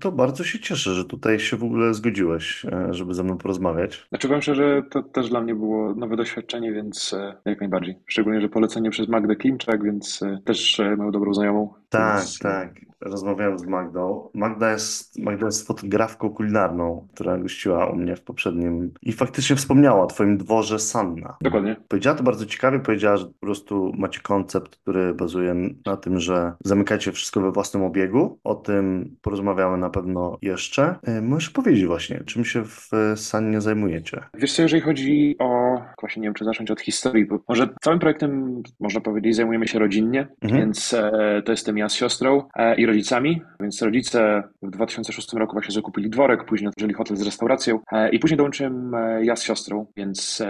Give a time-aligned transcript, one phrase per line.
[0.00, 4.06] To bardzo się cieszę, że tutaj się w ogóle zgodziłeś, e, żeby ze mną porozmawiać.
[4.08, 7.98] Znaczy powiem szczerze, to też dla mnie było nowe doświadczenie, więc e, jak najbardziej.
[8.06, 11.74] Szczególnie, że polecenie przez Magdę Klimczak, więc e, też moją dobrą znajomą.
[11.88, 12.74] Tak, tak.
[13.00, 14.30] Rozmawiałem z Magdą.
[14.34, 20.02] Magda jest, Magda jest fotografką kulinarną, która gościła u mnie w poprzednim i faktycznie wspomniała
[20.02, 21.36] o twoim dworze Sanna.
[21.40, 21.76] dokładnie.
[21.88, 25.54] Powiedziała to bardzo ciekawie, powiedziała, że po prostu macie koncept, który bazuje
[25.86, 28.38] na tym, że zamykacie wszystko we własnym obiegu.
[28.44, 30.94] O tym porozmawiamy na pewno jeszcze.
[31.02, 34.20] E, Możesz powiedzieć właśnie, czym się w Sannie zajmujecie?
[34.34, 37.98] Wiesz co, jeżeli chodzi o, właśnie nie wiem, czy zacząć od historii, bo może całym
[37.98, 40.60] projektem, można powiedzieć, zajmujemy się rodzinnie, Mhm.
[40.62, 45.52] więc e, to jestem ja z siostrą e, i rodzicami, więc rodzice w 2006 roku
[45.52, 49.42] właśnie zakupili dworek, później otworzyli hotel z restauracją e, i później dołączyłem e, ja z
[49.42, 50.42] siostrą, więc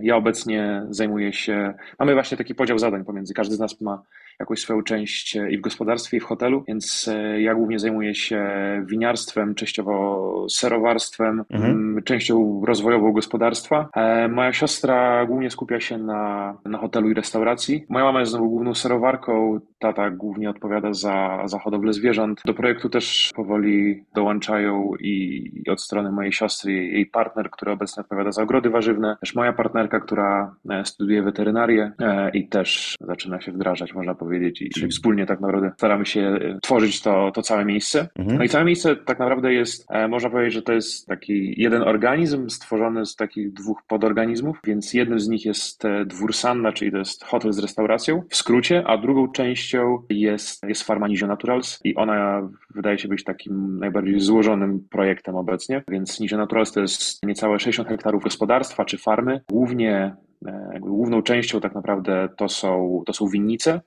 [0.00, 4.02] ja obecnie zajmuję się, mamy właśnie taki podział zadań pomiędzy, każdy z nas ma
[4.40, 8.14] jakąś swoją część e, i w gospodarstwie, i w hotelu, więc e, ja głównie zajmuję
[8.14, 8.44] się
[8.86, 12.02] winiarstwem, częściowo serowarstwem, Mhm.
[12.04, 13.88] częścią rozwojową gospodarstwa.
[13.96, 17.84] E, Moja siostra głównie skupia się na, na hotelu i restauracji.
[17.88, 22.40] Moja mama jest znowu główną serowarką, tata głównie odpowiada za, za hodowlę zwierząt.
[22.44, 28.00] Do projektu też powoli dołączają i, i od strony mojej siostry jej, partner, który obecnie
[28.00, 30.54] odpowiada za ogrody warzywne, też moja partnerka, która
[30.84, 31.92] studiuje weterynarię
[32.32, 36.58] i też zaczyna się wdrażać, można powiedzieć, i, i wspólnie tak naprawdę staramy się e,
[36.62, 38.08] tworzyć to, to całe miejsce.
[38.18, 38.38] Mhm.
[38.38, 41.82] No i całe miejsce tak naprawdę jest, e, można powiedzieć, że to jest taki jeden
[41.82, 46.92] organizm stworzony z takich dwóch podorganizmów, więc jednym z nich jest e, dwór Sanna, czyli
[46.92, 51.80] to jest hotel z restauracją w skrócie, a drugą częścią jest, jest farma Nizio Naturals
[51.84, 57.26] i ona wydaje się być takim najbardziej złożonym projektem obecnie, więc Nizio Naturals to jest
[57.26, 60.16] niecałe 60 hektarów gospodarstwa czy farmy, głównie
[60.80, 63.80] główną częścią tak naprawdę to są, to są winnice,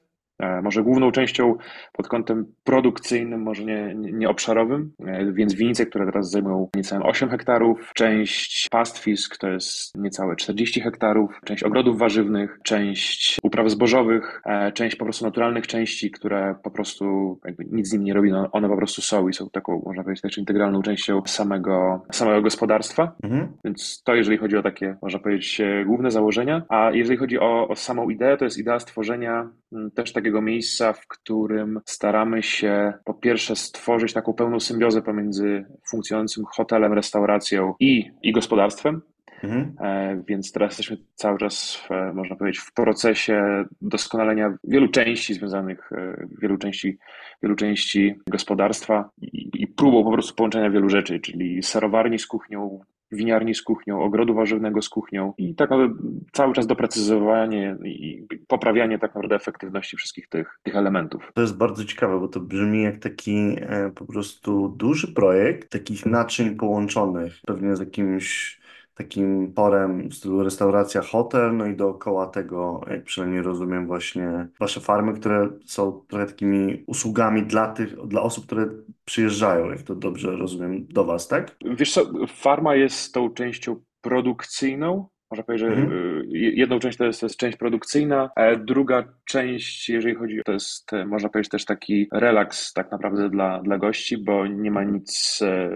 [0.63, 1.55] Może główną częścią
[1.93, 7.29] pod kątem produkcyjnym, może nie, nie obszarowym, e, więc winnice, które teraz zajmują niecałe 8
[7.29, 14.71] hektarów, część pastwisk to jest niecałe 40 hektarów, część ogrodów warzywnych, część upraw zbożowych, e,
[14.71, 18.49] część po prostu naturalnych części, które po prostu jakby nic z nimi nie robi, no
[18.51, 23.15] one po prostu są i są taką, można powiedzieć, też integralną częścią samego, samego gospodarstwa.
[23.23, 23.47] Mhm.
[23.65, 26.61] Więc to jeżeli chodzi o takie, można powiedzieć, e, główne założenia.
[26.69, 30.93] A jeżeli chodzi o, o samą ideę, to jest idea stworzenia mm, też takiego miejsca,
[30.93, 38.11] w którym staramy się po pierwsze stworzyć taką pełną symbiozę pomiędzy funkcjonującym hotelem, restauracją i,
[38.23, 39.01] i gospodarstwem.
[39.43, 39.75] Mhm.
[39.81, 45.33] E, Więc teraz jesteśmy cały czas, w, e, można powiedzieć, w procesie doskonalenia wielu części
[45.33, 46.97] związanych, e, wielu części,
[47.43, 52.79] wielu części gospodarstwa i, i próbą po prostu połączenia wielu rzeczy, czyli serowarni z kuchnią,
[53.11, 55.95] winiarni z kuchnią, ogrodu warzywnego z kuchnią i tak naprawdę
[56.31, 61.31] cały czas doprecyzowanie i poprawianie tak naprawdę efektywności wszystkich tych, tych elementów.
[61.33, 66.05] To jest bardzo ciekawe, bo to brzmi jak taki e, po prostu duży projekt takich
[66.05, 68.59] naczyń połączonych, pewnie z jakimś
[68.97, 74.79] takim porem w stylu restauracja, hotel, no i dookoła tego, jak przynajmniej rozumiem, właśnie wasze
[74.79, 78.69] farmy, które są trochę takimi usługami dla tych, dla osób, które
[79.05, 81.55] przyjeżdżają, jak to dobrze rozumiem, do was, tak?
[81.77, 85.07] Wiesz co, farma jest tą częścią produkcyjną.
[85.31, 85.91] Można powiedzieć, że Mhm.
[85.93, 90.51] y, jedną część to jest, to jest część produkcyjna, a druga część, jeżeli chodzi, to
[90.51, 94.83] jest, e, można powiedzieć, też taki relaks tak naprawdę dla, dla gości, bo nie ma
[94.83, 95.69] nic, e,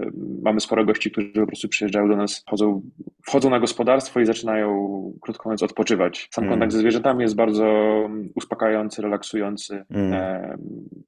[0.44, 2.82] mamy sporo gości, którzy po prostu przyjeżdżają do nas, wchodzą,
[3.28, 4.92] wchodzą na gospodarstwo i zaczynają,
[5.22, 6.28] krótko mówiąc, odpoczywać.
[6.32, 6.54] Sam Mm.
[6.54, 7.72] kontakt ze zwierzętami jest bardzo
[8.36, 9.84] uspokajający, relaksujący.
[9.90, 10.14] Mm.
[10.14, 10.58] E,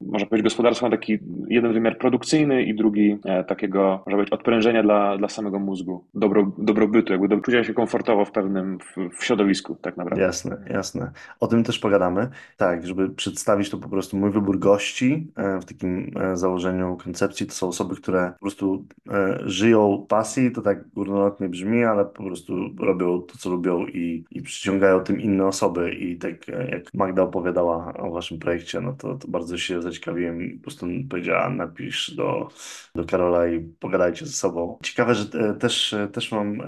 [0.00, 1.18] można powiedzieć, gospodarstwo ma taki
[1.48, 6.52] jeden wymiar produkcyjny i drugi e, takiego, można powiedzieć, odprężenia dla, dla samego mózgu, dobro,
[6.58, 10.22] dobrobytu, jakby do, czucia się komfortowo w pewnym, w, w środowisku tak naprawdę.
[10.22, 11.12] Jasne, jasne.
[11.40, 12.28] O tym też pogadamy.
[12.56, 17.46] Tak, żeby przedstawić to po prostu mój wybór gości e, w takim e, założeniu koncepcji,
[17.46, 22.24] to są osoby, które po prostu e, żyją pasji, to tak górnolotnie brzmi, ale po
[22.24, 27.22] prostu robią to, co lubią i, i przyciągają tym inne osoby i tak jak Magda
[27.22, 32.14] opowiadała o waszym projekcie, no to, to bardzo się zaciekawiłem i po prostu powiedziała, napisz
[32.16, 32.48] do,
[32.94, 34.78] do Karola i pogadajcie ze sobą.
[34.82, 36.62] Ciekawe, że też, też mam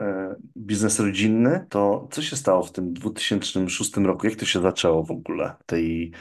[0.56, 4.26] biznes rodzinny, to co się stało w tym 2006 roku?
[4.26, 6.12] Jak to się zaczęło w ogóle tej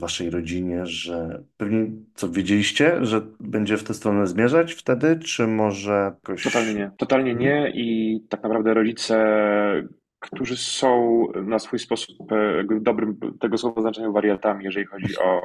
[0.00, 5.92] waszej rodzinie, że pewnie co wiedzieliście, że będzie w tę stronę zmierzać wtedy, czy może
[5.92, 6.42] jakoś...
[6.42, 6.90] Totalnie nie.
[6.96, 9.16] Totalnie nie i tak naprawdę rodzice
[10.30, 15.40] którzy są na swój sposób e, dobrym tego słowa znaczeniu wariatami, jeżeli chodzi o,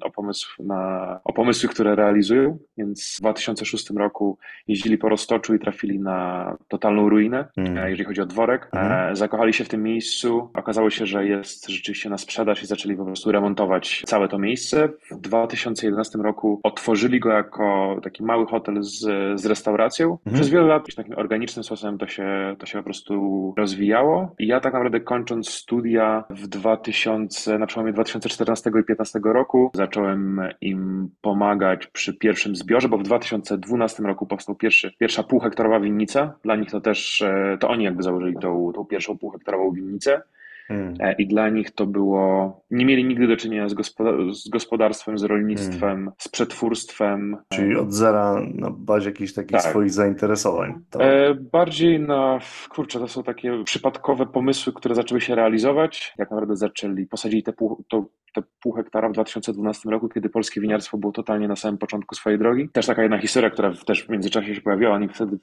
[0.00, 2.58] o, pomysł na, o pomysły, które realizują.
[2.78, 4.38] Więc w 2006 roku
[4.68, 7.88] jeździli po Roztoczu i trafili na totalną ruinę, mm.
[7.88, 8.68] jeżeli chodzi o dworek.
[8.72, 9.16] Mm.
[9.16, 10.50] Zakochali się w tym miejscu.
[10.54, 14.88] Okazało się, że jest rzeczywiście na sprzedaż i zaczęli po prostu remontować całe to miejsce.
[15.10, 19.00] W 2011 roku otworzyli go jako taki mały hotel z,
[19.40, 20.18] z restauracją.
[20.26, 20.34] Mm.
[20.34, 24.17] Przez wiele lat takim organicznym sposobem to się, to się po prostu rozwijało.
[24.38, 31.10] Ja tak naprawdę kończąc studia w 2000, na przełomie 2014 i 2015 roku zacząłem im
[31.20, 36.34] pomagać przy pierwszym zbiorze, bo w 2012 roku powstał pierwszy, pierwsza półhektarowa winnica.
[36.42, 40.22] Dla nich to też, e, to oni jakby założyli tą, tą pierwszą półhektarową winnicę.
[40.68, 40.94] Hmm.
[41.00, 42.64] E, I dla nich to było.
[42.70, 46.12] Nie mieli nigdy do czynienia z, gospodar z gospodarstwem, z rolnictwem, hmm.
[46.18, 47.36] z przetwórstwem.
[47.52, 49.70] Czyli od zera na bazie jakichś takich tak.
[49.70, 50.74] swoich zainteresowań.
[50.90, 51.02] To...
[51.02, 52.38] E, bardziej na.
[52.70, 56.14] Kurczę, to są takie przypadkowe pomysły, które zaczęły się realizować.
[56.18, 58.04] Jak naprawdę zaczęli, posadzili te pół, to,
[58.34, 62.38] te pół hektara w 2012 roku, kiedy polskie winiarstwo było totalnie na samym początku swojej
[62.38, 62.68] drogi.
[62.68, 64.92] Też taka jedna historia, która też w międzyczasie się pojawiła.
[64.92, 65.38] Oni wtedy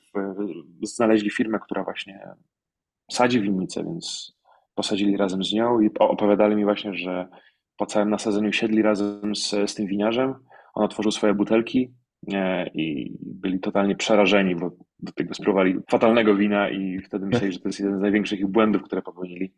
[0.83, 2.19] znaleźli firmę, która właśnie
[3.11, 4.35] sadzi winnicę, więc
[4.75, 7.27] posadzili razem z nią i opowiadali mi właśnie, że
[7.77, 10.33] po całym nasadzeniu siedli razem z, z tym winiarzem.
[10.73, 11.93] On otworzył swoje butelki
[12.33, 17.59] e, i byli totalnie przerażeni, bo do tego spróbowali fatalnego wina i wtedy myśleli, że
[17.59, 19.53] to jest jeden z największych ich błędów, które popełnili.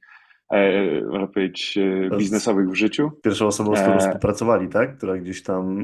[0.52, 1.78] E, można powiedzieć,
[2.14, 3.12] e, biznesowych w życiu.
[3.24, 4.98] Pierwszą osobą, z którą e, współpracowali, tak?
[4.98, 5.84] Która gdzieś tam...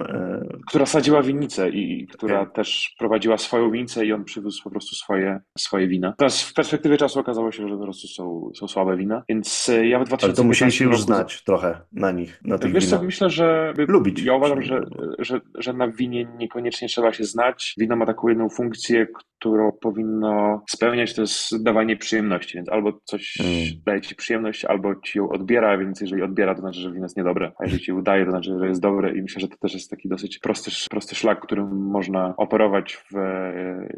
[0.67, 2.53] Która sadziła winnicę i która okay.
[2.53, 6.13] też prowadziła swoją winnicę i on przywiózł po prostu swoje, swoje wina.
[6.17, 9.99] Teraz w perspektywie czasu okazało się, że po prostu są, są słabe wina, więc ja
[9.99, 11.05] w 2015 Ale to musieli się już roku...
[11.05, 13.03] znać trochę na nich, na tych Wiesz winach.
[13.03, 13.73] myślę, że...
[13.87, 14.23] Lubić.
[14.23, 14.81] Ja uważam, że,
[15.19, 17.75] że, że na winie niekoniecznie trzeba się znać.
[17.77, 19.07] Wino ma taką jedną funkcję,
[19.43, 23.81] którą powinno spełniać, to jest dawanie przyjemności, więc albo coś mm.
[23.85, 27.17] daje ci przyjemność, albo ci ją odbiera, więc jeżeli odbiera, to znaczy, że wino jest
[27.17, 29.73] niedobre, a jeżeli ci udaje, to znaczy, że jest dobre i myślę, że to też
[29.73, 33.15] jest taki dosyć prosty, prosty szlak, którym można operować w,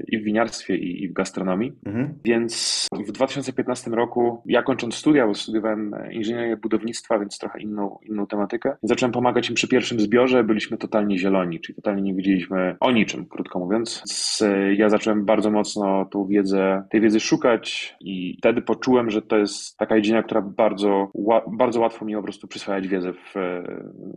[0.07, 1.73] i w winiarstwie, i, i w gastronomii.
[1.85, 2.13] Mm.
[2.23, 8.27] Więc w 2015 roku, ja kończąc studia, bo studiowałem inżynierię budownictwa, więc trochę inną, inną
[8.27, 12.91] tematykę, zacząłem pomagać im przy pierwszym zbiorze, byliśmy totalnie zieloni, czyli totalnie nie wiedzieliśmy o
[12.91, 13.75] niczym, krótko mówiąc.
[13.75, 14.43] Więc
[14.77, 19.77] ja zacząłem bardzo mocno tą wiedzę, tej wiedzy szukać i wtedy poczułem, że to jest
[19.77, 21.11] taka dziedzina, która bardzo,
[21.47, 23.33] bardzo łatwo mi po prostu przyswajać wiedzę w,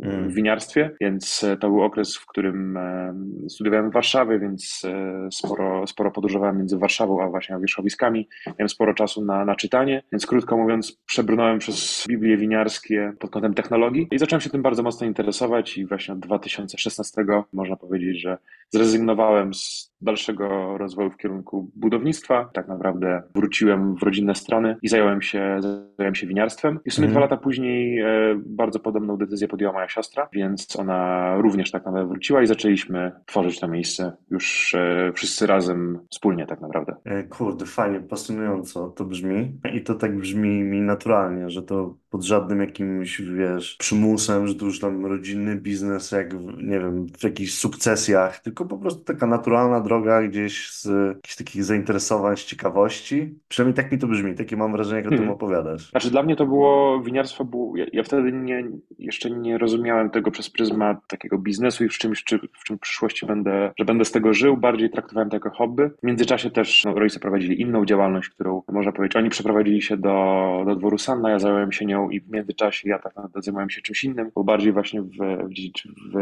[0.01, 0.31] w mm.
[0.31, 3.15] winiarstwie, więc e, to był okres, w którym e,
[3.49, 8.29] studiowałem w Warszawie, więc e, sporo, sporo podróżowałem między Warszawą a właśnie wierzchowiskami.
[8.47, 13.55] Miałem sporo czasu na, na czytanie, więc krótko mówiąc przebrnąłem przez Biblię winiarskie pod kątem
[13.55, 18.39] technologii i zacząłem się tym bardzo mocno interesować i właśnie od 2016 można powiedzieć, że
[18.71, 22.51] zrezygnowałem z dalszego rozwoju w kierunku budownictwa.
[22.53, 25.61] Tak naprawdę wróciłem w rodzinne strony i zająłem się,
[25.97, 26.81] zająłem się winiarstwem.
[26.85, 27.13] I w sumie mm.
[27.13, 28.07] dwa lata później e,
[28.47, 33.61] bardzo podobną decyzję podjęła moja siostra, więc ona również tak naprawdę wróciła i zaczęliśmy tworzyć
[33.61, 36.97] to miejsce już e, wszyscy razem, wspólnie tak naprawdę.
[37.05, 42.25] E, kurde, fajnie, pasjonująco to brzmi i to tak brzmi mi naturalnie, że to pod
[42.25, 47.55] żadnym jakimś, wiesz, przymusem, że to już tam rodzinny biznes, jak, nie wiem, w jakichś
[47.55, 53.35] sukcesjach, tylko po prostu taka naturalna droga gdzieś z jakichś takich zainteresowań, z ciekawości.
[53.49, 55.35] Przynajmniej tak mi to brzmi, takie mam wrażenie, jak o tym hmm.
[55.35, 55.91] opowiadasz.
[55.91, 58.65] Znaczy dla mnie to było, winiarstwo było, ja, ja, wtedy nie,
[58.99, 62.81] jeszcze nie rozumiałem tego przez pryzmat takiego biznesu i w czymś, czy, w czym w
[62.81, 65.91] przyszłości będę, że będę z tego żył, bardziej traktowałem to jako hobby.
[66.03, 70.63] W międzyczasie też no, rodzice prowadzili inną działalność, którą można powiedzieć, oni przeprowadzili się do,
[70.67, 73.83] do dworu Sanna, ja zająłem się nią i w międzyczasie ja tak naprawdę zajmowałem się
[73.83, 76.19] czymś innym, bo bardziej właśnie w, w,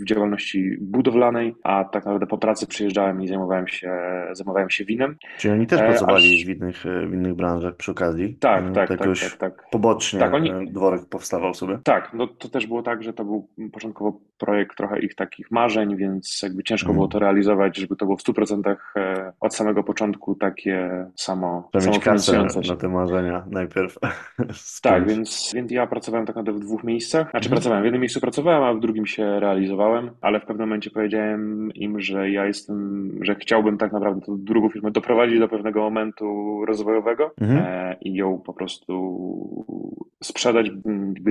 [0.00, 3.92] w, działalności budowlanej, a tak naprawdę po pracy przyjeżdżałem i zajmowałem się,
[4.32, 5.16] zajmowałem się winem.
[5.38, 6.46] Czyli oni też e, pracowali Aż...
[6.46, 8.36] w, innych, w innych branżach przy okazji?
[8.40, 9.64] Tak, mm, tak, tak, tak, tak.
[9.70, 10.72] Pobocznie tak, oni...
[10.72, 11.78] dworek powstawał sobie?
[11.84, 15.96] Tak, no to też było tak, że to był początkowo projekt trochę ich takich marzeń,
[15.96, 16.96] więc jakby ciężko hmm.
[16.96, 21.86] było to realizować, żeby to było w 100% e, od samego początku takie samo Trzeba
[21.86, 23.98] mieć kasę na te marzenia najpierw.
[24.82, 27.30] tak, więc, więc ja pracowałem tak naprawdę w dwóch miejscach.
[27.30, 27.56] Znaczy hmm.
[27.56, 31.72] pracowałem, w jednym miejscu pracowałem, a w drugim się realizowałem, ale w pewnym momencie powiedziałem
[31.72, 36.58] im, że ja jestem, że chciałbym tak naprawdę tę drugą firmę doprowadzić do pewnego momentu
[36.66, 37.58] rozwojowego hmm.
[37.58, 38.94] e, i ją po prostu
[40.22, 40.70] sprzedać.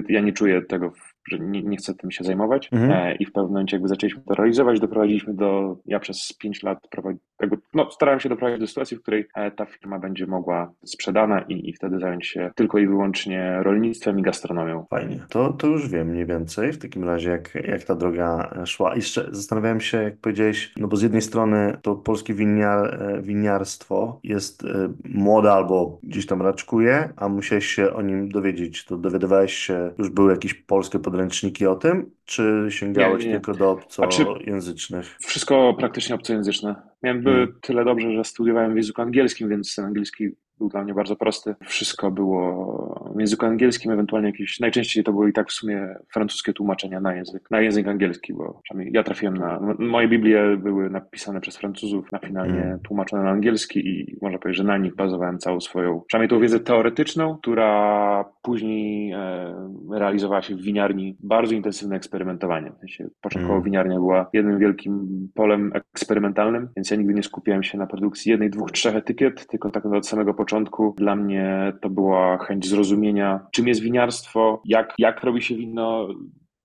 [0.09, 0.91] Ja nie czuję tego
[1.27, 2.91] że nie, nie chcę tym się zajmować mhm.
[2.91, 6.87] e, i w pewnym momencie jakby zaczęliśmy to realizować, doprowadziliśmy do, ja przez 5 lat
[6.89, 10.71] prowadzi, jakby no, starałem się doprowadzić do sytuacji, w której e, ta firma będzie mogła
[10.85, 14.85] sprzedana i, i wtedy zająć się tylko i wyłącznie rolnictwem i gastronomią.
[14.89, 15.19] Fajnie.
[15.29, 18.93] To, to już wiem mniej więcej w takim razie, jak, jak ta droga szła.
[18.93, 24.19] I jeszcze zastanawiałem się, jak powiedziałeś, no bo z jednej strony to polskie winiar, winiarstwo
[24.23, 24.63] jest
[25.05, 28.85] młode albo gdzieś tam raczkuje, a musiałeś się o nim dowiedzieć.
[28.85, 33.33] To dowiadywałeś się, już były jakieś polskie podręczniki o tym, czy sięgałeś nie, nie.
[33.33, 35.17] tylko do obcojęzycznych?
[35.19, 36.75] Wszystko praktycznie obcojęzyczne.
[37.03, 37.53] Miałem hmm.
[37.61, 40.29] tyle dobrze, że studiowałem w języku angielskim, więc ten angielski
[40.59, 41.55] był dla mnie bardzo prosty.
[41.65, 46.53] Wszystko było w języku angielskim, ewentualnie jakieś, najczęściej to były i tak w sumie francuskie
[46.53, 51.41] tłumaczenia na język, na język angielski, bo przynajmniej ja trafiłem na, moje Biblie były napisane
[51.41, 52.79] przez Francuzów, na finalnie mm.
[52.79, 56.59] tłumaczone na angielski i można powiedzieć, że na nich bazowałem całą swoją, przynajmniej tą wiedzę
[56.59, 59.53] teoretyczną, która później e,
[59.91, 62.71] realizowała się w winiarni, bardzo intensywne eksperymentowanie.
[62.71, 63.63] W sensie początkowo mm.
[63.63, 68.49] winiarnia była jednym wielkim polem eksperymentalnym, więc ja nigdy nie skupiałem się na produkcji jednej,
[68.49, 73.47] dwóch, trzech etykiet, tylko tak od samego początku początku dla mnie to była chęć zrozumienia,
[73.51, 76.07] czym jest winiarstwo, jak, jak robi się wino,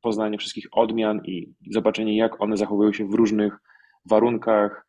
[0.02, 3.58] poznanie wszystkich odmian i zobaczenie, jak one zachowują się w różnych
[4.10, 4.86] warunkach.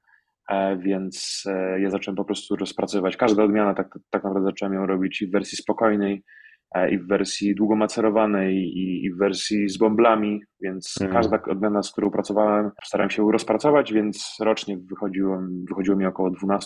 [0.50, 3.18] E, więc e, ja zacząłem po prostu rozpracowywać.
[3.18, 6.24] Każda odmiana tak, tak naprawdę zacząłem ją robić w wersji spokojnej,
[6.74, 11.22] E, i w wersji długomacerowanej i, i w wersji z bąblami, więc mhm.
[11.22, 15.40] każda odmiana, z którą pracowałem, starałem się rozpracować, więc rocznie wychodziło,
[15.70, 16.58] wychodziło mi około 12-15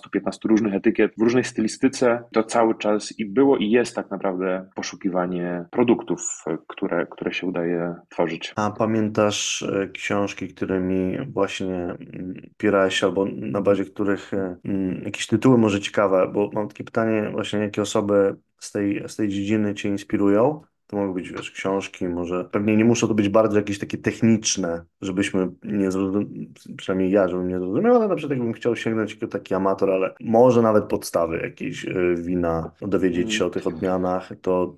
[0.46, 2.24] różnych etykiet w różnej stylistyce.
[2.32, 7.96] To cały czas i było i jest tak naprawdę poszukiwanie produktów, które, które się udaje
[8.10, 8.54] tworzyć.
[8.56, 15.27] A pamiętasz e, książki, którymi właśnie mm, pierałeś albo na bazie których e, mm, jakieś
[15.27, 19.74] tytuły może ciekawe, bo mam takie pytanie właśnie, jakie osoby z tej, z tej dziedziny
[19.74, 20.62] Cię inspirują.
[20.88, 24.86] To mogą być, wiesz, książki, może pewnie nie muszą to być bardzo jakieś takie techniczne,
[25.01, 29.27] żebyśmy nie zrozumieli, przynajmniej ja, żebym nie zrozumiał, ale na przykład jakbym chciał sięgnąć jako
[29.27, 34.77] taki amator, ale może nawet podstawy jakieś y, wina, dowiedzieć się o tych odmianach, to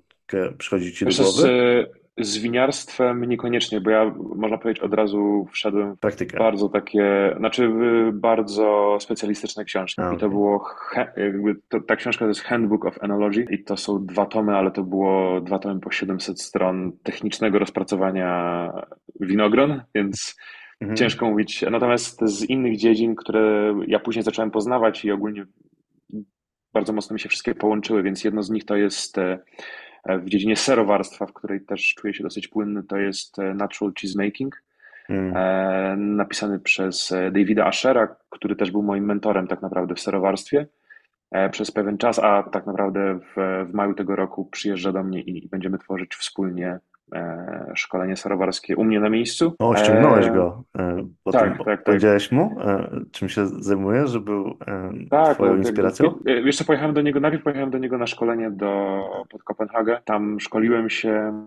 [0.58, 1.99] przychodzi Ci do głowy?
[2.20, 6.38] Z winiarstwem niekoniecznie, bo ja można powiedzieć od razu wszedłem w Praktykę.
[6.38, 7.70] bardzo takie, znaczy
[8.12, 10.02] bardzo specjalistyczne książki.
[10.14, 10.64] I to było,
[11.16, 14.70] jakby to, ta książka to jest Handbook of Enology i to są dwa tomy, ale
[14.70, 18.72] to było dwa tomy po 700 stron technicznego rozpracowania
[19.20, 20.36] winogron, więc
[20.80, 20.96] mhm.
[20.96, 21.64] ciężko mówić.
[21.70, 25.44] Natomiast z innych dziedzin, które ja później zacząłem poznawać i ogólnie
[26.72, 29.38] bardzo mocno mi się wszystkie połączyły, więc jedno z nich to jest E,
[30.08, 34.62] w dziedzinie serowarstwa, w której też czuję się dosyć płynny, to jest e, Natural Cheesemaking,
[35.08, 36.16] mm.
[36.16, 40.66] napisany przez Davida Ashera, który też był moim mentorem tak naprawdę w serowarstwie
[41.50, 45.48] przez pewien czas, a tak naprawdę w, w maju tego roku przyjeżdża do mnie i
[45.48, 46.80] będziemy tworzyć wspólnie E,
[47.74, 49.54] szkolenie serowarskie u mnie na miejscu.
[49.58, 50.64] O, ściągnąłeś e, go.
[50.78, 51.84] E, tak, tak, tak.
[51.84, 52.56] Powiedziałeś mu,
[53.12, 54.58] czym się zajmuje, że był
[55.10, 56.14] tak, twoją tak, inspiracją?
[56.24, 59.00] Wiesz co, pojechałem do niego, najpierw pojechałem do niego na szkolenie do,
[59.30, 60.00] pod Kopenhagę.
[60.04, 61.44] Tam szkoliłem się,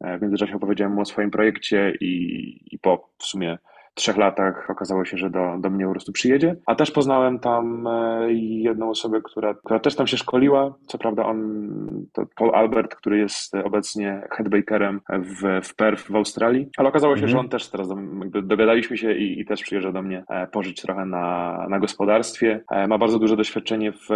[0.00, 3.58] w międzyczasie opowiedziałem mu o swoim projekcie i, i po w sumie
[3.96, 6.56] trzech latach okazało się, że do, do mnie po prostu przyjedzie.
[6.66, 10.74] A też poznałem tam e, jedną osobę, która, która też tam się szkoliła.
[10.86, 16.68] Co prawda on, to Paul Albert, który jest obecnie headbakerem w, w Perth w Australii,
[16.76, 17.30] ale okazało się, mm.
[17.30, 17.88] że on też teraz
[18.20, 22.64] jakby dogadaliśmy się i, i też przyjeżdża do mnie e, pożyć trochę na, na gospodarstwie.
[22.70, 24.08] E, ma bardzo duże doświadczenie w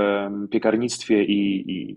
[0.51, 1.91] piekarnictwie i, i,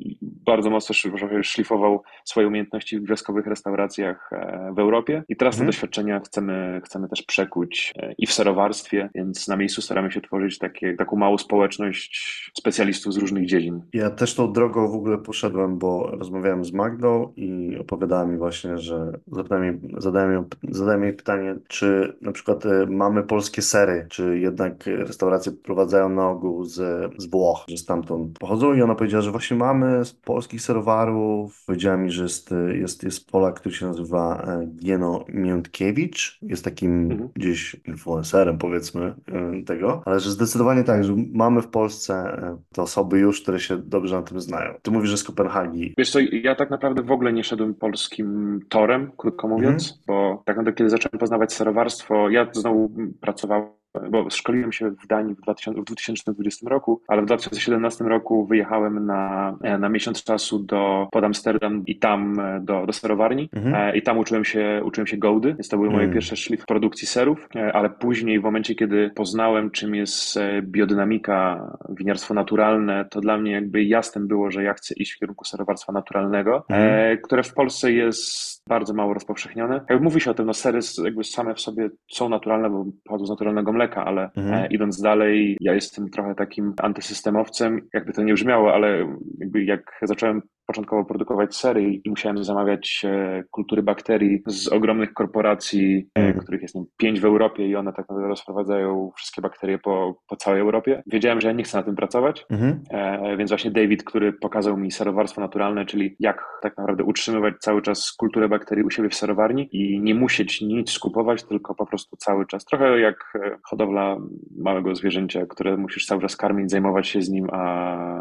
[0.00, 0.94] i bardzo mocno
[1.42, 4.30] szlifował swoje umiejętności w gwiazdkowych restauracjach
[4.76, 5.58] w Europie i teraz mm.
[5.58, 5.66] te mhm.
[5.66, 10.58] doświadczenia chcemy, chcemy też przekuć e, i w serowarstwie, więc na miejscu staramy się tworzyć
[10.58, 13.80] takie, taką małą społeczność specjalistów z różnych dziedzin.
[13.92, 18.78] Ja też tą drogą w ogóle poszedłem, bo rozmawiałem z Magdą i opowiadała mi właśnie,
[18.78, 24.38] że zadałem jej, zadałem zadałem jej pytanie, czy na przykład e, mamy polskie sery, czy
[24.38, 26.74] jednak restauracje prowadzają na ogół z,
[27.18, 31.64] z Włoch, że stamtąd pochodzą i ona powiedziała, że właśnie mamy z polskich serowarów.
[31.66, 37.17] Powiedziała mi, że jest, jest, jest Polak, który się nazywa e, Gieno Miętkiewicz, jest takim
[37.22, 37.30] Mhm.
[37.34, 39.14] gdzieś influencerem powiedzmy
[39.60, 43.60] y, tego, ale że zdecydowanie tak, że mamy w Polsce y, te osoby już, które
[43.60, 44.74] się dobrze na tym znają.
[44.82, 45.94] Ty mówisz, że z Kopenhagi.
[45.98, 50.04] Wiesz co, ja tak naprawdę w ogóle nie szedłem polskim torem, krótko mówiąc, mhm.
[50.06, 53.77] bo tak naprawdę kiedy zacząłem poznawać serowarstwo, ja znowu pracowałem
[54.10, 59.06] bo szkoliłem się w Danii w, 2000, w 2020 roku, ale w 2017 roku wyjechałem
[59.06, 63.74] na, e, na miesiąc czasu do, pod Amsterdam i tam e, do, do serowarni mhm.
[63.74, 66.14] E, i tam uczyłem się, uczyłem się gołdy, więc to były moje mhm.
[66.14, 73.04] pierwsze szlif produkcji serów, ale później w momencie, kiedy poznałem czym jest biodynamika, winiarstwo naturalne,
[73.10, 77.18] to dla mnie jakby jasne było, że ja chcę iść w kierunku serowarstwa naturalnego, mhm.
[77.22, 79.80] które w Polsce jest bardzo mało rozpowszechnione.
[79.90, 83.26] Jak mówi się o tym, no sery jakby same w sobie są naturalne, bo pochodzą
[83.26, 84.54] z naturalnego mleka, mleka, ale Mhm.
[84.54, 89.06] e, idąc dalej, ja jestem trochę takim antysystemowcem, jakby to nie brzmiało, ale
[89.40, 96.08] jakby jak zacząłem początkowo produkować sery i musiałem zamawiać e, kultury bakterii z ogromnych korporacji,
[96.14, 96.38] e, Mhm.
[96.44, 100.60] których jest pięć w Europie i one tak naprawdę rozprowadzają wszystkie bakterie po, po całej
[100.60, 101.02] Europie.
[101.06, 102.80] Wiedziałem, że ja nie chcę na tym pracować, Mhm.
[102.90, 107.82] E, Więc właśnie David, który pokazał mi serowarstwo naturalne, czyli jak tak naprawdę utrzymywać cały
[107.82, 112.16] czas kulturę bakterii u siebie w serowarni i nie musieć nic skupować, tylko po prostu
[112.16, 112.64] cały czas.
[112.64, 114.16] Trochę jak hodowla
[114.58, 117.60] małego zwierzęcia, które musisz cały czas karmić, zajmować się z nim, a,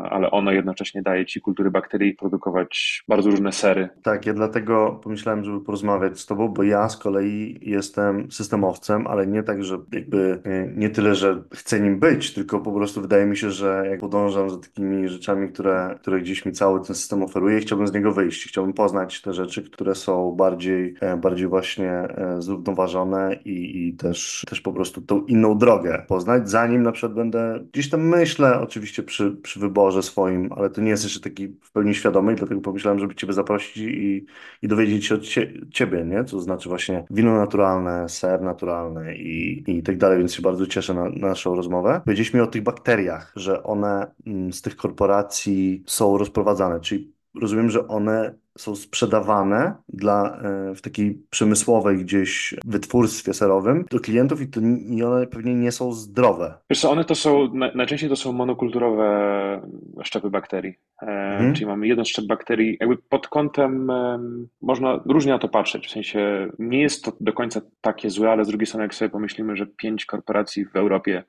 [0.09, 3.89] ale ono jednocześnie daje ci kultury bakterii, produkować bardzo różne sery.
[4.03, 9.27] Tak, ja dlatego pomyślałem, żeby porozmawiać z tobą, bo ja z kolei jestem systemowcem, ale
[9.27, 13.25] nie tak, że jakby e, nie tyle, że chcę nim być, tylko po prostu wydaje
[13.25, 17.23] mi się, że jak podążam za takimi rzeczami, które, które gdzieś mi cały ten system
[17.23, 18.47] oferuje, chciałbym z niego wyjść.
[18.47, 24.45] Chciałbym poznać te rzeczy, które są bardziej, e, bardziej właśnie e, zrównoważone i, i też,
[24.49, 29.03] też po prostu tą inną drogę poznać, zanim na przykład będę gdzieś tam myślę, oczywiście
[29.03, 32.61] przy, przy wyborze swoim, ale to nie jest jeszcze taki w pełni świadomy, i dlatego
[32.61, 34.25] pomyślałem, żeby Ciebie zaprosić i,
[34.61, 36.23] i dowiedzieć się od cie, Ciebie, nie?
[36.23, 40.93] Co znaczy właśnie wino naturalne, ser naturalny i, i tak dalej, więc się bardzo cieszę
[40.93, 42.01] na, na naszą rozmowę.
[42.05, 47.69] Powiedzieliś mi o tych bakteriach, że one mm, z tych korporacji są rozprowadzane, czyli rozumiem,
[47.69, 50.39] że one są sprzedawane dla,
[50.71, 55.71] e, w takiej przemysłowej gdzieś wytwórstwie serowym do klientów i, to, i one pewnie nie
[55.71, 56.53] są zdrowe.
[56.69, 59.07] Wiesz co, one to są, na- najczęściej to są monokulturowe
[60.03, 60.73] szczepy bakterii.
[61.01, 61.53] E, Mhm.
[61.53, 65.91] Czyli mamy jeden szczep bakterii, jakby pod kątem em, można różnie na to patrzeć, w
[65.91, 69.55] sensie nie jest to do końca takie złe, ale z drugiej strony jak sobie pomyślimy,
[69.57, 71.23] że pięć korporacji w Europie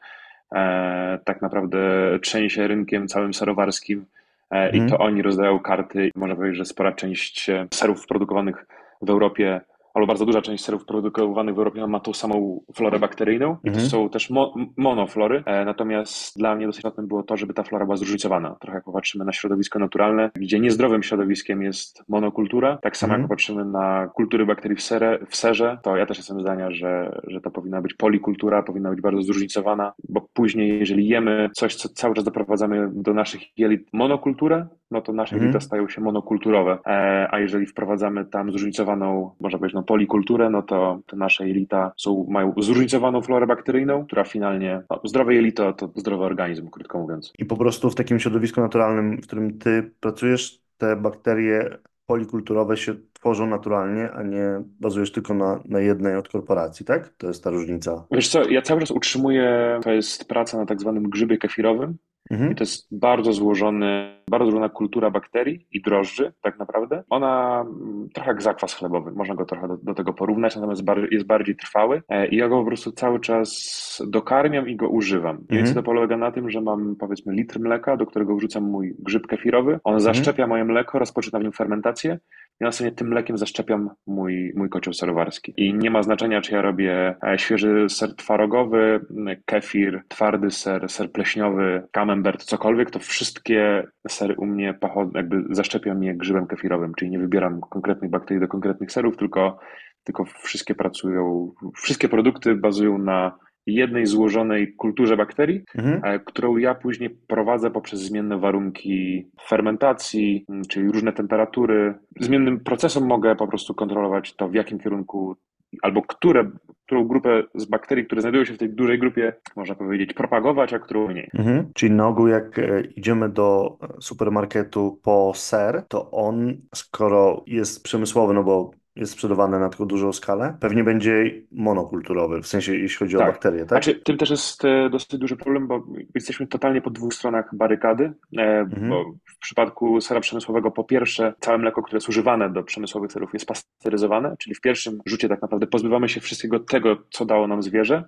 [0.55, 1.79] e, tak naprawdę
[2.23, 4.05] trzęsie rynkiem całym serowarskim
[4.53, 4.89] i Mhm.
[4.89, 8.67] to oni rozdają karty, można powiedzieć, że spora część e, serów produkowanych
[9.03, 9.61] w Europie
[9.99, 13.69] albo bardzo duża część serów produkowanych w Europie ma tą samą florę bakteryjną i to
[13.69, 13.87] Mhm.
[13.89, 17.85] są też mo monoflory, e, natomiast dla mnie dosyć istotne było to, żeby ta flora
[17.85, 18.57] była zróżnicowana.
[18.61, 23.21] Trochę jak popatrzymy na środowisko naturalne, gdzie niezdrowym środowiskiem jest monokultura, tak samo Mhm.
[23.23, 27.21] jak popatrzymy na kultury bakterii w, serze, w serze, to ja też jestem zdania, że,
[27.27, 31.89] że to powinna być polikultura, powinna być bardzo zróżnicowana, bo później jeżeli jemy coś, co
[31.89, 37.29] cały czas doprowadzamy do naszych jelit monokulturę, no to nasze jelita stają się monokulturowe, e,
[37.31, 42.27] a jeżeli wprowadzamy tam zróżnicowaną, można powiedzieć, no, polikulturę, no to, to nasze jelita są,
[42.29, 47.33] mają zróżnicowaną florę bakteryjną, która finalnie, no, zdrowe jelito to zdrowy organizm, krótko mówiąc.
[47.39, 52.95] I po prostu w takim środowisku naturalnym, w którym ty pracujesz, te bakterie polikulturowe się
[53.13, 57.09] tworzą naturalnie, a nie bazujesz tylko na, na jednej od korporacji, tak?
[57.09, 58.05] To jest ta różnica.
[58.11, 61.97] Wiesz co, ja cały czas utrzymuję, to jest praca na tak zwanym grzybie kefirowym,
[62.31, 62.53] Mhm.
[62.53, 67.03] I to jest bardzo złożony, bardzo złożona kultura bakterii i drożdży, tak naprawdę.
[67.11, 71.13] Ona mm, trochę jak zakwas chlebowy, można go trochę do, do tego porównać, natomiast bar,
[71.13, 75.39] jest bardziej trwały e, i ja go po prostu cały czas dokarmiam i go używam.
[75.51, 75.75] Mhm.
[75.75, 79.81] to polega na tym, że mam powiedzmy litr mleka, do którego wrzucam mój grzyb kefirowy,
[79.85, 82.19] on zaszczepia moje mleko, rozpoczyna w nim fermentację
[82.61, 85.55] i następnie tym mlekiem zaszczepiam mój, mój kocioł serowarski.
[85.57, 90.91] I nie ma znaczenia, czy ja robię e, świeży ser twarogowy, m, kefir, twardy ser,
[90.91, 96.95] ser pleśniowy, camembert, cokolwiek, to wszystkie sery u mnie pochodzą, jakby zaszczepiam je grzybem kefirowym,
[96.95, 99.59] czyli nie wybieram konkretnych bakterii do konkretnych serów, tylko,
[100.05, 103.39] tylko wszystkie pracują, wszystkie produkty bazują na
[103.75, 106.01] jednej złożonej kulturze bakterii, Mhm.
[106.05, 111.95] e, którą ja później prowadzę poprzez zmienne warunki fermentacji, m, czyli różne temperatury.
[112.21, 115.37] Zmiennym procesem mogę po prostu kontrolować to, w jakim kierunku
[115.83, 116.51] albo które,
[116.87, 120.79] którą grupę z bakterii, które znajdują się w tej dużej grupie, można powiedzieć, propagować, a
[120.79, 121.29] którą mniej.
[121.35, 121.71] Mhm.
[121.75, 128.35] Czyli na ogół jak e, idziemy do supermarketu po ser, to on, skoro jest przemysłowy,
[128.35, 133.17] no bo jest sprzedawany na taką dużą skalę, pewnie będzie monokulturowy, w sensie jeśli chodzi
[133.17, 133.29] o Tak.
[133.29, 133.69] bakterie, tak?
[133.69, 135.83] Znaczy, tym też jest e, dosyć duży problem, bo
[136.15, 138.89] jesteśmy totalnie po dwóch stronach barykady, e, Mhm.
[138.91, 143.33] bo w przypadku sera przemysłowego po pierwsze całe mleko, które jest używane do przemysłowych serów
[143.33, 147.63] jest pasteryzowane, czyli w pierwszym rzucie tak naprawdę pozbywamy się wszystkiego tego, co dało nam
[147.63, 148.05] zwierzę,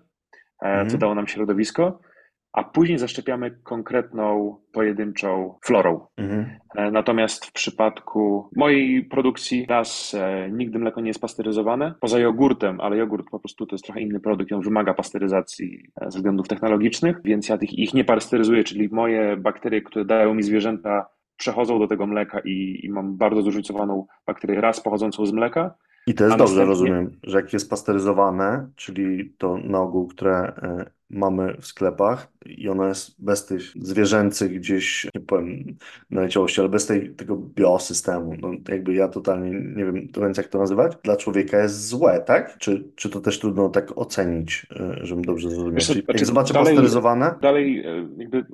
[0.63, 0.91] e, Mhm.
[0.91, 1.99] co dało nam środowisko,
[2.53, 6.07] a później zaszczepiamy konkretną, pojedynczą florą.
[6.17, 6.47] Mhm.
[6.77, 12.81] E, Natomiast w przypadku mojej produkcji raz e, nigdy mleko nie jest pasteryzowane, poza jogurtem,
[12.81, 16.49] ale jogurt po prostu to jest trochę inny produkt, on wymaga pasteryzacji e, ze względów
[16.49, 21.79] technologicznych, więc ja tych, ich nie pasteryzuję, czyli moje bakterie, które dają mi zwierzęta, przechodzą
[21.79, 25.75] do tego mleka i, i mam bardzo zróżnicowaną bakterię raz pochodzącą z mleka.
[26.07, 30.07] I to jest A dobrze, następnie- rozumiem, że jak jest pasteryzowane, czyli to na ogół,
[30.09, 35.65] które e, mamy w sklepach i ona jest bez tych zwierzęcych gdzieś, nie powiem
[36.11, 38.35] naleciałości, ale bez tej, tego biosystemu.
[38.43, 40.93] No, jakby ja totalnie nie wiem do końca jak to nazywać.
[41.05, 42.59] Dla człowieka jest złe, tak?
[42.59, 45.75] Czy, czy to też trudno tak ocenić, e, żebym dobrze zrozumiał?
[45.75, 48.45] Wiesz znaczy, jak zobaczę dalej- pasteryzowane, Dalej e, jakby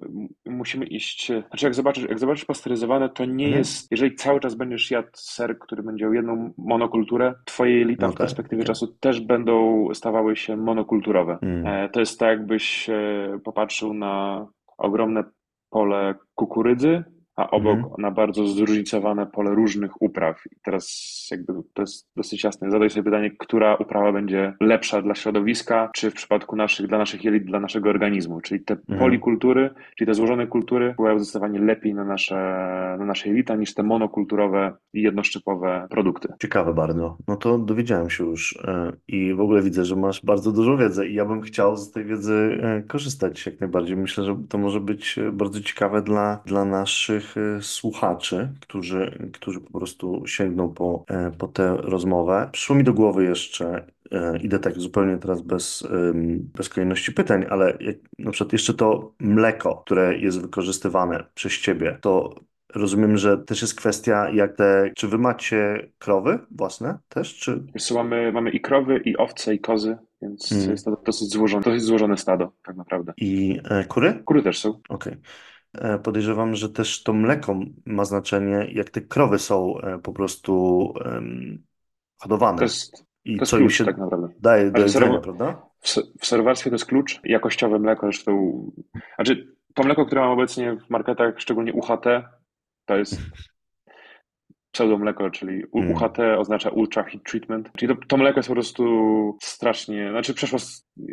[0.47, 1.31] musimy iść.
[1.31, 3.59] e, Znaczy, jak zobaczysz, jak zobaczysz pasteryzowane, to nie Mhm.
[3.59, 3.91] jest.
[3.91, 8.15] Jeżeli cały czas będziesz jadł ser, który będzie miał jedną monokulturę, twoje jelita No w
[8.15, 8.67] tak, perspektywie tak.
[8.67, 11.39] czasu też będą stawały się monokulturowe.
[11.65, 14.47] E, To jest tak, jakbyś e, popatrzył na
[14.79, 15.25] ogromne
[15.71, 17.05] pole kukurydzy,
[17.37, 17.93] a obok Mhm.
[17.99, 20.43] na bardzo zróżnicowane pole różnych upraw.
[20.53, 20.87] I teraz
[21.31, 22.71] jakby to jest dosyć jasne.
[22.71, 27.25] Zadaj sobie pytanie, która uprawa będzie lepsza dla środowiska, czy w przypadku naszych, dla naszych
[27.25, 28.41] jelit, dla naszego organizmu.
[28.41, 28.99] Czyli te Mhm.
[28.99, 32.35] polikultury, czyli te złożone kultury wpływają zdecydowanie lepiej na nasze,
[32.99, 36.29] na nasze jelita niż te monokulturowe i jednoszczypowe produkty.
[36.43, 37.17] Ciekawe bardzo.
[37.29, 41.07] No to dowiedziałem się już e, i w ogóle widzę, że masz bardzo dużą wiedzę
[41.09, 43.97] i ja bym chciał z tej wiedzy e, korzystać jak najbardziej.
[43.97, 49.61] Myślę, że to może być e, bardzo ciekawe dla, dla naszych e, słuchaczy, którzy, którzy
[49.61, 52.49] po prostu sięgną po, e, po tę rozmowę.
[52.53, 55.89] Przyszło mi do głowy jeszcze, e, idę tak zupełnie teraz bez,
[56.55, 61.99] bez kolejności pytań, ale jak na przykład jeszcze to mleko, które jest wykorzystywane przez ciebie,
[62.01, 62.35] to
[62.75, 67.63] Rozumiem, że też jest kwestia, jak te, czy wy macie krowy własne też, czy?
[67.75, 70.71] Wiesz mamy, mamy i krowy, i owce, i kozy, więc Mm.
[70.71, 73.13] jest to dosyć złożone, dosyć złożone stado, tak naprawdę.
[73.17, 74.23] I e, kury?
[74.25, 74.81] Kury też są.
[74.89, 75.13] Okej.
[75.13, 75.17] E,
[76.03, 81.63] Podejrzewam, że też to mleko ma znaczenie, jak te krowy są e, po prostu em,
[82.19, 84.29] hodowane To jest, i to co im się tak naprawdę.
[84.41, 85.63] daje do jedzenia, prawda?
[85.81, 87.21] W, se- w serwarstwie to jest klucz.
[87.25, 88.63] Jakościowe mleko, zresztą.
[89.15, 92.05] Znaczy, to mleko, które mam obecnie w marketach, szczególnie UHT,
[92.85, 93.21] to jest
[94.77, 95.93] pseudomleko, czyli U- Mm.
[95.93, 97.71] UHT oznacza Ultra Heat Treatment.
[97.77, 98.85] Czyli to, to mleko jest po prostu
[99.43, 100.59] strasznie, znaczy przeszło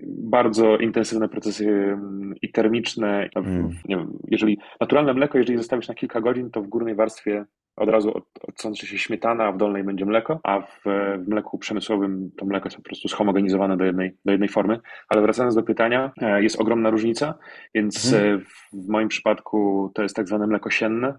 [0.07, 3.29] bardzo intensywne procesy mm, i termiczne.
[3.35, 3.69] Mm.
[3.85, 7.45] Nie wiem, jeżeli naturalne mleko, jeżeli zostawisz na kilka godzin, to w górnej warstwie
[7.75, 10.83] od razu od, odsączy się śmietana, a w dolnej będzie mleko, a w,
[11.17, 14.79] w mleku przemysłowym to mleko jest po prostu schomogenizowane do jednej, do jednej formy.
[15.09, 17.33] Ale wracając do pytania, e, jest ogromna różnica,
[17.75, 21.13] więc e, w, w moim przypadku to jest tak zwane mleko sienne.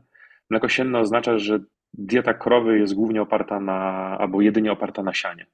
[0.51, 1.61] Mleko sienne oznacza, że
[1.99, 3.81] dieta krowy jest głównie oparta na,
[4.19, 5.47] albo jedynie oparta na sianie.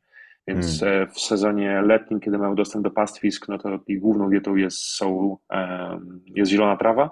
[0.47, 4.57] Więc e, w sezonie letnim, kiedy mają dostęp do pastwisk, no to ich główną dietą
[4.57, 5.37] jest, są,
[6.27, 7.11] jest zielona trawa.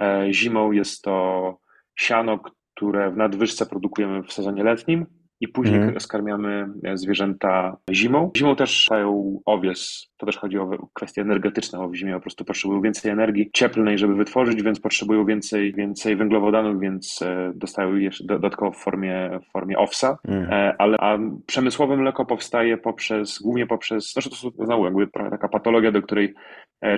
[0.00, 1.58] E, Zimą jest to
[1.94, 2.38] siano,
[2.74, 5.06] które w nadwyżce produkujemy w sezonie letnim
[5.40, 6.00] i później Mhm.
[6.00, 8.30] skarmiamy e, zwierzęta zimą.
[8.36, 10.08] Zimą też dają owies.
[10.16, 13.98] To też chodzi o kwestie energetyczne, bo w zimie po prostu potrzebują więcej energii cieplnej,
[13.98, 19.52] żeby wytworzyć, więc potrzebują więcej, więcej węglowodanów, więc e, dostają jeszcze dodatkowo w formie, w
[19.52, 20.18] formie owsa.
[20.28, 20.74] Mm.
[20.78, 26.02] Ale a przemysłowe mleko powstaje poprzez, głównie poprzez, znaczy to znowu jakby taka patologia, do
[26.02, 26.34] której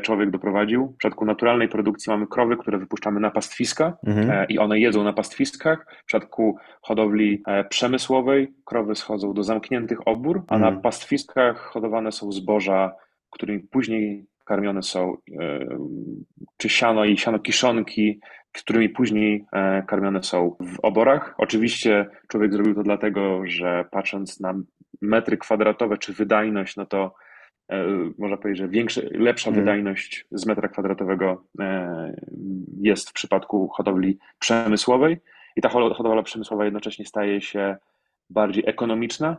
[0.03, 0.87] człowiek doprowadził.
[0.87, 5.13] W przypadku naturalnej produkcji mamy krowy, które wypuszczamy na pastwiska e, i one jedzą na
[5.13, 5.87] pastwiskach.
[6.03, 7.65] W przypadku hodowli e,
[8.65, 10.83] krowy schodzą do zamkniętych obór, a na Mhm.
[10.83, 12.93] pastwiskach hodowane są zboża,
[13.31, 15.59] którymi później karmione są e,
[16.57, 18.21] czy siano i siano kiszonki,
[18.53, 21.35] którymi później e, karmione są w oborach.
[21.39, 24.55] Oczywiście człowiek zrobił to dlatego, że patrząc na
[25.03, 27.15] metry kwadratowe czy wydajność, no to
[27.69, 27.87] e,
[28.19, 29.65] można powiedzieć, że większa, lepsza Mhm.
[29.65, 31.45] wydajność z metra kwadratowego
[32.81, 35.17] jest w przypadku hodowli przemysłowej
[35.57, 37.77] i ta ho- hodowla przemysłowa jednocześnie staje się
[38.31, 39.37] bardziej ekonomiczna,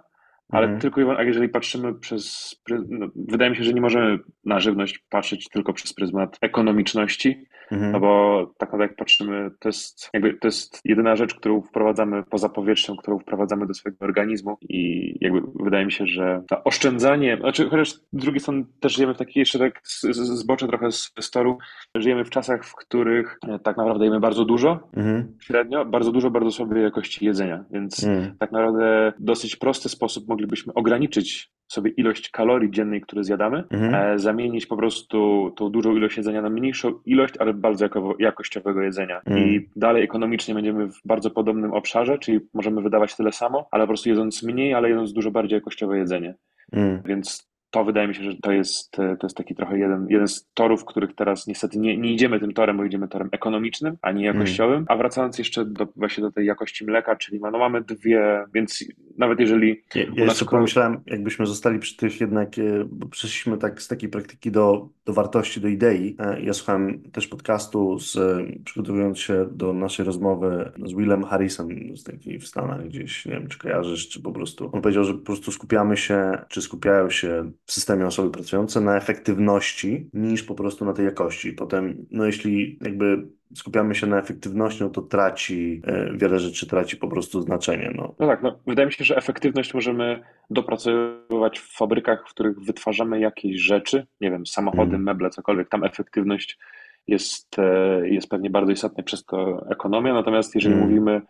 [0.49, 0.82] ale Mhm.
[0.82, 2.56] tylko jeżeli patrzymy przez.
[2.89, 7.91] No, wydaje mi się, że nie możemy na żywność patrzeć tylko przez pryzmat ekonomiczności, Mhm.
[7.91, 12.23] no bo tak naprawdę jak patrzymy, to jest jakby to jest jedyna rzecz, którą wprowadzamy
[12.23, 17.38] poza powietrzem, którą wprowadzamy do swojego organizmu i jakby wydaje mi się, że to oszczędzanie,
[17.38, 19.81] znaczy chociaż z drugiej strony też żyjemy w takiej jeszcze tak
[20.12, 21.57] zboczę trochę z z toru,
[21.95, 25.38] żyjemy w czasach, w których e, tak naprawdę jemy bardzo dużo, Mhm.
[25.41, 28.36] średnio, bardzo dużo, bardzo słabej jakości jedzenia, więc Mm.
[28.39, 33.95] tak naprawdę w dosyć prosty sposób moglibyśmy ograniczyć sobie ilość kalorii dziennej, które zjadamy, Mhm.
[33.95, 38.81] e, zamienić po prostu tą dużą ilość jedzenia na mniejszą ilość, ale bardzo jako, jakościowego
[38.81, 39.21] jedzenia.
[39.25, 39.39] Mm.
[39.43, 43.88] I dalej ekonomicznie będziemy w bardzo podobnym obszarze, czyli możemy wydawać tyle samo, ale po
[43.88, 46.36] prostu jedząc mniej, ale jedząc dużo bardziej jakościowe jedzenie.
[46.71, 47.01] Mm.
[47.05, 50.27] Więc to wydaje mi się, że to jest, e, to jest taki trochę jeden, jeden
[50.27, 54.12] z torów, których teraz niestety nie, nie idziemy tym torem, bo idziemy torem ekonomicznym, a
[54.12, 54.86] nie jakościowym.
[54.88, 58.84] A wracając jeszcze do, właśnie do tej jakości mleka, czyli ma- no mamy dwie, więc
[59.17, 59.84] nawet jeżeli...
[59.95, 64.10] Ja, ja jeszcze pomyślałem, jakbyśmy zostali przy tych jednak, e, bo przeszliśmy tak z takiej
[64.10, 66.15] praktyki do, do wartości, do idei.
[66.19, 68.17] E, ja słuchałem też podcastu, z,
[68.65, 73.47] przygotowując się do naszej rozmowy z Willem Harrison, z takiej w Stanach gdzieś, nie wiem,
[73.47, 74.69] czy kojarzysz, czy po prostu.
[74.74, 78.97] On powiedział, że po prostu skupiamy się, czy skupiają się w systemie osoby pracujące na
[78.97, 81.54] efektywności niż po prostu na tej jakości.
[81.54, 86.97] Potem, no jeśli jakby skupiamy się na efektywności, no to traci, e, wiele rzeczy traci
[86.97, 87.91] po prostu znaczenie.
[87.95, 92.59] No, no tak, no, wydaje mi się, że efektywność możemy dopracowywać w fabrykach, w których
[92.59, 95.03] wytwarzamy jakieś rzeczy, nie wiem, samochody, mm.
[95.03, 95.69] meble, cokolwiek.
[95.69, 96.59] Tam efektywność
[97.07, 100.13] jest, e, jest pewnie bardzo istotna, przez to ekonomia.
[100.13, 100.87] Natomiast jeżeli mm.
[100.87, 101.21] mówimy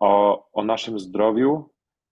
[0.00, 1.68] o, o naszym zdrowiu,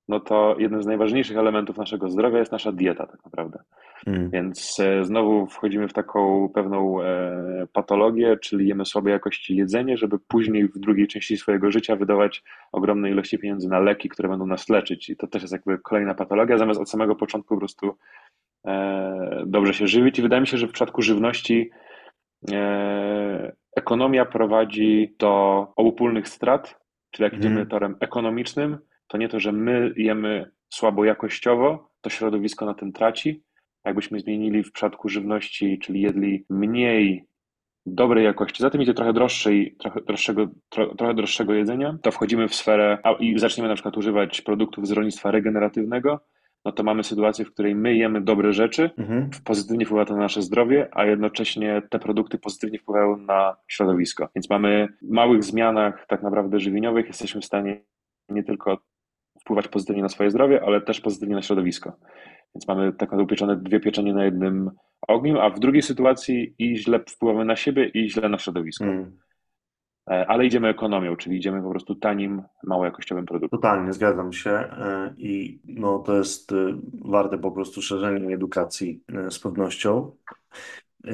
[0.09, 3.59] no to jednym z najważniejszych elementów naszego zdrowia jest nasza dieta, tak naprawdę.
[4.07, 4.31] Mm.
[4.31, 10.19] Więc e, znowu wchodzimy w taką pewną e, patologię, czyli jemy słabej jakości jedzenie, żeby
[10.19, 14.69] później w drugiej części swojego życia wydawać ogromne ilości pieniędzy na leki, które będą nas
[14.69, 15.11] leczyć.
[15.11, 17.97] I to też jest jakby kolejna patologia, zamiast od samego początku po prostu
[18.67, 20.19] e, dobrze się żywić.
[20.19, 21.71] I wydaje mi się, że w przypadku żywności
[23.77, 27.43] ekonomia prowadzi do obopólnych strat, czyli jak mm.
[27.43, 28.79] idziemy torem ekonomicznym,
[29.15, 33.43] to nie to, że my jemy słabo jakościowo, to środowisko na tym traci.
[33.85, 37.25] Jakbyśmy zmienili w przypadku żywności, czyli jedli mniej
[37.87, 42.49] dobrej jakości, za tym idzie trochę droższej, trochę droższego, tro, trochę droższego jedzenia, to wchodzimy
[42.49, 46.21] w sferę a, i zaczniemy na przykład używać produktów z rolnictwa regeneratywnego,
[46.65, 49.31] no to mamy sytuację, w której my jemy dobre rzeczy, mhm.
[49.45, 54.29] pozytywnie wpływa to na nasze zdrowie, a jednocześnie te produkty pozytywnie wpływają na środowisko.
[54.35, 57.81] Więc mamy w małych zmianach tak naprawdę żywieniowych jesteśmy w stanie
[58.29, 58.79] nie tylko
[59.45, 61.97] wpływać pozytywnie na swoje zdrowie, ale też pozytywnie na środowisko.
[62.55, 64.71] Więc mamy tak naprawdę upieczone dwie pieczenie na jednym
[65.09, 68.85] ogniu, a w drugiej sytuacji i źle wpływamy na siebie i źle na środowisko.
[68.85, 69.19] Mm.
[70.07, 73.59] Ale idziemy ekonomią, czyli idziemy po prostu tanim, mało jakościowym produktem.
[73.59, 76.57] Totalnie, zgadzam się e, i no, to jest e,
[77.05, 80.11] warte po prostu szerzenia edukacji z pewnością.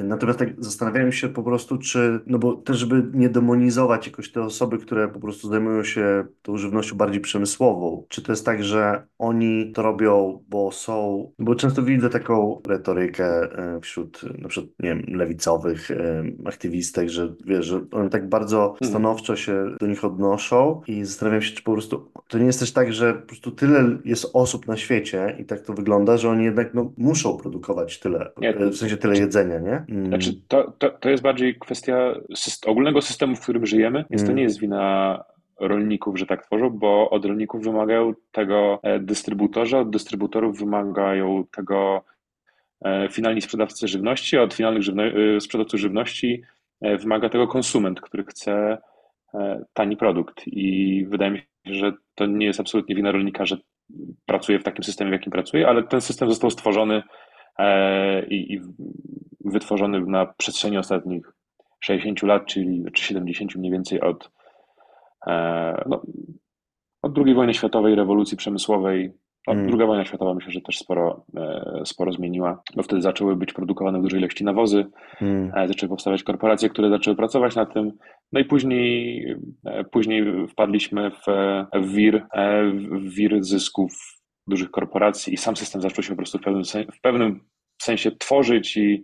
[0.03, 4.41] Natomiast tak zastanawiałem się po prostu, czy, no bo też, żeby nie demonizować jakoś te
[4.41, 8.05] osoby, które po prostu zajmują się tą żywnością bardziej przemysłową.
[8.09, 13.25] Czy to jest tak, że oni to robią, bo są, bo często widzę taką retorykę
[13.25, 18.71] e, wśród na przykład, nie wiem, lewicowych e, aktywistek, że wiesz, że oni tak bardzo
[18.71, 18.91] mhm.
[18.91, 22.73] stanowczo się do nich odnoszą i zastanawiam się, czy po prostu to nie jest też
[22.73, 26.43] tak, że po prostu tyle jest osób na świecie i tak to wygląda, że oni
[26.43, 29.80] jednak no, muszą produkować tyle, nie, w sensie tyle jedzenia, nie?
[29.89, 30.07] Mm.
[30.07, 32.13] Znaczy, to, to, to jest bardziej kwestia
[32.65, 34.35] ogólnego systemu, w którym żyjemy, więc to mm.
[34.35, 35.23] nie jest wina
[35.61, 42.03] rolników, że tak tworzą, bo od rolników wymagają tego e, dystrybutorzy, od dystrybutorów wymagają tego
[42.85, 46.41] e, finalni sprzedawcy żywności, a od finalnych żywno e, sprzedawców żywności
[46.99, 48.77] wymaga tego konsument, który chce
[49.73, 50.47] tani produkt.
[50.47, 53.57] I wydaje mi się, że to nie jest absolutnie wina rolnika, że
[54.25, 57.03] pracuje w takim systemie, w jakim pracuje, ale ten system został stworzony
[58.29, 58.61] i, i
[59.45, 61.33] wytworzony na przestrzeni ostatnich
[61.79, 64.31] 60 lat, czyli czy 70 mniej więcej od,
[65.27, 66.01] e, no,
[67.01, 69.13] od II wojny światowej, rewolucji przemysłowej.
[69.47, 69.67] Mm.
[69.67, 73.99] Druga wojna światowa myślę, że też sporo, e, sporo zmieniła, bo wtedy zaczęły być produkowane
[73.99, 74.85] w dużej ilości nawozy,
[75.21, 75.67] mm.
[75.67, 77.91] zaczęły powstawać korporacje, które zaczęły pracować na tym,
[78.31, 79.25] no i później,
[79.91, 81.25] później wpadliśmy w,
[81.73, 82.27] w, wir,
[82.93, 87.01] w wir zysków dużych korporacji i sam system zaczął się po prostu w pewnym, w
[87.01, 87.39] pewnym
[87.81, 89.03] sensie tworzyć i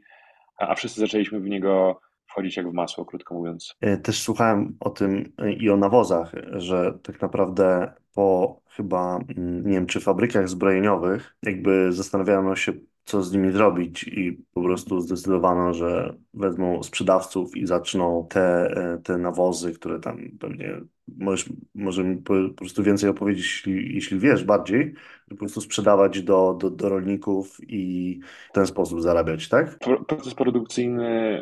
[0.57, 3.75] a wszyscy zaczęliśmy w niego wchodzić jak w masło, krótko mówiąc.
[3.81, 9.65] E, też słuchałem o tym e, i o nawozach, że tak naprawdę po chyba, mm,
[9.65, 12.73] nie wiem, czy fabrykach zbrojeniowych, jakby zastanawiano się,
[13.05, 18.97] co z nimi zrobić i po prostu zdecydowano, że wezmą sprzedawców i zaczną te, e,
[19.03, 20.81] te nawozy, które tam pewnie
[21.17, 24.93] możesz, może mi po, po prostu więcej opowiedzieć, jeśli, jeśli wiesz bardziej,
[25.29, 29.79] po prostu sprzedawać do, do, do rolników i w ten sposób zarabiać, tak?
[30.07, 31.41] Proces produkcyjny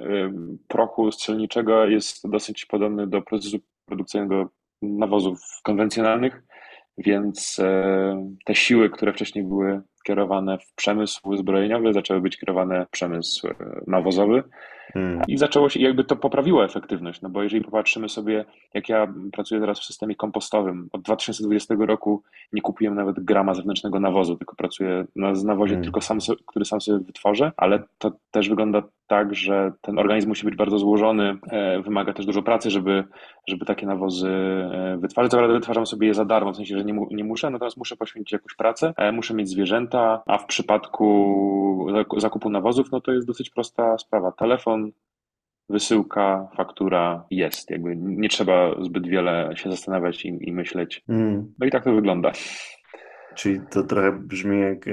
[0.67, 4.49] prochu strzelniczego jest dosyć podobny do procesu produkcyjnego
[4.81, 6.43] nawozów konwencjonalnych,
[6.97, 12.89] więc e, te siły, które wcześniej były kierowane w przemysł zbrojeniowy, zaczęły być kierowane w
[12.89, 13.55] przemysł e,
[13.87, 14.43] nawozowy.
[14.93, 15.21] Hmm.
[15.27, 19.61] I zaczęło się, jakby to poprawiło efektywność, no bo jeżeli popatrzymy sobie, jak ja pracuję
[19.61, 25.05] teraz w systemie kompostowym, od 2020 roku nie kupiłem nawet grama zewnętrznego nawozu, tylko pracuję
[25.15, 25.83] na nawozie hmm.
[25.83, 30.45] tylko sam, który sam sobie wytworzę, ale to też wygląda tak, że ten organizm musi
[30.45, 33.03] być bardzo złożony, e, wymaga też dużo pracy, żeby,
[33.47, 35.31] żeby takie nawozy e, wytwarzać.
[35.31, 37.77] Co prawda wytwarzam sobie je za darmo, w sensie, że nie, mu, nie muszę, natomiast
[37.77, 41.87] muszę poświęcić jakąś pracę, e, muszę mieć zwierzęta, a w przypadku
[42.17, 44.31] zakupu nawozów, no to jest dosyć prosta sprawa.
[44.31, 44.91] Telefon,
[45.69, 47.71] wysyłka, faktura jest.
[47.71, 51.03] Jakby nie trzeba zbyt wiele się zastanawiać i, i myśleć.
[51.09, 51.53] Mm.
[51.59, 52.31] No i tak to wygląda.
[53.35, 54.85] Czyli to trochę brzmi jak,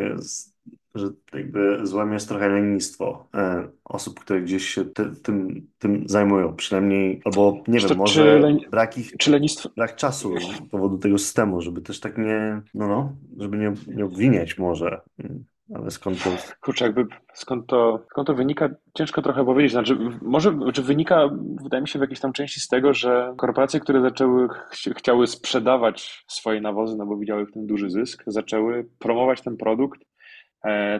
[0.94, 6.56] że jakby złem jest trochę lenistwo e, osób, które gdzieś się ty, tym, tym zajmują,
[6.56, 10.34] przynajmniej, albo nie Czy, wiem, to, czy, może len, brak ich, czy lenistwo, brak czasu
[10.40, 15.00] z powodu tego systemu, żeby też tak nie, no no, żeby nie, nie obwiniać może,
[15.18, 16.30] Mm, ale skąd to...
[16.60, 19.72] kurczę, jakby skąd to, skąd to wynika, ciężko trochę powiedzieć.
[19.72, 21.30] Znaczy, może czy wynika,
[21.62, 25.26] wydaje mi się, w jakiejś tam części z tego, że korporacje, które zaczęły, ch chciały
[25.26, 30.00] sprzedawać swoje nawozy, no bo widziały w tym duży zysk, zaczęły promować ten produkt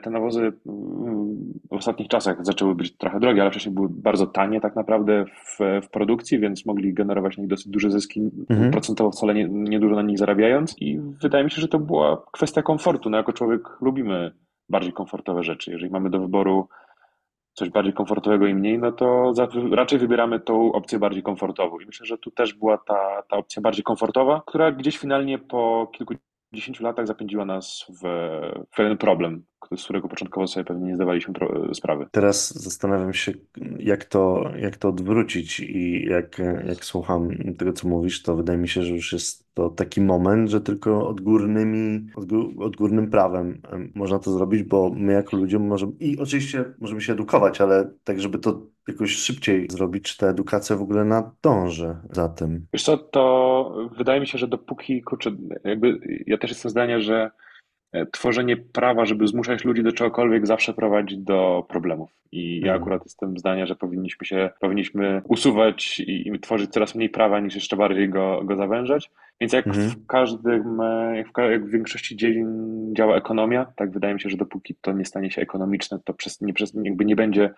[0.03, 4.61] te nawozy mm, w ostatnich czasach zaczęły być trochę drogie, ale wcześniej były bardzo tanie
[4.61, 8.71] tak naprawdę w, w produkcji, więc mogli generować na nich dosyć duże zyski, Mhm.
[8.71, 10.83] procentowo wcale nie, nie dużo na nich zarabiając.
[10.83, 13.11] I wydaje mi się, że to była kwestia komfortu.
[13.11, 14.33] No jako człowiek lubimy
[14.69, 15.71] bardziej komfortowe rzeczy.
[15.71, 16.69] Jeżeli mamy do wyboru
[17.55, 21.81] coś bardziej komfortowego i mniej, no to za, raczej wybieramy tą opcję bardziej komfortową.
[21.81, 25.91] I myślę, że tu też była ta, ta opcja bardziej komfortowa, która gdzieś finalnie po
[25.93, 28.09] kilkudziesięciu latach zapędziła nas w,
[28.73, 29.45] w pewien problem,
[29.77, 32.07] z którego początkowo sobie pewnie nie zdawaliśmy pro, sprawy.
[32.11, 33.33] Teraz zastanawiam się,
[33.79, 38.69] jak to, jak to odwrócić i jak, jak słucham tego, co mówisz, to wydaje mi
[38.69, 44.19] się, że już jest to taki moment, że tylko odgórnymi, odgó- odgórnym prawem em, można
[44.19, 48.39] to zrobić, bo my jako ludzie możemy, i oczywiście możemy się edukować, ale tak, żeby
[48.39, 52.67] to jakoś szybciej zrobić, czy ta edukacja w ogóle nadąży za tym.
[52.73, 55.31] Wiesz co, to wydaje mi się, że dopóki, kurczę,
[55.65, 57.31] jakby ja też jestem zdania, że e,
[58.13, 62.11] tworzenie prawa, żeby zmuszać ludzi do czegokolwiek, zawsze prowadzi do problemów.
[62.33, 62.83] I ja Mhm.
[62.83, 67.55] akurat jestem zdania, że powinniśmy się, powinniśmy usuwać i, i tworzyć coraz mniej prawa, niż
[67.55, 69.11] jeszcze bardziej go, go zawężać.
[69.41, 69.91] Więc jak Mhm.
[69.91, 72.49] w każdym, e, jak w, jak w większości dziedzin
[72.97, 76.41] działa ekonomia, tak wydaje mi się, że dopóki to nie stanie się ekonomiczne, to przez,
[76.41, 77.51] nie, przez, jakby nie będzie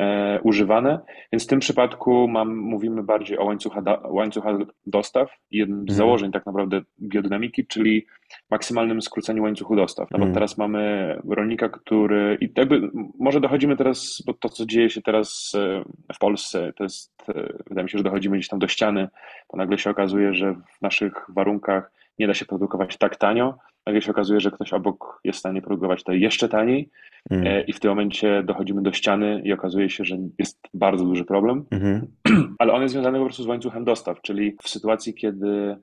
[0.00, 1.00] e, używane.
[1.32, 5.82] Więc w tym przypadku mam, mówimy bardziej o łańcucha, da, łańcucha dostaw i jednym z
[5.82, 5.96] Mhm.
[5.96, 8.06] założeń tak naprawdę biodynamiki, czyli
[8.52, 10.10] maksymalnym skróceniu łańcuchu dostaw.
[10.10, 10.34] No bo Mhm.
[10.34, 15.52] teraz mamy rolnika, który i jakby może dochodzimy teraz, bo to co dzieje się teraz
[15.54, 15.84] e,
[16.14, 19.08] w Polsce, to jest, e, wydaje mi się, że dochodzimy gdzieś tam do ściany,
[19.48, 24.02] to nagle się okazuje, że w naszych warunkach nie da się produkować tak tanio, nagle
[24.02, 26.90] się okazuje, że ktoś obok jest w stanie produkować to jeszcze taniej
[27.30, 27.56] Mhm.
[27.56, 31.24] E, I w tym momencie dochodzimy do ściany i okazuje się, że jest bardzo duży
[31.24, 32.06] problem, Mhm.
[32.58, 35.76] ale on jest związany po prostu z łańcuchem dostaw, czyli w sytuacji, kiedy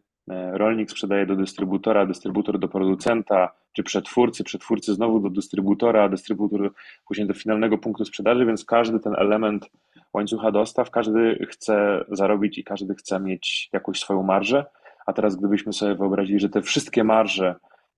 [0.51, 6.73] rolnik sprzedaje do dystrybutora, dystrybutor do producenta, czy przetwórcy, przetwórcy znowu do dystrybutora, dystrybutor
[7.07, 9.69] później do finalnego punktu sprzedaży, więc każdy ten element
[10.13, 14.65] łańcucha dostaw, każdy chce zarobić i każdy chce mieć jakąś swoją marżę.
[15.05, 17.55] A teraz gdybyśmy sobie wyobrazili, że te wszystkie marże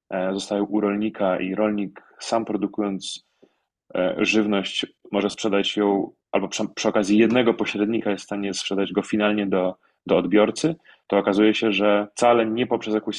[0.10, 3.28] e, zostają u rolnika i rolnik sam produkując
[3.96, 8.94] e, żywność może sprzedać ją, albo przy, przy okazji jednego pośrednika jest w stanie sprzedać
[8.94, 10.76] go finalnie do, do odbiorcy,
[11.12, 13.18] to okazuje się, że wcale nie poprzez jakieś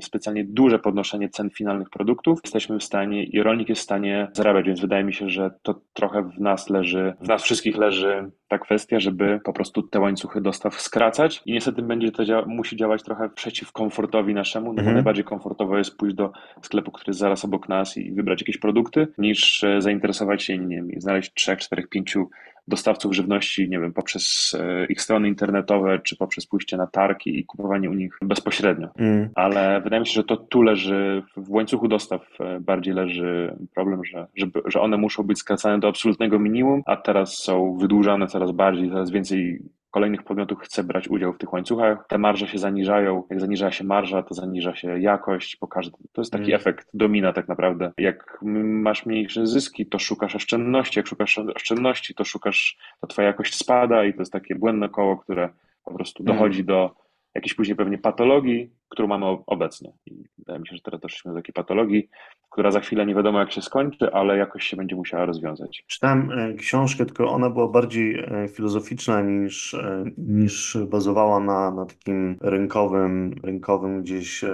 [0.00, 4.66] specjalnie duże podnoszenie cen finalnych produktów jesteśmy w stanie i rolnik jest w stanie zarabiać,
[4.66, 8.58] więc wydaje mi się, że to trochę w nas leży, w nas wszystkich leży ta
[8.58, 13.02] kwestia, żeby po prostu te łańcuchy dostaw skracać i niestety będzie to dzia musi działać
[13.02, 14.94] trochę przeciw komfortowi naszemu, no bo Mhm.
[14.94, 19.08] najbardziej komfortowo jest pójść do sklepu, który jest zaraz obok nas i wybrać jakieś produkty,
[19.18, 22.28] niż e, zainteresować się, nie wiem, i znaleźć trzech, czterech, pięciu
[22.70, 27.44] dostawców żywności, nie wiem, poprzez e, ich strony internetowe, czy poprzez pójście na targi i
[27.44, 28.88] kupowanie u nich bezpośrednio.
[28.98, 29.28] Mhm.
[29.34, 34.04] Ale wydaje mi się, że to tu leży, w łańcuchu dostaw e, bardziej leży problem,
[34.04, 38.50] że, żeby, że one muszą być skracane do absolutnego minimum, a teraz są wydłużane coraz
[38.52, 42.06] bardziej, coraz więcej kolejnych podmiotów chce brać udział w tych łańcuchach.
[42.08, 43.22] Te marże się zaniżają.
[43.30, 45.56] Jak zaniża się marża, to zaniża się jakość.
[45.56, 45.66] Po.
[46.12, 46.56] To jest taki Mm.
[46.56, 47.92] efekt domina tak naprawdę.
[47.98, 50.98] Jak masz mniejsze zyski, to szukasz oszczędności.
[50.98, 55.16] Jak szukasz oszczędności, to szukasz, to twoja jakość spada i to jest takie błędne koło,
[55.16, 55.48] które
[55.84, 56.34] po prostu Mm.
[56.36, 56.94] dochodzi do
[57.34, 59.92] jakiejś później pewnie patologii, którą mamy obecnie.
[60.06, 62.08] I wydaje mi się, że teraz doszliśmy do takiej patologii,
[62.50, 65.84] która za chwilę nie wiadomo jak się skończy, ale jakoś się będzie musiała rozwiązać.
[65.86, 71.86] Czytałem e, książkę, tylko ona była bardziej e, filozoficzna niż, e, niż bazowała na, na
[71.86, 74.44] takim rynkowym, rynkowym gdzieś,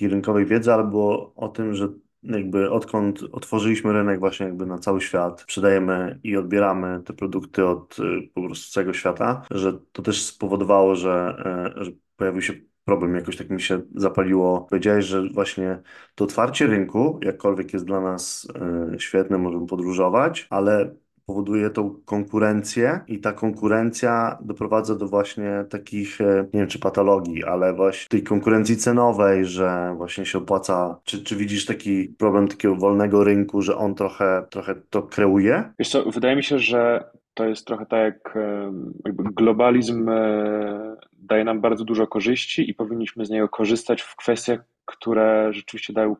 [0.00, 1.88] rynkowej wiedzy, ale było o tym, że
[2.22, 7.96] jakby odkąd otworzyliśmy rynek właśnie jakby na cały świat, sprzedajemy i odbieramy te produkty od
[8.34, 11.42] po prostu całego świata, że to też spowodowało, że,
[11.76, 11.90] że
[12.20, 12.52] pojawił się
[12.84, 14.66] problem, jakoś tak mi się zapaliło.
[14.70, 15.78] Powiedziałeś, że właśnie
[16.14, 18.48] to otwarcie rynku, jakkolwiek jest dla nas
[18.94, 20.94] e, świetne, możemy podróżować, ale
[21.26, 27.44] powoduje tą konkurencję i ta konkurencja doprowadza do właśnie takich, e, nie wiem czy patologii,
[27.44, 31.00] ale właśnie tej konkurencji cenowej, że właśnie się opłaca.
[31.04, 35.72] Czy, czy widzisz taki problem takiego wolnego rynku, że on trochę, trochę to kreuje?
[35.78, 38.72] Wiesz co, wydaje mi się, że to jest trochę tak jak e,
[39.04, 40.08] jakby globalizm
[41.30, 46.16] daje nam bardzo dużo korzyści i powinniśmy z niego korzystać w kwestiach, które rzeczywiście dają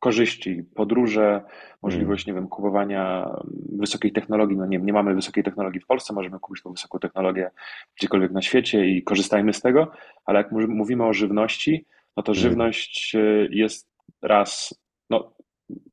[0.00, 1.42] korzyści, podróże,
[1.82, 3.30] możliwość, nie wiem, kupowania
[3.78, 4.56] wysokiej technologii.
[4.56, 7.50] No nie, nie mamy wysokiej technologii w Polsce, możemy kupić tą wysoką technologię
[7.98, 9.92] gdziekolwiek na świecie i korzystajmy z tego,
[10.24, 12.42] ale jak mówimy o żywności, no to hmm.
[12.42, 13.90] żywność y, jest
[14.22, 14.80] raz,
[15.10, 15.32] no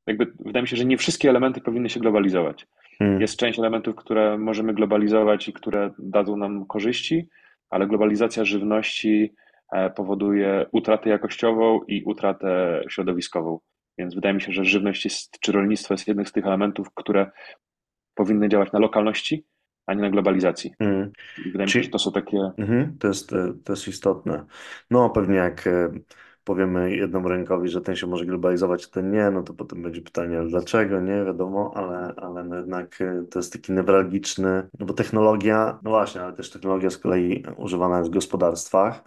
[0.08, 2.68] jakby wydaje mi się, że nie wszystkie elementy powinny się globalizować.
[3.00, 3.22] Hmm.
[3.22, 7.28] Jest część elementów, które możemy globalizować i które dadzą nam korzyści,
[7.72, 9.34] ale globalizacja żywności
[9.72, 13.60] e, powoduje utratę jakościową i utratę środowiskową.
[13.98, 17.32] Więc wydaje mi się, że żywność jest, czy rolnictwo jest jednym z tych elementów, które
[18.16, 19.46] powinny działać na lokalności,
[19.86, 20.74] a nie na globalizacji.
[20.80, 21.12] Hmm.
[21.46, 22.38] Wydaje mi się, że to są takie.
[22.58, 24.46] Mhm, to, jest, e, to jest istotne.
[24.92, 25.90] No, pewnie jak e,
[26.44, 30.42] powiemy jednemu rynkowi, że ten się może globalizować, ten nie, no to potem będzie pytanie,
[30.50, 35.80] dlaczego, nie wiadomo, ale, ale no jednak y, to jest taki newralgiczny, no bo technologia,
[35.84, 39.04] no właśnie, ale też technologia z kolei używana jest w gospodarstwach.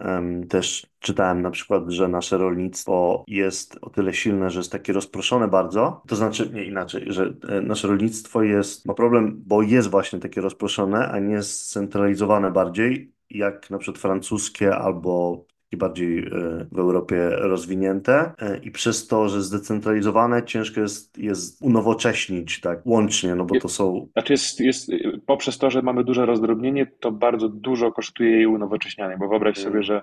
[0.49, 5.47] Też czytałem na przykład, że nasze rolnictwo jest o tyle silne, że jest takie rozproszone
[5.47, 10.19] bardzo, to znaczy, nie inaczej, że e, nasze rolnictwo jest, ma problem, bo jest właśnie
[10.19, 15.45] takie rozproszone, a nie scentralizowane bardziej, jak na przykład francuskie albo
[15.75, 18.31] i bardziej e, w Europie rozwinięte.
[18.39, 23.69] E, i przez to, że zdecentralizowane, ciężko jest, jest unowocześnić tak łącznie, no bo to
[23.69, 24.07] są...
[24.13, 24.91] Znaczy jest, jest,
[25.25, 29.83] poprzez to, że mamy duże rozdrobnienie, to bardzo dużo kosztuje jej unowocześnianie, bo wyobraź sobie,
[29.83, 30.01] że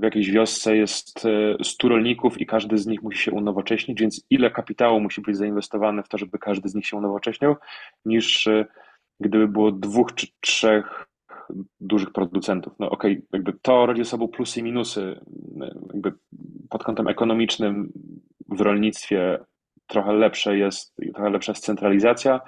[0.00, 1.20] w jakiejś wiosce jest
[1.62, 5.36] 100 e, rolników i każdy z nich musi się unowocześnić, więc ile kapitału musi być
[5.36, 7.56] zainwestowane w to, żeby każdy z nich się unowocześniał,
[8.04, 8.48] niż
[9.20, 11.06] gdyby było dwóch czy trzech
[11.80, 12.72] dużych producentów.
[12.78, 15.20] No okej, okay, jakby to rodzi sobą plusy i minusy.
[15.92, 16.12] Jakby
[16.70, 17.92] pod kątem ekonomicznym
[18.48, 19.38] w rolnictwie
[19.86, 22.40] trochę lepsze jest, trochę lepsza jest centralizacja,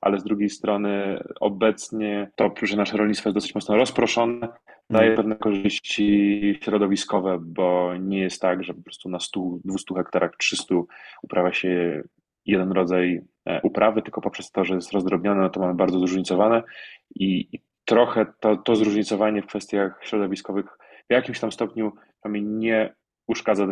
[0.00, 4.48] ale z drugiej strony obecnie to, że nasze rolnictwo jest dosyć mocno rozproszone,
[4.90, 5.16] daje mm.
[5.16, 10.74] pewne korzyści środowiskowe, bo nie jest tak, że po prostu na 100, 200 hektarach, 300
[11.22, 12.02] uprawia się
[12.46, 16.62] jeden rodzaj e, uprawy, tylko poprzez to, że jest rozdrobnione, no to mamy bardzo zróżnicowane
[17.14, 20.66] i, i trochę to, to zróżnicowanie w kwestiach środowiskowych
[21.10, 21.92] w jakimś tam stopniu
[22.42, 22.94] nie
[23.26, 23.66] uszkadza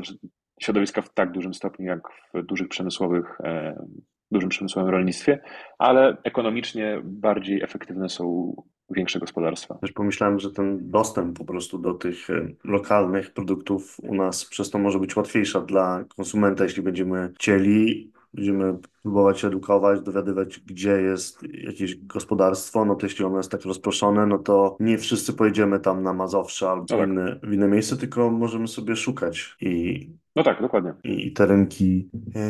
[0.60, 2.00] środowiska w tak dużym stopniu jak
[2.34, 3.84] w dużych przemysłowych, e,
[4.30, 5.40] dużym przemysłowym rolnictwie,
[5.78, 8.54] ale ekonomicznie bardziej efektywne są
[8.90, 9.74] większe gospodarstwa.
[9.74, 14.70] Też pomyślałem, że ten dostęp po prostu do tych e, lokalnych produktów u nas przez
[14.70, 21.42] to może być łatwiejsza dla konsumenta, jeśli będziemy chcieli Będziemy próbować edukować, dowiadywać, gdzie jest
[21.64, 22.84] jakieś gospodarstwo.
[22.84, 26.70] No to jeśli ono jest tak rozproszone, no to nie wszyscy pojedziemy tam na Mazowsze
[26.70, 27.08] albo no tak.
[27.08, 30.06] inne, w inne miejsce, tylko możemy sobie szukać i.
[30.36, 30.94] No tak, dokładnie.
[31.04, 32.08] I, te rynki.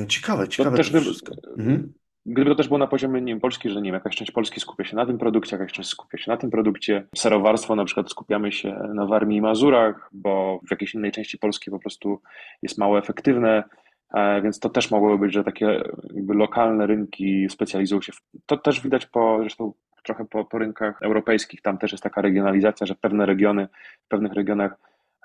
[0.09, 0.77] Ciekawe, ciekawe.
[0.77, 1.35] To też to wszystko.
[1.59, 1.93] Mhm.
[2.27, 4.61] Gdyby to też było na poziomie nie wiem, Polski, że nie wiem, jakaś część Polski
[4.61, 7.07] skupia się na tym produkcie, jakaś część skupia się na tym produkcie.
[7.17, 11.71] Serowarstwo na przykład skupiamy się na Warmii i Mazurach, bo w jakiejś innej części Polski
[11.71, 12.21] po prostu
[12.63, 13.65] jest mało efektywne.
[14.15, 15.83] E, więc to też mogłoby być, że takie
[16.29, 18.13] lokalne rynki specjalizują się.
[18.13, 19.73] W, to też widać po, zresztą
[20.09, 21.63] trochę po, po rynkach europejskich.
[21.63, 23.69] Tam też jest taka regionalizacja, że pewne regiony,
[24.05, 24.77] w pewnych regionach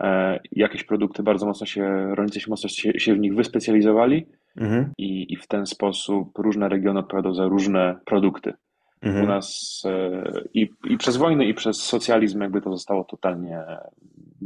[0.02, 4.26] e, jakieś produkty bardzo mocno się, rolnicy się mocno się, się w nich wyspecjalizowali
[4.58, 4.92] mhm.
[4.98, 8.54] i, i w ten sposób różne regiony odpowiadają za różne produkty.
[9.02, 9.26] Mhm.
[9.26, 10.24] U nas e,
[10.54, 13.60] i, i przez wojnę, i przez socjalizm jakby to zostało totalnie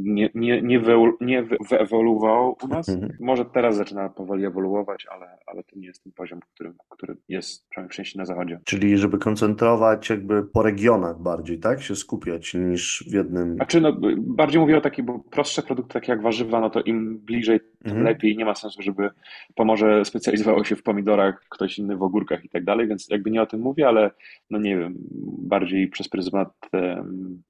[0.02, 2.88] nie, nie, nie, wy, nie wyewoluował u nas.
[2.88, 3.12] Mhm.
[3.20, 7.68] Może teraz zaczyna powoli ewoluować, ale, ale to nie jest ten poziom, który, który jest
[7.68, 8.60] przynajmniej w na zachodzie.
[8.64, 11.82] Czyli żeby koncentrować jakby po regionach bardziej, tak?
[11.82, 13.54] Się skupiać niż w jednym...
[13.54, 17.18] Znaczy no, bardziej mówię o takich, bo prostsze produkty takie jak warzywa, no to im
[17.18, 18.04] bliżej, tym mhm.
[18.04, 18.36] lepiej.
[18.36, 19.10] Nie ma sensu, żeby
[19.54, 23.42] Pomorze specjalizowało się w pomidorach, ktoś inny w ogórkach i tak dalej, więc jakby nie
[23.42, 24.10] o tym mówię, ale
[24.50, 24.94] no nie wiem,
[25.38, 27.42] bardziej przez pryzmat um,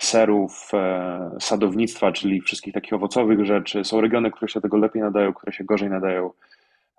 [0.00, 3.84] serów, e, sadownictwa, czyli wszystkich takich owocowych rzeczy.
[3.84, 6.30] Są regiony, które się tego lepiej nadają, które się gorzej nadają.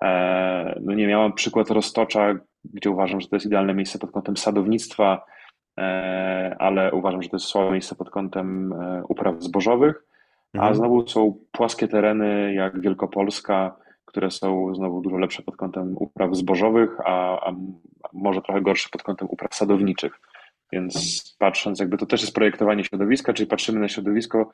[0.01, 2.33] E, no nie miałem przykład Roztocza,
[2.65, 5.25] gdzie uważam, że to jest idealne miejsce pod kątem sadownictwa,
[5.77, 8.73] e, ale uważam, że to jest słabe miejsce pod kątem
[9.09, 10.03] upraw zbożowych.
[10.53, 10.75] A mhm.
[10.75, 13.75] znowu są płaskie tereny jak Wielkopolska,
[14.05, 17.53] które są znowu dużo lepsze pod kątem upraw zbożowych, a, a
[18.13, 20.19] może trochę gorsze pod kątem upraw sadowniczych.
[20.71, 24.53] Więc patrząc, jakby to też jest projektowanie środowiska, czyli patrzymy na środowisko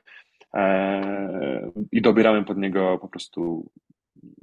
[0.53, 3.71] e, i dobieramy pod niego po prostu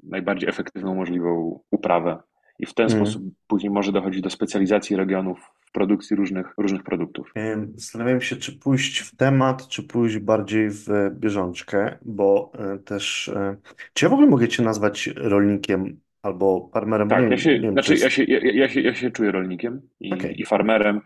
[0.02, 2.18] najbardziej efektywną możliwą uprawę.
[2.58, 2.98] I w ten mm.
[2.98, 7.32] sposób później może dochodzić do specjalizacji regionów w produkcji różnych, różnych produktów.
[7.74, 13.28] Zastanawiam się, czy pójść w temat, czy pójść bardziej w bieżączkę, bo e, też.
[13.28, 13.56] E,
[13.92, 17.08] czy ja w ogóle mogę Cię nazwać rolnikiem albo farmerem.
[17.08, 18.04] Tak, nie, ja, się, nie znaczy, jest...
[18.04, 20.32] ja, się, ja, ja, się, ja się czuję rolnikiem i, okay.
[20.32, 21.00] i farmerem.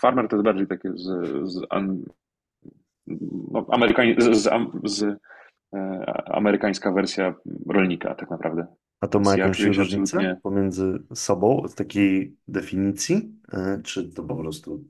[0.00, 1.04] farmer to jest bardziej takie z,
[1.48, 1.60] z,
[3.52, 3.66] no,
[4.18, 4.50] z, z,
[4.84, 5.02] z
[5.74, 7.34] e, amerykańska wersja
[7.66, 8.66] rolnika tak naprawdę.
[9.00, 14.12] A to ma Więc ja jakąś się różnicę absolutnie pomiędzy sobą, takiej definicji, e, czy
[14.12, 14.84] to po prostu...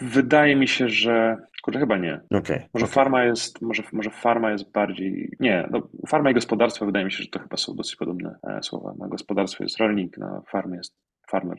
[0.00, 1.36] Wydaje mi się, że.
[1.62, 2.20] Kurde, chyba nie.
[2.30, 2.94] Okej, Może okej.
[2.94, 5.36] farma jest, może, może farma jest bardziej.
[5.40, 8.62] Nie, no, farma i gospodarstwo wydaje mi się, że to chyba są dosyć podobne e,
[8.62, 8.94] słowa.
[8.98, 10.96] Na gospodarstwo jest rolnik, na farmie jest
[11.28, 11.58] farmer.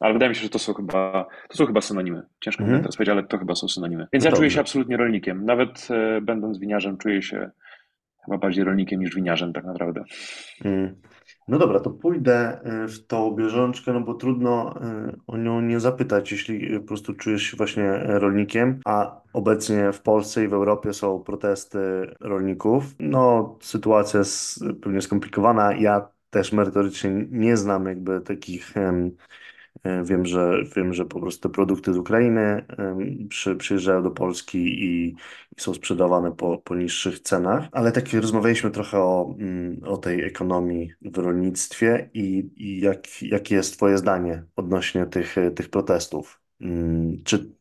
[0.00, 2.22] Ale wydaje mi się, że to są chyba, to są chyba synonimy.
[2.40, 2.82] Ciężko mi Mhm.
[2.82, 4.06] teraz powiedzieć, ale to chyba są synonimy.
[4.12, 4.54] Więc No ja czuję dobrze.
[4.54, 5.44] się absolutnie rolnikiem.
[5.44, 7.50] Nawet e, będąc winiarzem, czuję się
[8.24, 10.04] chyba bardziej rolnikiem niż winiarzem, tak naprawdę.
[10.64, 10.96] Mm.
[11.48, 14.74] No dobra, to pójdę y, w tą bieżączkę, no bo trudno
[15.08, 19.92] y, o nią nie zapytać, jeśli y, po prostu czujesz się właśnie rolnikiem, a obecnie
[19.92, 21.78] w Polsce i w Europie są protesty
[22.20, 22.84] rolników.
[23.00, 25.72] No, sytuacja jest pewnie skomplikowana.
[25.72, 29.10] Ja też merytorycznie nie znam jakby takich E,
[30.04, 32.64] Wiem, że, wiem, że po prostu te produkty z Ukrainy
[33.28, 35.08] przy, przyjeżdżają do Polski i,
[35.58, 40.24] i są sprzedawane po, po niższych cenach, ale tak rozmawialiśmy trochę o, mm, o tej
[40.24, 46.40] ekonomii w rolnictwie i, i jak, jakie jest Twoje zdanie odnośnie tych, e, tych protestów?
[46.60, 47.52] Mm, Czy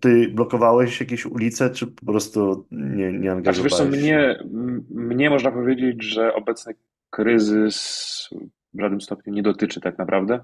[0.00, 4.44] Ty blokowałeś jakieś ulice, czy po prostu nie, nie Znaczy, wiesz co, angażowałeś mnie,
[4.90, 6.74] mnie można powiedzieć, że obecny
[7.10, 8.28] kryzys
[8.74, 10.40] w żadnym stopniu nie dotyczy tak naprawdę.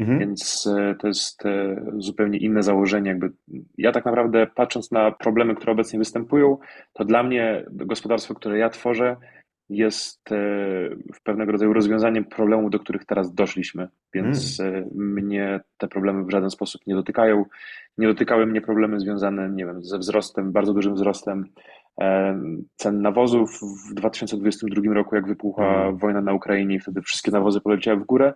[0.00, 0.18] Mhm.
[0.18, 3.08] Więc e, to jest e, zupełnie inne założenie.
[3.08, 3.32] Jakby
[3.78, 6.58] ja tak naprawdę patrząc na problemy, które obecnie występują,
[6.92, 9.16] to dla mnie gospodarstwo, które ja tworzę,
[9.68, 10.36] jest e,
[11.14, 13.88] w pewnego rodzaju rozwiązaniem problemów, do których teraz doszliśmy.
[14.14, 17.44] Więc e, mnie te problemy w żaden sposób nie dotykają.
[17.98, 21.44] Nie dotykały mnie problemy związane, nie wiem, ze wzrostem, bardzo dużym wzrostem
[22.76, 25.96] cen nawozów w 2022 roku, jak wybuchła Mm.
[25.96, 28.32] wojna na Ukrainie wtedy wszystkie nawozy poleciały w górę.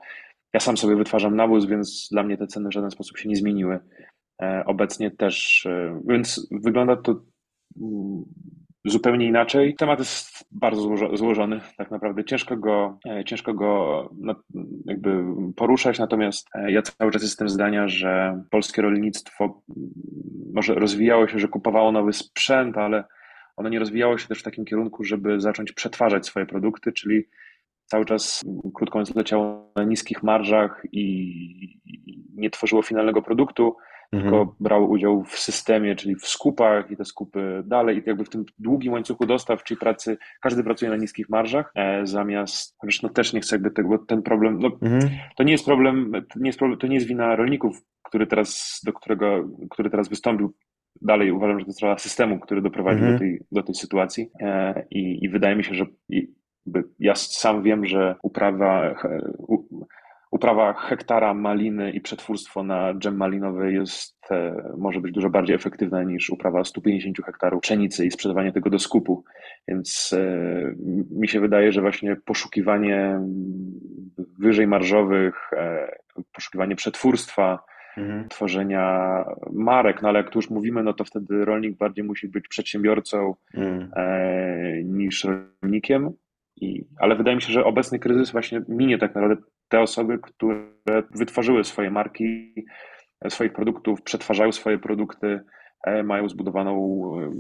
[0.57, 3.37] Ja sam sobie wytwarzam nawóz, więc dla mnie te ceny w żaden sposób się nie
[3.37, 3.79] zmieniły.
[4.43, 7.13] E, Obecnie też, e, więc wygląda to
[7.81, 8.25] mm,
[8.85, 9.75] zupełnie inaczej.
[9.75, 12.25] Temat jest bardzo złożo- złożony, tak naprawdę.
[12.25, 14.35] Ciężko go, e, ciężko go no,
[14.85, 15.25] jakby
[15.57, 19.91] poruszać, natomiast ja cały czas jestem zdania, że polskie rolnictwo mm,
[20.55, 23.05] może rozwijało się, że kupowało nowy sprzęt, ale
[23.57, 27.25] ono nie rozwijało się też w takim kierunku, żeby zacząć przetwarzać swoje produkty, czyli
[27.87, 31.81] cały czas, krótko mówiąc, leciało na niskich marżach i
[32.35, 33.77] nie tworzyło finalnego produktu,
[34.13, 34.23] Mhm.
[34.33, 37.99] tylko brało udział w systemie, czyli w skupach i te skupy dalej.
[37.99, 42.07] I jakby w tym długim łańcuchu dostaw, czyli pracy, każdy pracuje na niskich marżach, e,
[42.07, 45.13] zamiast, chociaż no też nie chcę jakby tego, ten problem, no Mhm.
[45.37, 48.81] to nie jest problem, to nie jest, problem, to nie jest wina rolników, który teraz,
[48.85, 50.55] do którego, który teraz wystąpił.
[51.03, 53.13] Dalej uważam, że to jest rola systemu, który doprowadził Mhm.
[53.15, 56.29] do, tej, do tej sytuacji e, i, i wydaje mi się, że i,
[56.99, 58.95] ja sam wiem, że uprawa,
[60.31, 66.03] uprawa hektara maliny i przetwórstwo na dżem malinowy jest, e, może być dużo bardziej efektywna
[66.03, 69.25] niż uprawa 150 hektarów pszenicy i sprzedawanie tego do skupu.
[69.69, 70.75] Więc e,
[71.11, 73.21] mi się wydaje, że właśnie poszukiwanie
[74.39, 75.89] wyżej marżowych, e,
[76.33, 77.59] poszukiwanie przetwórstwa,
[77.97, 78.29] Mhm.
[78.29, 82.49] tworzenia marek, no ale jak tu już mówimy, no to wtedy rolnik bardziej musi być
[82.49, 83.91] przedsiębiorcą Mm.
[83.97, 85.27] e, niż
[85.63, 86.11] rolnikiem.
[86.57, 91.03] I, ale wydaje mi się, że obecny kryzys właśnie minie tak naprawdę te osoby, które
[91.11, 92.55] wytworzyły swoje marki,
[93.25, 95.41] e, swoich produktów, przetwarzają swoje produkty,
[95.87, 97.33] e, mają zbudowaną, e,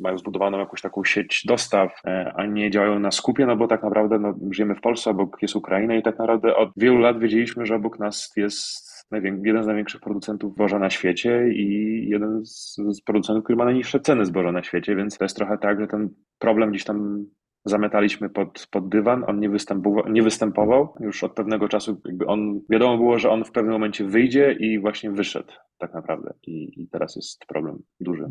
[0.00, 2.00] mają zbudowaną jakąś taką sieć dostaw,
[2.34, 5.56] a nie działają na skupie, no bo tak naprawdę no, żyjemy w Polsce, obok jest
[5.56, 8.96] Ukraina i tak naprawdę od wielu lat wiedzieliśmy, że obok nas jest
[9.44, 14.24] jeden z największych producentów zboża na świecie i jeden z producentów, który ma najniższe ceny
[14.24, 16.08] zboża na świecie, więc to jest trochę tak, że ten
[16.38, 17.26] problem gdzieś tam
[17.66, 20.94] zametaliśmy pod, pod dywan, on nie występował, nie występował.
[21.00, 24.78] Już od pewnego czasu jakby on, wiadomo było, że on w pewnym momencie wyjdzie i
[24.78, 28.28] właśnie wyszedł tak naprawdę i, i teraz jest problem duży.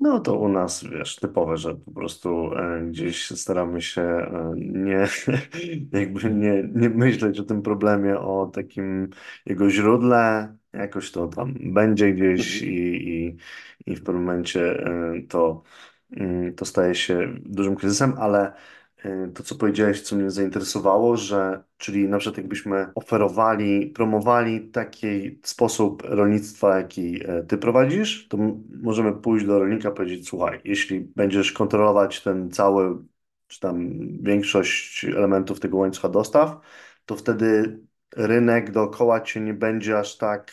[0.00, 5.06] No to u nas, wiesz, typowe, że po prostu e, gdzieś staramy się e, nie,
[6.00, 9.10] jakby nie, nie myśleć o tym problemie, o takim
[9.46, 12.72] jego źródle, jakoś to tam będzie gdzieś Mhm.
[12.72, 13.36] i,
[13.86, 15.62] i, i w pewnym momencie e, to,
[16.10, 18.52] mm, to staje się dużym kryzysem, ale
[19.34, 26.02] to, co powiedziałeś, co mnie zainteresowało, że czyli na przykład jakbyśmy oferowali, promowali taki sposób
[26.04, 28.38] rolnictwa, jaki e, ty prowadzisz, to
[28.82, 33.04] możemy pójść do rolnika i powiedzieć, słuchaj, jeśli będziesz kontrolować ten cały,
[33.46, 33.90] czy tam
[34.22, 36.60] większość elementów tego łańcucha dostaw,
[37.06, 37.78] to wtedy
[38.16, 40.52] rynek dookoła cię nie będzie aż tak,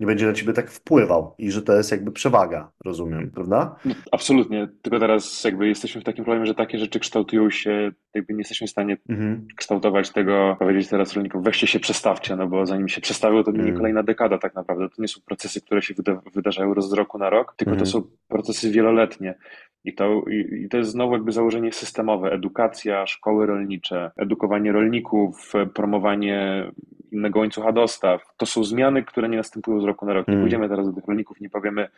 [0.00, 3.76] nie będzie na ciebie tak wpływał i że to jest jakby przewaga, rozumiem, prawda?
[4.12, 8.38] Absolutnie, tylko teraz jakby jesteśmy w takim problemie, że takie rzeczy kształtują się, jakby nie
[8.40, 9.46] jesteśmy w stanie Mhm.
[9.56, 13.64] kształtować tego, powiedzieć teraz rolnikom, weźcie się przestawcie, no bo zanim się przestawią, to minie
[13.64, 13.76] Mm.
[13.76, 14.88] kolejna dekada tak naprawdę.
[14.88, 17.86] To nie są procesy, które się wyda wydarzają z roku na rok, tylko to Mhm.
[17.86, 19.34] są procesy wieloletnie.
[19.86, 20.22] I to,
[20.64, 22.32] I to jest znowu jakby założenie systemowe.
[22.32, 26.70] Edukacja, szkoły rolnicze, edukowanie rolników, promowanie
[27.14, 28.22] innego łańcucha dostaw.
[28.36, 30.28] To są zmiany, które nie następują z roku na rok.
[30.28, 30.44] Nie hmm.
[30.44, 31.88] pójdziemy teraz do tych rolników, nie powiemy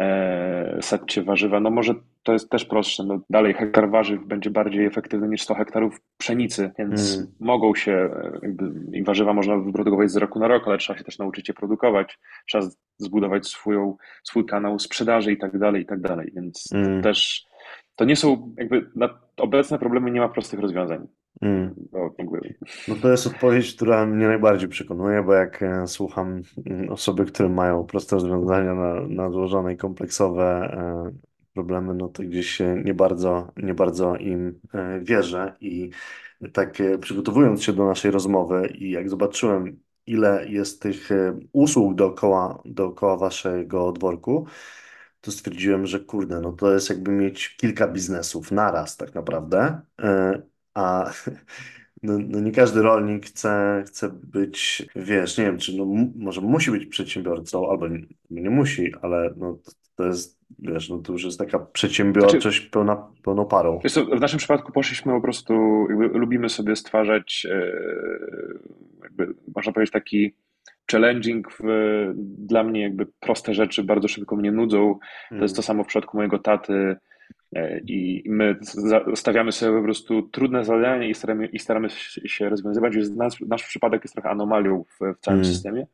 [0.00, 1.60] e, sadźcie warzywa.
[1.60, 3.04] No może to jest też prostsze.
[3.04, 7.32] No dalej hektar warzyw będzie bardziej efektywny niż 100 hektarów pszenicy, więc hmm.
[7.40, 11.04] mogą się, e, jakby, i warzywa można wyprodukować z roku na rok, ale trzeba się
[11.04, 12.18] też nauczyć je produkować.
[12.48, 12.64] Trzeba
[12.98, 16.32] zbudować swoją, swój kanał sprzedaży i tak dalej, i tak dalej.
[16.34, 17.02] Więc hmm.
[17.02, 17.46] też
[17.96, 21.06] to nie są, jakby na obecne problemy nie ma prostych rozwiązań.
[21.42, 21.74] Mm.
[21.92, 22.14] No,
[22.88, 27.48] no to jest odpowiedź, która mnie najbardziej przekonuje, bo jak e, słucham mm, osoby, które
[27.48, 31.12] mają proste rozwiązania na, na złożone i kompleksowe e,
[31.54, 35.90] problemy, no to gdzieś się nie bardzo, nie bardzo im e, wierzę i
[36.52, 41.08] tak przygotowując się do naszej rozmowy i jak zobaczyłem, ile jest tych
[41.52, 44.46] usług dookoła, dookoła waszego dworku,
[45.20, 49.80] to stwierdziłem, że kurde, no to jest jakby mieć kilka biznesów naraz tak naprawdę
[50.74, 51.10] a
[52.02, 56.70] no, no, nie każdy rolnik chce, chce być, wiesz, nie wiem, czy no, może musi
[56.70, 58.00] być przedsiębiorcą, albo nie,
[58.30, 59.58] nie musi, ale no,
[59.96, 63.80] to jest, wiesz, no to już jest taka przedsiębiorczość znaczy, pełna, pełną parą.
[63.88, 65.54] Co, w naszym przypadku poszliśmy po prostu,
[66.12, 67.72] lubimy sobie stwarzać, e,
[69.02, 70.34] jakby, można powiedzieć, taki
[70.92, 71.62] challenging w,
[72.16, 74.98] dla mnie jakby proste rzeczy bardzo szybko mnie nudzą.
[75.28, 75.66] To jest to mm.
[75.66, 76.96] samo w przypadku mojego taty.
[77.56, 78.56] E, I my
[79.14, 81.88] stawiamy sobie po prostu trudne zadania i staramy, i staramy
[82.24, 85.52] się rozwiązywać, więc nasz, nasz przypadek jest trochę anomalią w, w całym mm.
[85.52, 85.86] systemie.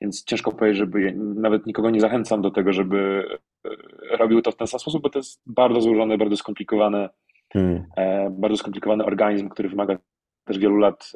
[0.00, 3.24] Więc ciężko powiedzieć, żeby nawet nikogo nie zachęcam do tego, żeby
[3.64, 7.08] e, robił to w ten sam sposób, bo to jest bardzo złożone, bardzo skomplikowane,
[7.54, 7.84] mm.
[8.30, 9.98] bardzo skomplikowany organizm, który wymaga
[10.44, 11.12] też wielu lat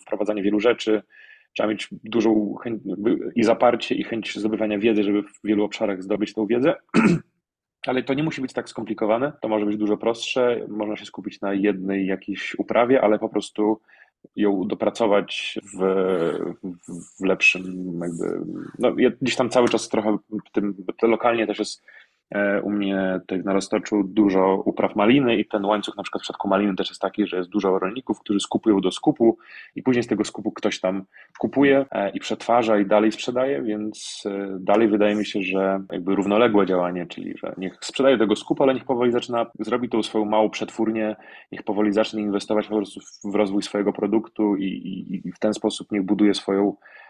[0.00, 1.02] wprowadzania wielu rzeczy.
[1.52, 2.82] Trzeba mieć dużą chęć
[3.34, 6.74] i zaparcie, i chęć zdobywania wiedzy, żeby w wielu obszarach zdobyć tą wiedzę.
[7.88, 11.40] Ale to nie musi być tak skomplikowane, to może być dużo prostsze, można się skupić
[11.40, 13.80] na jednej jakiejś uprawie, ale po prostu
[14.36, 15.78] ją dopracować w,
[17.20, 18.40] w, lepszym jakby,
[18.78, 20.18] no gdzieś tam cały czas trochę
[20.52, 21.84] tym, lokalnie też jest
[22.62, 26.48] u mnie tutaj na Roztoczu dużo upraw maliny i ten łańcuch na przykład w przypadku
[26.48, 29.38] maliny też jest taki, że jest dużo rolników, którzy skupują do skupu
[29.74, 31.04] i później z tego skupu ktoś tam
[31.38, 36.14] kupuje e, i przetwarza i dalej sprzedaje, więc e, dalej wydaje mi się, że jakby
[36.14, 40.24] równoległe działanie, czyli że niech sprzedaje tego skupu, ale niech powoli zaczyna, zrobi tą swoją
[40.24, 41.16] małą przetwórnię,
[41.52, 45.54] niech powoli zacznie inwestować po prostu w rozwój swojego produktu i, i, i w ten
[45.54, 47.05] sposób niech buduje swoją E,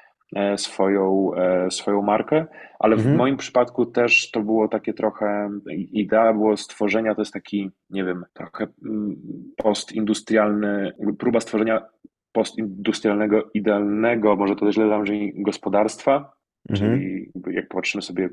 [0.56, 2.46] swoją, e, swoją markę,
[2.78, 3.14] ale mhm.
[3.14, 5.50] w moim przypadku też to było takie trochę,
[5.92, 9.16] idea było stworzenia, to jest taki, nie wiem, trochę mm,
[9.56, 11.82] postindustrialny, próba stworzenia
[12.32, 16.32] postindustrialnego, idealnego, może to źle zamierzenie gospodarstwa,
[16.70, 16.98] mhm.
[16.98, 18.28] czyli jak popatrzymy sobie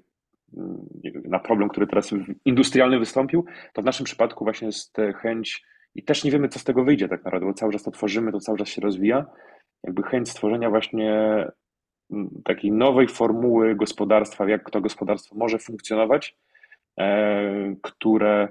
[0.58, 0.88] mm,
[1.26, 2.14] na problem, który teraz
[2.46, 5.66] industrialny wystąpił, to w naszym przypadku właśnie jest chęć
[5.96, 8.32] i też nie wiemy, co z tego wyjdzie tak naprawdę, bo cały czas to tworzymy,
[8.32, 9.26] to cały czas się rozwija,
[9.84, 11.46] jakby chęć stworzenia właśnie
[12.44, 16.38] takiej nowej formuły gospodarstwa, jak to gospodarstwo może funkcjonować,
[17.00, 18.48] e, które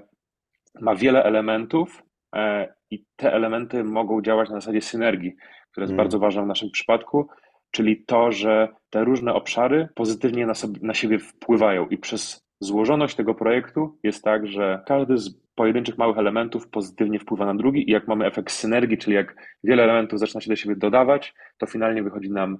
[0.81, 2.03] ma wiele elementów
[2.35, 5.35] e, i te elementy mogą działać na zasadzie synergii,
[5.71, 5.97] która jest hmm.
[5.97, 7.27] bardzo ważna w naszym przypadku,
[7.71, 13.15] czyli to, że te różne obszary pozytywnie na, sobie, na siebie wpływają i przez złożoność
[13.15, 17.91] tego projektu jest tak, że każdy z pojedynczych małych elementów pozytywnie wpływa na drugi i
[17.91, 22.03] jak mamy efekt synergii, czyli jak wiele elementów zaczyna się do siebie dodawać, to finalnie
[22.03, 22.57] wychodzi nam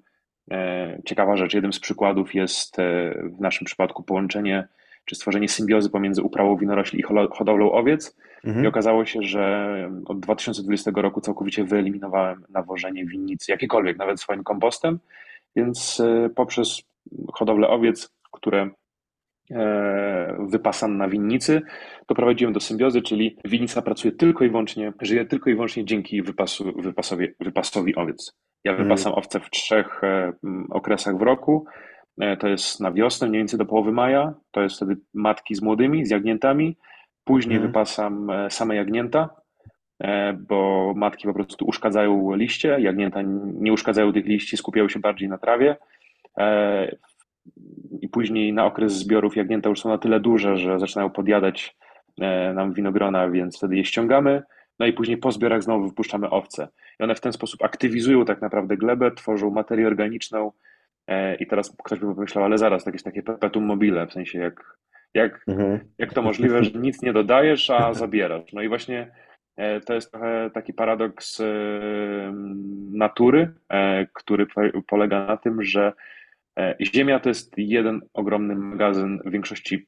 [1.05, 4.67] ciekawa rzecz, jednym z przykładów jest e, w naszym przypadku połączenie
[5.05, 8.17] czy stworzenie symbiozy pomiędzy uprawą winorośli i hodowlą owiec.
[8.43, 8.65] Mhm.
[8.65, 9.73] I okazało się, że
[10.05, 14.99] od 2020 roku całkowicie wyeliminowałem nawożenie winnicy, jakiekolwiek, nawet swoim kompostem,
[15.55, 16.83] więc e, poprzez
[17.33, 18.69] hodowlę owiec, które
[20.39, 21.61] wypasam na winnicy,
[22.07, 26.73] doprowadziłem do symbiozy, czyli winnica pracuje tylko i wyłącznie, żyje tylko i wyłącznie dzięki wypasu,
[26.81, 28.33] wypasowi, wypasowi owiec.
[28.63, 28.87] Ja mhm.
[28.87, 30.33] wypasam owce w trzech e,
[30.69, 31.65] okresach w roku.
[32.21, 34.33] E, to jest na wiosnę, mniej więcej do połowy maja.
[34.51, 36.77] To jest wtedy matki z młodymi, z jagniętami.
[37.23, 37.71] Później hmm.
[37.71, 39.29] wypasam e, same jagnięta,
[40.49, 43.21] bo matki po prostu uszkadzają liście, jagnięta
[43.53, 45.75] nie uszkadzają tych liści, skupiają się bardziej na trawie.
[48.01, 51.77] I później na okres zbiorów jagnięta już są na tyle duże, że zaczynają podjadać
[52.55, 54.43] nam winogrona, więc wtedy je ściągamy.
[54.79, 56.67] No i później po zbiorach znowu wypuszczamy owce.
[56.99, 60.51] I one w ten sposób aktywizują tak naprawdę glebę, tworzą materię organiczną.
[61.07, 64.77] E, I teraz ktoś by pomyślał, ale zaraz, jakieś takie perpetuum mobile, w sensie jak,
[65.13, 65.79] jak, mhm.
[65.97, 68.53] jak to możliwe, że nic nie dodajesz, a zabierasz.
[68.53, 69.11] No i właśnie
[69.55, 71.45] e, to jest trochę taki paradoks e,
[72.91, 73.53] natury,
[74.13, 74.47] który
[74.87, 75.93] polega na tym, że
[76.81, 79.87] Ziemia to jest jeden ogromny magazyn większości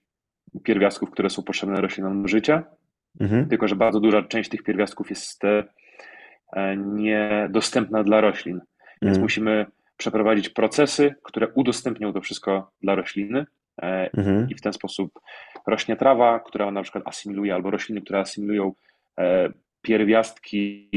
[0.63, 2.63] pierwiastków, które są potrzebne roślinom do życia,
[3.20, 3.49] Mhm.
[3.49, 5.41] tylko że bardzo duża część tych pierwiastków jest
[6.78, 8.55] niedostępna dla roślin.
[9.01, 9.22] Więc Mhm.
[9.22, 9.66] musimy
[9.97, 13.45] przeprowadzić procesy, które udostępnią to wszystko dla rośliny
[14.18, 14.49] Mhm.
[14.49, 15.20] i w ten sposób
[15.68, 18.74] rośnie trawa, która na przykład asymiluje, albo rośliny, które asymilują
[19.82, 20.89] pierwiastki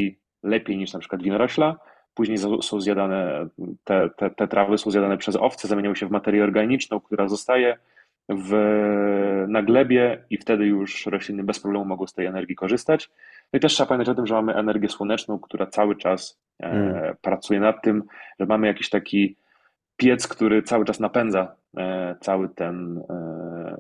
[0.43, 1.77] lepiej niż na przykład winorośla,
[2.15, 3.49] później są zjadane,
[3.85, 7.77] te, te, te trawy są zjadane przez owce, zamieniają się w materię organiczną, która zostaje
[8.29, 8.53] w,
[9.49, 13.11] na glebie i wtedy już rośliny bez problemu mogą z tej energii korzystać.
[13.53, 16.67] No i też trzeba pamiętać o tym, że mamy energię słoneczną, która cały czas e,
[16.71, 17.17] Mm.
[17.23, 18.03] pracuje nad tym,
[18.41, 19.37] że mamy jakiś taki
[19.97, 23.77] piec, który cały czas napędza e, cały ten, e,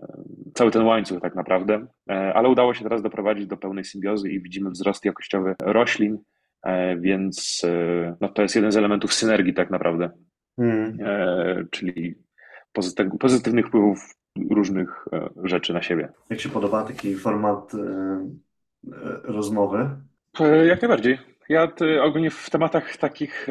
[0.54, 1.86] cały ten łańcuch tak naprawdę,
[2.34, 6.18] ale udało się teraz doprowadzić do pełnej symbiozy i widzimy wzrost jakościowy roślin,
[6.96, 7.62] więc
[8.20, 10.10] no, to jest jeden z elementów synergii tak naprawdę,
[11.00, 12.14] e, czyli
[12.78, 14.14] pozytyw- pozytywnych wpływów
[14.50, 16.08] różnych e, rzeczy na siebie.
[16.30, 19.90] Jak się podoba taki format e, e, rozmowy?
[20.66, 21.18] Jak najbardziej.
[21.48, 21.68] Ja
[22.02, 23.46] ogólnie w tematach takich,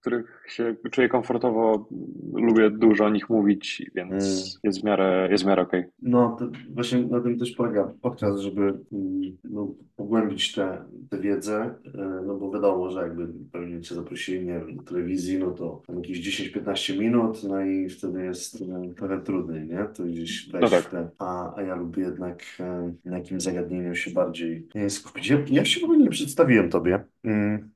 [0.00, 1.88] których się czuję komfortowo,
[2.34, 4.60] lubię dużo o nich mówić, więc Mm.
[4.62, 5.84] jest w miarę, jest w miarę okej.
[6.02, 11.74] No, to właśnie na tym też polega podcast, żeby mm, no, pogłębić tę tę wiedzę,
[11.94, 15.82] e, no bo wiadomo, że jakby pewnie cię zaprosili, nie wiem, do telewizji, no to
[15.86, 19.84] tam jakieś 10-15 minut, no i wtedy jest e, trochę trudniej, nie?
[19.96, 20.90] To gdzieś wejść No tak.
[20.90, 25.28] te, a, a ja lubię jednak e, na jakim zagadnieniu się bardziej skupić.
[25.28, 27.04] Ja, ja się w ogóle nie przedstawiłem tobie.
[27.24, 27.70] Mm,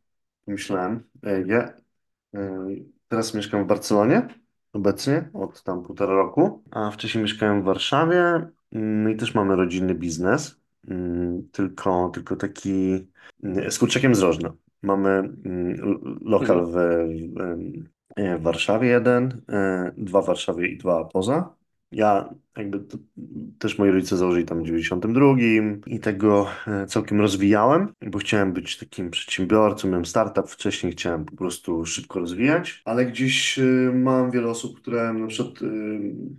[0.47, 1.03] Myślałem,
[1.47, 1.75] ja
[3.09, 4.29] teraz mieszkam w Barcelonie
[4.73, 9.95] obecnie od tam półtora roku, a wcześniej mieszkałem w Warszawie mm, i też mamy rodzinny
[9.95, 13.07] biznes, mm, tylko, tylko taki
[13.43, 14.53] mm, z kurczakiem z Rożna.
[14.83, 16.73] Mamy mm, lokal Mhm.
[16.73, 17.41] w, w,
[18.17, 21.55] e, w Warszawie jeden, e, dwa w Warszawie i dwa poza.
[21.93, 22.99] Ja jakby to,
[23.59, 25.27] też moi rodzice założyli tam w 92
[25.87, 31.37] i tego e, całkiem rozwijałem, bo chciałem być takim przedsiębiorcą, miałem startup wcześniej, chciałem po
[31.37, 33.63] prostu szybko rozwijać, ale gdzieś e,
[33.95, 35.67] mam wiele osób, które na przykład e,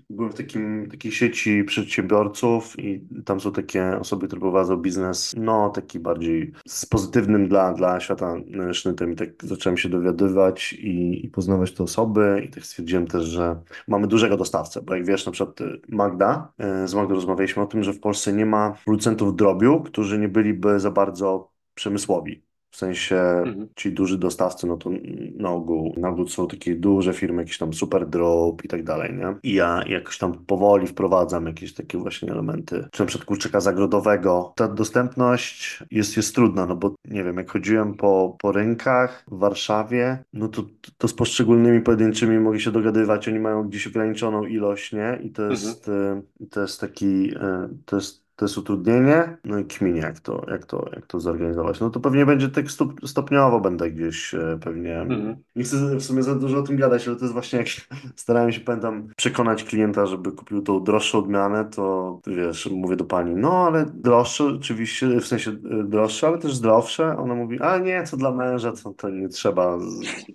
[0.09, 5.69] byłem w takim, takiej sieci przedsiębiorców i tam są takie osoby, które prowadzą biznes, no
[5.69, 8.35] taki bardziej z pozytywnym dla, dla świata
[8.73, 13.25] sznytem i tak zacząłem się dowiadywać i, i poznawać te osoby i tak stwierdziłem też,
[13.25, 13.55] że
[13.87, 16.53] mamy dużego dostawcę, bo jak wiesz, na przykład y, Magda,
[16.83, 20.29] y, z Magdą rozmawialiśmy o tym, że w Polsce nie ma producentów drobiu, którzy nie
[20.29, 22.44] byliby za bardzo przemysłowi.
[22.75, 23.67] W sensie Mhm.
[23.75, 24.89] ci duży dostawcy, no to
[25.37, 29.13] na ogół, na ogół są takie duże firmy, jakieś tam Super Drop i tak dalej,
[29.13, 29.35] nie?
[29.43, 34.53] I ja jakoś tam powoli wprowadzam jakieś takie właśnie elementy, czy na przykład kurczaka zagrodowego.
[34.55, 39.37] Ta dostępność jest, jest trudna, no bo nie wiem, jak chodziłem po, po rynkach w
[39.39, 40.63] Warszawie, no to,
[40.97, 45.19] to z poszczególnymi pojedynczymi mogę się dogadywać, oni mają gdzieś ograniczoną ilość, nie?
[45.23, 45.51] I to Mhm.
[45.51, 47.37] jest, y, to jest taki, y,
[47.85, 51.79] to jest to jest utrudnienie, no i kminie, jak to, jak to, jak to zorganizować.
[51.79, 52.65] No to pewnie będzie tak
[53.05, 54.99] stopniowo będę gdzieś e, pewnie.
[55.01, 55.35] Mhm.
[55.55, 57.67] Nie chcę w sumie za dużo o tym gadać, ale to jest właśnie jak
[58.15, 63.35] starałem się, pamiętam, przekonać klienta, żeby kupił tą droższą odmianę, to wiesz, mówię do pani,
[63.35, 67.17] no ale droższe oczywiście, w sensie e, droższe, ale też zdrowsze.
[67.17, 69.77] Ona mówi, a nie, co dla męża, to, to nie trzeba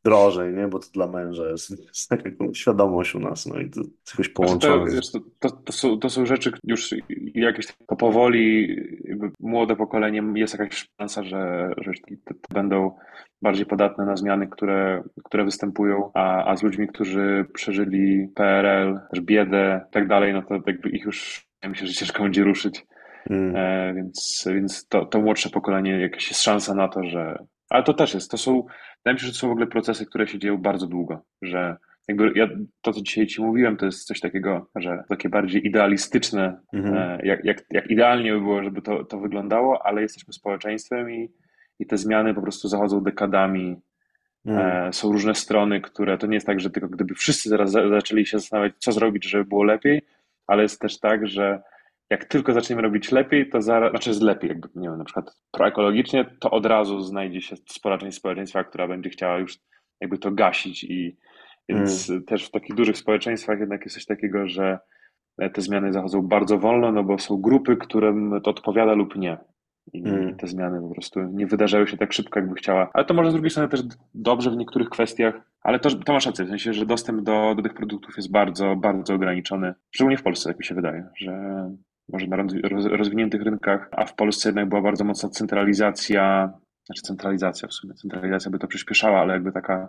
[0.04, 3.80] drożej, nie, bo to dla męża jest, jest taka świadomość u nas, no i to
[4.04, 4.84] Znaczy połączone.
[4.84, 6.94] to, z- wiesz, to, to, to, są, to są rzeczy już
[7.34, 8.76] jakieś tylko powoli,
[9.40, 12.96] młode pokolenie jest jakaś szansa, że, że te, te będą
[13.42, 19.20] bardziej podatne na zmiany, które, które występują, a, a z ludźmi, którzy przeżyli PRL, też
[19.20, 22.86] biedę i tak dalej, no to jakby ich już się, że ciężko będzie ruszyć.
[23.30, 27.44] Mm, E, więc więc to, to młodsze pokolenie, jakaś jest szansa na to, że.
[27.70, 28.62] Ale to też jest, to są,
[28.96, 31.76] wydaje mi się, że to są w ogóle procesy, które się dzieją bardzo długo, że
[32.10, 32.48] jakby ja,
[32.80, 37.26] to, co dzisiaj Ci mówiłem, to jest coś takiego, że takie bardziej idealistyczne, mhm, e,
[37.26, 41.30] jak, jak, jak idealnie by było, żeby to, to wyglądało, ale jesteśmy społeczeństwem i,
[41.78, 43.76] i te zmiany po prostu zachodzą dekadami.
[44.46, 47.88] E, są różne strony, które to nie jest tak, że tylko gdyby wszyscy zaraz za,
[47.88, 50.02] zaczęli się zastanawiać, co zrobić, żeby było lepiej,
[50.46, 51.62] ale jest też tak, że
[52.10, 55.36] jak tylko zaczniemy robić lepiej, to zaraz, znaczy jest lepiej, jakby, nie wiem, na przykład
[55.50, 59.58] proekologicznie, to od razu znajdzie się spora część społeczeństwa, która będzie chciała już
[60.00, 61.16] jakby to gasić i
[61.74, 64.78] więc też w takich dużych społeczeństwach jednak jest coś takiego, że
[65.52, 69.38] te zmiany zachodzą bardzo wolno, no bo są grupy, którym to odpowiada lub nie.
[69.92, 70.36] I Mm.
[70.36, 72.90] te zmiany po prostu nie wydarzają się tak szybko, jakby chciała.
[72.94, 73.82] Ale to może z drugiej strony też
[74.14, 77.62] dobrze w niektórych kwestiach, ale to, to masz rację, w sensie, że dostęp do, do
[77.62, 79.74] tych produktów jest bardzo, bardzo ograniczony.
[79.90, 81.32] Szczególnie w Polsce, jak mi się wydaje, że
[82.12, 86.52] może na roz- roz- rozwiniętych rynkach, a w Polsce jednak była bardzo mocna centralizacja,
[86.86, 89.88] znaczy centralizacja w sumie, centralizacja by to przyspieszała, ale jakby taka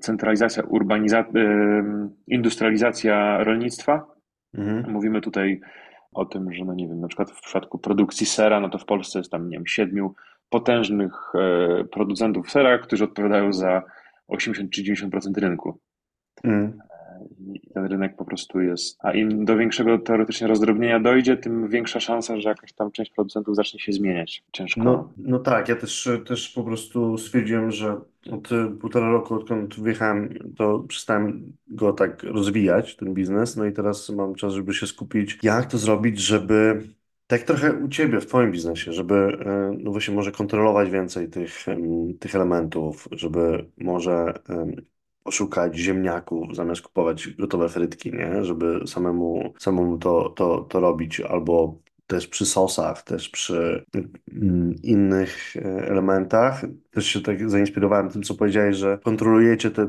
[0.00, 1.40] centralizacja, urbanizacja,
[2.26, 4.16] industrializacja rolnictwa,
[4.58, 4.92] Mhm.
[4.92, 5.60] Mówimy tutaj
[6.12, 8.84] o tym, że no nie wiem, na przykład w przypadku produkcji sera, no to w
[8.84, 10.14] Polsce jest tam, nie wiem, siedmiu
[10.48, 13.82] potężnych e, producentów sera, którzy odpowiadają za
[14.28, 15.78] 80 czy 90% rynku.
[16.44, 16.78] Mhm.
[17.54, 18.98] I ten rynek po prostu jest.
[19.00, 23.56] A im do większego teoretycznie rozdrobnienia dojdzie, tym większa szansa, że jakaś tam część producentów
[23.56, 24.44] zacznie się zmieniać.
[24.52, 24.84] Ciężko.
[24.84, 28.00] No, no tak, ja też, też po prostu stwierdziłem, że
[28.30, 28.48] od
[28.80, 33.56] półtora roku, odkąd wyjechałem, to przestałem go tak rozwijać, ten biznes.
[33.56, 36.82] No i teraz mam czas, żeby się skupić, jak to zrobić, żeby
[37.26, 41.66] tak trochę u Ciebie w Twoim biznesie, żeby e, no właśnie może kontrolować więcej tych,
[42.20, 44.34] tych elementów, żeby może
[45.26, 48.44] em, poszukać ziemniaków zamiast kupować gotowe frytki, nie?
[48.44, 53.84] Żeby samemu, samemu to, to, to robić albo też przy sosach, też przy
[54.32, 56.62] mm, innych e, elementach.
[56.90, 59.88] Też się tak zainspirowałem tym, co powiedziałeś, że kontrolujecie te.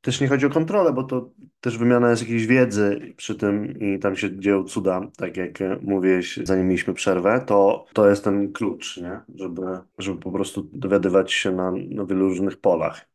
[0.00, 3.98] Też nie chodzi o kontrolę, bo to też wymiana jest jakiejś wiedzy przy tym i
[3.98, 8.96] tam się dzieją cuda, tak jak mówiłeś, zanim mieliśmy przerwę, to to jest ten klucz,
[8.96, 9.20] nie?
[9.34, 9.62] Żeby,
[9.98, 13.10] żeby po prostu dowiadywać się na, na wielu różnych polach.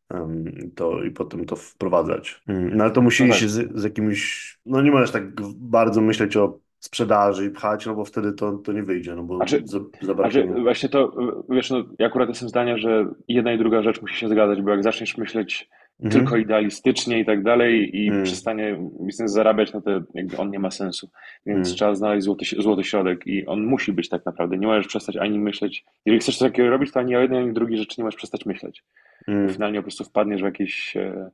[0.74, 2.42] to i potem to wprowadzać.
[2.48, 3.48] Mm, No ale to musi No iść tak.
[3.48, 4.58] z, z jakimś.
[4.66, 8.72] No nie możesz tak bardzo myśleć o sprzedaży i pchać, no bo wtedy to, to
[8.72, 10.54] nie wyjdzie, no bo A czy, za, a zabraknie.
[10.54, 11.16] czy właśnie to,
[11.48, 14.70] wiesz, no, ja akurat jestem zdania, że jedna i druga rzecz musi się zgadzać, bo
[14.70, 15.68] jak zaczniesz myśleć
[16.02, 16.42] tylko Mhm.
[16.42, 20.70] idealistycznie i tak dalej i Mm, przestanie biznes zarabiać, no to jakby on nie ma
[20.70, 21.10] sensu.
[21.46, 24.58] Więc mm, trzeba znaleźć złoty, złoty środek i on musi być tak naprawdę.
[24.58, 27.52] Nie możesz przestać ani myśleć, jeżeli chcesz coś takiego robić, to ani o jednej, ani
[27.52, 28.84] drugiej rzeczy nie możesz przestać myśleć.
[29.28, 31.30] Mm, finalnie po prostu wpadniesz w jakieś, e,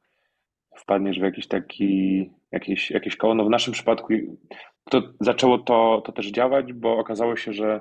[0.76, 3.34] wpadniesz w jakiś taki, jakieś, jakieś koło.
[3.34, 4.08] No w naszym przypadku
[4.90, 7.80] to zaczęło to, to też działać, bo okazało się, że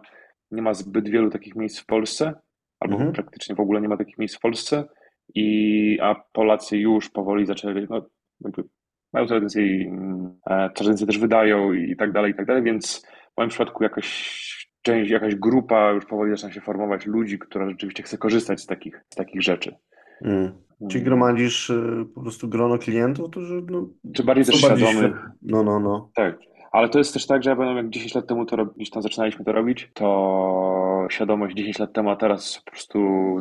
[0.52, 2.34] nie ma zbyt wielu takich miejsc w Polsce,
[2.80, 4.84] albo mhm, praktycznie w ogóle nie ma takich miejsc w Polsce,
[5.36, 8.06] i, a Polacy już powoli zaczęli, no,
[8.42, 8.64] jakby
[9.14, 13.38] mają więcej, mm, e, więcej też wydają i tak dalej, i tak dalej, więc w
[13.38, 14.42] moim przypadku jakaś
[14.82, 19.02] część, jakaś grupa już powoli zaczyna się formować ludzi, która rzeczywiście chce korzystać z takich,
[19.10, 19.76] z takich rzeczy.
[20.22, 20.52] mm.
[20.90, 21.06] Czyli Mm.
[21.06, 25.32] gromadzisz y, po prostu grono klientów, którzy no, Czy bardziej też są bardziej świadomych, świad...
[25.42, 26.12] No, no, no.
[26.16, 26.40] Tak,
[26.72, 28.90] ale to jest też tak, że ja pamiętam, jak 10 lat temu to rob- gdzieś
[28.90, 33.00] tam zaczynaliśmy to robić, to świadomość 10 lat temu, a teraz po prostu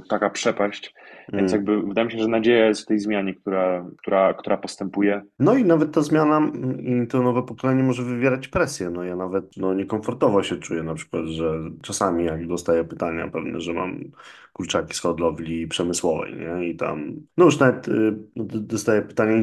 [0.09, 0.95] taka przepaść.
[1.33, 1.67] Więc Mm.
[1.67, 5.23] jakby wydaje mi się, że nadzieja jest w tej zmianie, która, która, która postępuje.
[5.39, 8.91] No i nawet ta zmiana mm, i to nowe pokolenie może wywierać presję.
[8.91, 13.61] No ja nawet no, niekomfortowo się czuję na przykład, że czasami jak dostaję pytania pewne,
[13.61, 14.01] że mam
[14.53, 16.69] kurczaki z hodowli przemysłowej, nie?
[16.69, 19.41] I tam, no już nawet y, no, dostaję pytanie,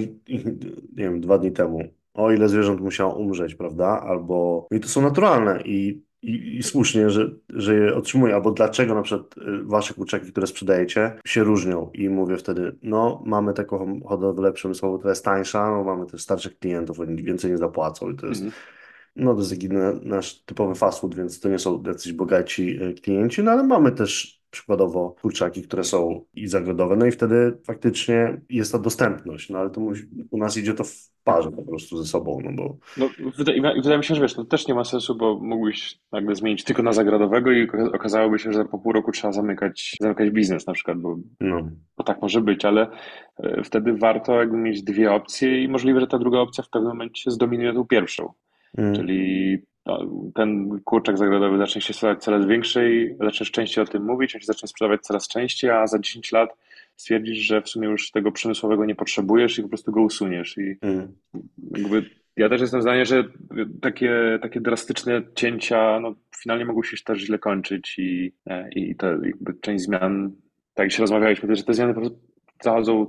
[0.96, 1.80] nie wiem, dwa dni temu,
[2.18, 4.02] o ile zwierząt musiało umrzeć, prawda?
[4.02, 8.96] Albo, i to są naturalne i, i, i słusznie, że, że je otrzymuję, albo dlaczego
[8.96, 14.02] na przykład y, wasze kurczaki, które sprzedajecie, się różnią i mówię wtedy, no mamy taką
[14.06, 18.16] hodowlę przemysłową, która jest tańsza, no mamy też starszych klientów, oni więcej nie zapłacą i
[18.16, 18.62] to jest Mhm.
[19.16, 19.70] no to jest taki
[20.02, 23.92] nasz typowy fast food, więc to nie są jacyś bogaci e, klienci, no ale mamy
[23.92, 29.60] też przykładowo kurczaki, które są i zagrodowe, no i wtedy faktycznie jest ta dostępność, no
[29.60, 30.94] ale to musi, u nas idzie to w
[31.24, 34.46] parze po prostu ze sobą, no bo No, wydaje, wydaje mi się, że wiesz, to
[34.46, 38.54] też nie ma sensu, bo mógłbyś nagle zmienić tylko na zagradowego i oka- okazałoby się,
[38.54, 42.42] że po pół roku trzeba zamykać, zamykać biznes na przykład, bo, no, bo tak może
[42.42, 42.88] być, ale
[43.38, 46.92] e, wtedy warto jakby mieć dwie opcje i możliwe, że ta druga opcja w pewnym
[46.92, 48.34] momencie zdominuje tą pierwszą.
[48.78, 49.58] mm, Czyli
[50.36, 54.46] ten kurczak zagrodowy zacznie się sprzedawać coraz większej, zaczniesz częściej o tym mówić, on się
[54.46, 56.50] zacznie sprzedawać coraz częściej, a za 10 lat
[56.96, 60.58] stwierdzisz, że w sumie już tego przemysłowego nie potrzebujesz i po prostu go usuniesz.
[60.58, 61.16] I mm,
[61.78, 63.24] jakby ja też jestem zdania, że
[63.82, 69.08] takie, takie drastyczne cięcia no, finalnie mogą się też źle kończyć i, e, i to
[69.08, 70.32] jakby część zmian,
[70.74, 72.20] tak jak się rozmawialiśmy, że te zmiany po prostu
[72.64, 73.08] zachodzą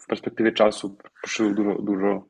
[0.00, 2.26] w perspektywie czasu, potrzebują dużo, dużo,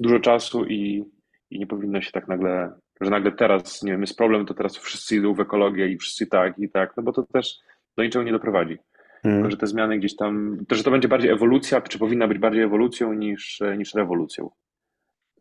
[0.00, 1.04] dużo czasu i,
[1.50, 2.72] i nie powinno się tak nagle,
[3.02, 6.26] że nagle teraz, nie wiem, jest problem, to teraz wszyscy idą w ekologię i wszyscy
[6.26, 7.58] tak i tak, no bo to też
[7.96, 8.78] do niczego nie doprowadzi.
[9.22, 12.28] Tylko, mm, że te zmiany gdzieś tam, to, że to będzie bardziej ewolucja, czy powinna
[12.28, 14.50] być bardziej ewolucją niż, niż rewolucją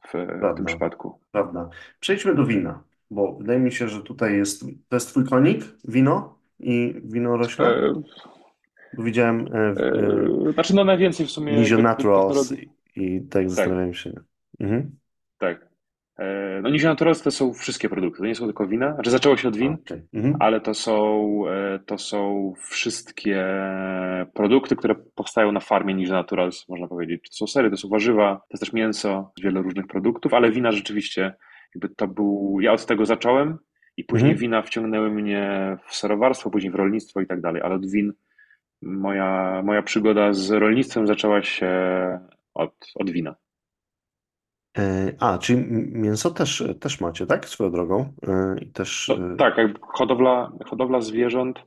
[0.07, 0.11] w,
[0.55, 1.19] tym przypadku.
[1.31, 1.69] prawda.
[1.99, 6.39] Przejdźmy do wina, bo wydaje mi się, że tutaj jest, to jest twój konik, wino
[6.59, 9.73] i wino rośle, E, widziałem e, e,
[10.49, 12.53] e, znaczy, no najwięcej w sumie Nizio Naturals
[12.95, 14.13] i tak Tak, zastanawiam się.
[14.59, 14.91] Mhm.
[15.37, 15.70] tak.
[16.21, 18.93] E, no Nizio Naturals to są wszystkie produkty, to nie są tylko wina.
[18.93, 20.01] Znaczy zaczęło się od win, Okej.
[20.13, 20.35] Mhm.
[20.39, 23.45] ale to są, e, to są wszystkie
[24.33, 27.29] produkty, które powstają na farmie Nizio Naturals, można powiedzieć.
[27.29, 30.71] To są sery, to są warzywa, to jest też mięso, wiele różnych produktów, ale wina
[30.71, 31.33] rzeczywiście,
[31.75, 33.57] jakby to był, ja od tego zacząłem
[33.97, 34.41] i później Mhm.
[34.41, 38.13] wina wciągnęły mnie w serowarstwo, później w rolnictwo i tak dalej, ale od win
[38.81, 41.69] moja, moja przygoda z rolnictwem zaczęła się
[42.53, 43.35] od, od wina.
[44.77, 47.49] E, A, czyli mięso też, też macie, tak?
[47.49, 48.13] Swoją drogą.
[48.27, 49.11] E, I też.
[49.19, 51.59] No, e, tak, hodowla, hodowla zwierząt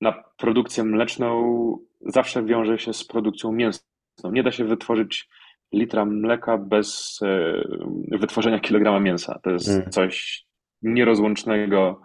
[0.00, 3.84] na produkcję mleczną zawsze wiąże się z produkcją mięsną.
[4.32, 5.28] Nie da się wytworzyć
[5.72, 7.20] litra mleka bez
[8.10, 9.38] wytworzenia kilograma mięsa.
[9.42, 10.46] To jest mm, coś
[10.82, 12.00] nierozłącznego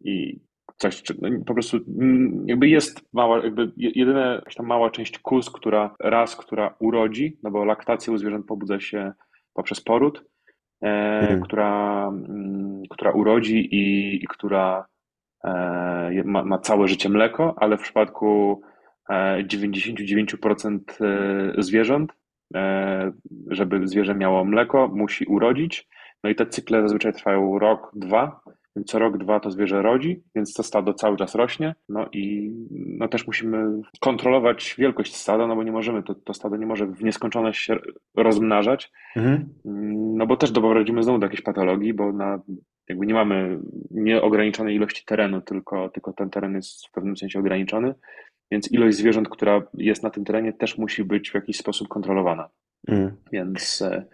[0.00, 0.40] i
[0.76, 5.18] coś, no, po prostu mm, jakby jest mała, jakby je- jedyna jakaś tam mała część
[5.18, 9.12] kóz, która raz, która urodzi, no bo laktacja u zwierząt pobudza się
[9.54, 10.24] poprzez poród,
[10.82, 10.88] e,
[11.28, 14.86] mm, która, mm, która urodzi i, i która
[15.44, 18.60] e, ma, ma całe życie mleko, ale w przypadku
[19.10, 22.12] e, 99% e, zwierząt,
[23.50, 25.88] żeby zwierzę miało mleko, musi urodzić.
[26.24, 28.40] No i te cykle zazwyczaj trwają rok, dwa,
[28.84, 31.74] co rok, dwa to zwierzę rodzi, więc to stado cały czas rośnie.
[31.88, 32.52] No i
[32.98, 36.86] no też musimy kontrolować wielkość stada, no bo nie możemy, to, to stado nie może
[36.86, 37.76] w nieskończoność się
[38.16, 39.48] rozmnażać, mhm,
[40.16, 42.40] no bo też doprowadzimy znowu do jakiejś patologii, bo na,
[42.88, 43.58] jakby nie mamy
[43.90, 47.94] nieograniczonej ilości terenu, tylko, tylko ten teren jest w pewnym sensie ograniczony,
[48.50, 52.48] więc ilość zwierząt, która jest na tym terenie, też musi być w jakiś sposób kontrolowana.
[52.88, 54.04] mm, Więc, e,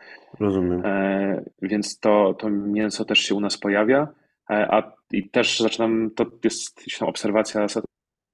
[0.41, 0.83] rozumiem.
[0.85, 4.09] e, więc to, to mięso też się u nas pojawia,
[4.49, 7.79] a i też zaczynam, to jest obserwacja z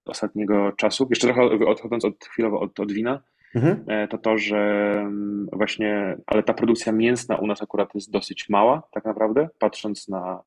[0.06, 3.22] ostatniego czasu, jeszcze trochę odchodząc od, chwilowo od, od wina,
[3.54, 4.58] Mhm, e, to to, że
[5.00, 10.08] mm, właśnie, ale ta produkcja mięsna u nas akurat jest dosyć mała, tak naprawdę, patrząc
[10.08, 10.42] na,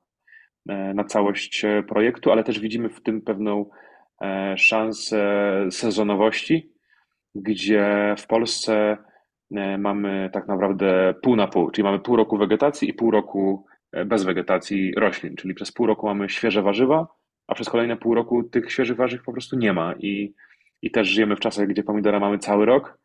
[0.70, 3.70] e, na całość e, projektu, ale też widzimy w tym pewną
[4.22, 5.22] e, szansę
[5.72, 6.72] sezonowości,
[7.36, 8.97] gdzie w Polsce
[9.55, 13.66] e, mamy tak naprawdę pół na pół, czyli mamy pół roku wegetacji i pół roku
[13.68, 13.70] e,
[14.05, 17.07] bez wegetacji roślin, czyli przez pół roku mamy świeże warzywa,
[17.47, 19.93] a przez kolejne pół roku tych świeżych warzyw po prostu nie ma.
[19.99, 20.33] I,
[20.81, 22.97] i też żyjemy w czasach, gdzie pomidora mamy cały rok.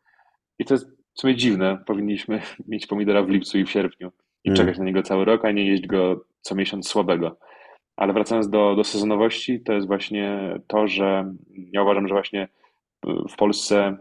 [0.59, 4.11] I to jest w sumie dziwne, powinniśmy mieć pomidora w lipcu i w sierpniu
[4.43, 7.39] i czekać mm, na niego cały rok, a nie jeść go co miesiąc słabego.
[7.95, 11.33] Ale wracając do, do sezonowości, to jest właśnie to, że
[11.71, 12.47] ja uważam, że właśnie
[13.29, 13.97] w Polsce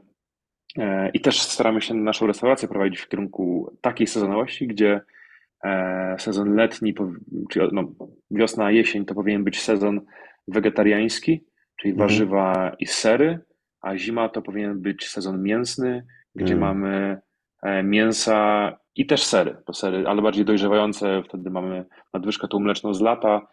[0.79, 5.03] E, I też staramy się naszą restaurację prowadzić w kierunku takiej sezonowości, gdzie e,
[6.19, 6.95] sezon letni,
[7.51, 7.93] czyli no,
[8.31, 10.01] wiosna, jesień to powinien być sezon
[10.49, 11.45] wegetariański,
[11.77, 13.39] czyli mhm, warzywa i sery,
[13.81, 17.21] a zima to powinien być sezon mięsny, gdzie mm, mamy
[17.63, 21.85] e, mięsa i też sery, bo sery, ale bardziej dojrzewające, wtedy mamy
[22.15, 23.47] nadwyżkę tą mleczną z lata,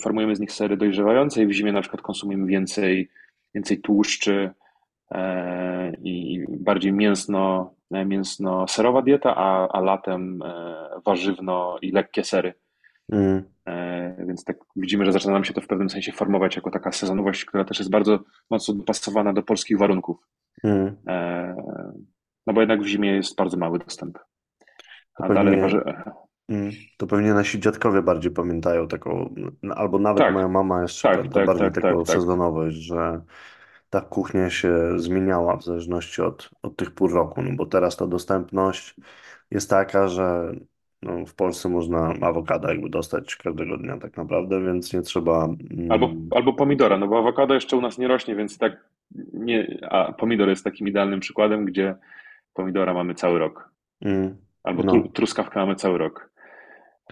[0.00, 3.10] formujemy z nich sery dojrzewające i w zimie na przykład konsumujemy więcej,
[3.54, 4.50] więcej tłuszczy,
[5.10, 10.74] e, i bardziej mięsno, e, mięsno-serowa dieta, a, a latem e,
[11.06, 12.54] warzywno i lekkie sery.
[13.12, 16.70] mm, E, Więc tak widzimy, że zaczyna nam się to w pewnym sensie formować jako
[16.70, 18.18] taka sezonowość, która też jest bardzo
[18.50, 20.16] mocno dopasowana do polskich warunków.
[20.64, 20.96] mm.
[22.46, 24.18] No bo jednak w zimie jest bardzo mały dostęp.
[25.16, 25.82] To A dalej pewnie, warzy...
[26.48, 31.08] mm, to pewnie nasi dziadkowie bardziej pamiętają taką, no, albo nawet moja Tak, mama jeszcze
[31.08, 32.16] tak, tak, bardziej tak, taką tak, tak.
[32.16, 33.20] sezonowość, że
[33.90, 38.06] ta kuchnia się zmieniała w zależności od, od tych pór roku, no bo teraz ta
[38.06, 38.94] dostępność
[39.50, 40.52] jest taka, że
[41.02, 45.48] no, w Polsce można awokado jakby dostać każdego dnia tak naprawdę, więc nie trzeba.
[45.88, 48.84] Albo, Mm, albo pomidora, no bo awokado jeszcze u nas nie rośnie, więc tak
[49.32, 51.94] nie, a pomidor jest takim idealnym przykładem, gdzie
[52.54, 53.70] pomidora mamy cały rok.
[54.00, 55.08] mm, Albo tru, no.
[55.08, 56.30] truskawkę mamy cały rok.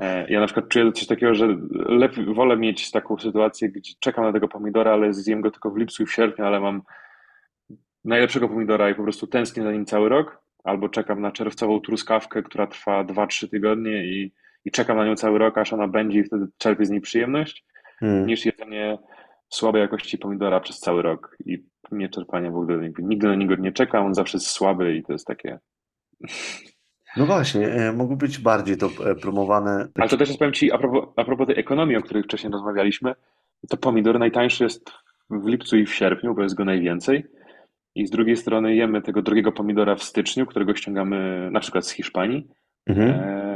[0.01, 1.57] E, Ja na przykład czuję coś takiego, że
[1.89, 5.77] lepiej, wolę mieć taką sytuację, gdzie czekam na tego pomidora, ale zjem go tylko w
[5.77, 6.83] lipcu i w sierpniu, ale mam
[8.05, 10.43] najlepszego pomidora i po prostu tęsknię za nim cały rok.
[10.65, 14.33] Albo czekam na czerwcową truskawkę, która trwa dwa-trzy tygodnie i,
[14.65, 17.65] i czekam na nią cały rok, aż ona będzie i wtedy czerpię z niej przyjemność,
[18.03, 18.27] Mm.
[18.27, 18.99] niż jedzenie
[19.49, 22.91] słabej jakości pomidora przez cały rok i nie czerpanie w ogóle.
[22.99, 25.59] Nigdy na niego nie czekam, on zawsze jest słaby i to jest takie
[27.17, 29.89] No właśnie, e, mogło być bardziej to e, promowane.
[29.95, 32.53] Ale to też jest, powiem Ci, a propos, a propos tej ekonomii, o której wcześniej
[32.53, 33.15] rozmawialiśmy,
[33.69, 34.91] to pomidor najtańszy jest
[35.31, 37.27] w lipcu i w sierpniu, bo jest go najwięcej.
[37.95, 41.91] I z drugiej strony jemy tego drugiego pomidora w styczniu, którego ściągamy na przykład z
[41.91, 42.49] Hiszpanii,
[42.87, 43.11] mhm.
[43.11, 43.47] e,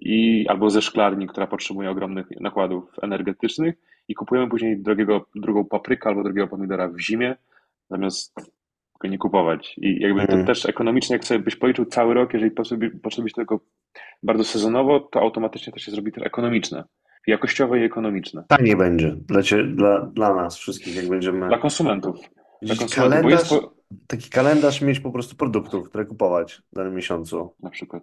[0.00, 3.74] i, albo ze szklarni, która potrzebuje ogromnych nakładów energetycznych
[4.08, 7.36] i kupujemy później drogiego, drugą paprykę albo drugiego pomidora w zimie,
[7.90, 8.53] zamiast
[9.04, 9.74] go nie kupować.
[9.78, 10.46] I jakby to Mm.
[10.46, 12.50] też ekonomicznie, jak sobie byś policzył cały rok, jeżeli
[13.02, 13.60] potrzebujesz tego
[14.22, 16.84] bardzo sezonowo, to automatycznie to się zrobi też ekonomiczne.
[17.26, 18.44] Jakościowe i ekonomiczne.
[18.48, 22.16] Taniej będzie dla, cie, dla, dla nas wszystkich, jak będziemy Dla konsumentów.
[22.62, 23.74] Dla konsumentów, jest kalendarz, po...
[24.06, 27.54] taki kalendarz mieć po prostu produktów, które kupować w danym miesiącu.
[27.60, 28.02] Na przykład.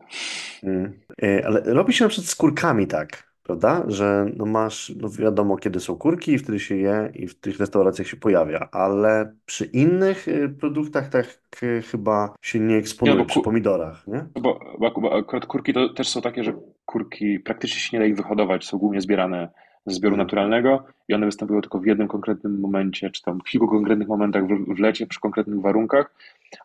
[0.64, 1.00] Mm.
[1.46, 3.31] Ale robi się na przykład z kurkami tak.
[3.44, 3.84] Prawda?
[3.88, 7.60] Że no masz, no wiadomo kiedy są kurki i wtedy się je i w tych
[7.60, 13.14] restauracjach się pojawia, ale przy innych y, produktach tak y, chyba się nie Nie, no
[13.14, 14.26] eksponuje, bo, przy ku, pomidorach, nie?
[14.36, 16.54] bo, bo, bo akurat kurki to też są takie, że
[16.86, 19.50] kurki praktycznie się nie da ich wyhodować, są głównie zbierane
[19.86, 20.28] ze zbioru Mhm.
[20.28, 24.48] naturalnego i one występują tylko w jednym konkretnym momencie, czy tam w kilku konkretnych momentach
[24.48, 26.16] w, w lecie, przy konkretnych warunkach.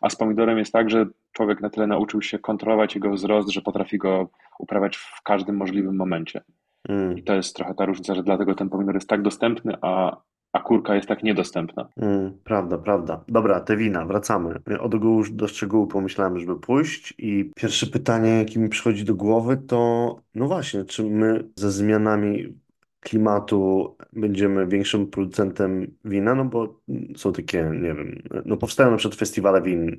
[0.01, 3.61] A z pomidorem jest tak, że człowiek na tyle nauczył się kontrolować jego wzrost, że
[3.61, 6.41] potrafi go uprawiać w każdym możliwym momencie.
[6.87, 10.21] I Mm, to jest trochę ta różnica, że dlatego ten pomidor jest tak dostępny, a,
[10.53, 11.89] a kurka jest tak niedostępna.
[11.97, 13.23] mm, prawda, prawda.
[13.27, 14.59] Dobra, te wina, wracamy.
[14.79, 19.57] Od ogółu do szczegółu pomyślałem, żeby pójść i pierwsze pytanie, jakie mi przychodzi do głowy,
[19.57, 22.57] to no właśnie, czy my ze zmianami
[22.99, 26.81] klimatu będziemy większym producentem wina, no bo
[27.15, 29.97] są takie, nie wiem, no powstają na przykład festiwale win e,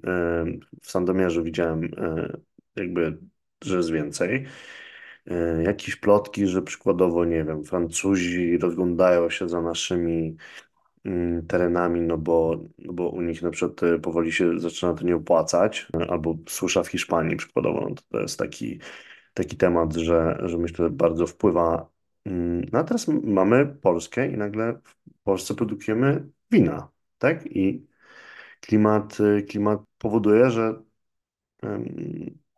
[0.82, 2.38] w Sandomierzu, widziałem e,
[2.76, 3.18] jakby,
[3.64, 4.46] że jest więcej.
[5.28, 10.36] E, Jakieś plotki, że przykładowo, nie wiem, Francuzi rozglądają się za naszymi
[11.04, 15.04] mm, terenami, no bo, no bo u nich na przykład e, powoli się zaczyna to
[15.04, 18.80] nie opłacać, e, albo słysza w Hiszpanii przykładowo, no to, to jest taki,
[19.34, 21.90] taki temat, że, że myślę bardzo wpływa.
[22.26, 24.80] mm, No a teraz mamy Polskę i nagle
[25.20, 27.46] w Polsce produkujemy wina, tak?
[27.56, 27.86] I
[28.60, 29.18] klimat,
[29.48, 30.82] klimat powoduje, że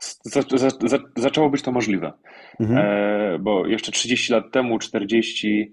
[0.01, 2.13] Za, za, za, zaczęło być to możliwe,
[2.61, 5.73] mhm, e, bo jeszcze 30 lat temu, 40,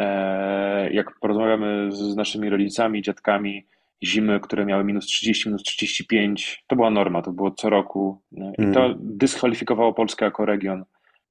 [0.00, 3.66] e, jak porozmawiamy z, naszymi rodzicami, dziadkami,
[4.04, 8.22] zimy, które miały minus 30, minus 35, to była norma, to było co roku.
[8.38, 10.84] E, i to mhm, dyskwalifikowało Polskę jako region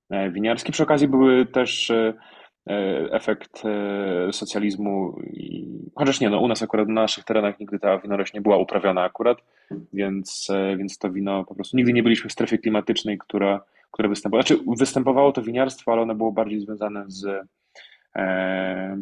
[0.09, 0.71] e, winiarski.
[0.71, 2.13] Przy okazji były też e,
[3.11, 7.97] efekt e, socjalizmu, i, chociaż nie, no u nas akurat na naszych terenach nigdy ta
[7.97, 9.37] winorośl nie była uprawiana akurat,
[9.93, 13.61] więc, e, więc to wino po prostu nigdy nie byliśmy w strefie klimatycznej, która,
[13.91, 14.43] która występowała.
[14.43, 17.25] Znaczy, występowało to winiarstwo, ale ono było bardziej związane z,
[18.15, 18.97] e,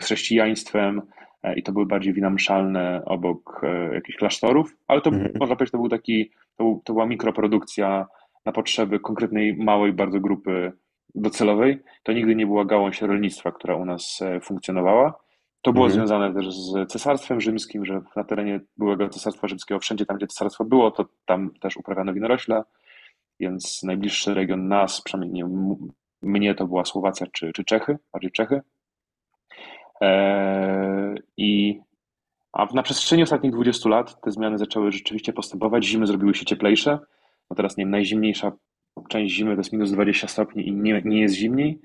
[0.00, 1.02] z chrześcijaństwem
[1.42, 5.56] e, i to były bardziej wina mszalne obok e, jakichś klasztorów, ale to mhm, można
[5.56, 8.06] powiedzieć, to był taki, to, był, to była mikroprodukcja
[8.46, 10.72] na potrzeby konkretnej, małej bardzo grupy
[11.14, 11.82] docelowej.
[12.02, 15.18] To nigdy nie była gałąź rolnictwa, która u nas e, funkcjonowała.
[15.62, 20.06] To było mhm, związane też z Cesarstwem Rzymskim, że na terenie byłego Cesarstwa Rzymskiego, wszędzie
[20.06, 22.64] tam, gdzie cesarstwo było, to tam też uprawiano winorośla,
[23.40, 25.76] więc najbliższy region nas, przynajmniej nie,
[26.22, 28.60] mnie to była Słowacja czy, czy Czechy, bardziej Czechy.
[30.00, 31.80] Eee, I
[32.52, 35.84] a na przestrzeni ostatnich 20 lat te zmiany zaczęły rzeczywiście postępować.
[35.84, 36.98] Zimy zrobiły się cieplejsze.
[37.50, 38.52] No teraz, nie wiem, najzimniejsza
[39.08, 41.80] część zimy to jest minus 20 stopni i nie, nie jest zimniej.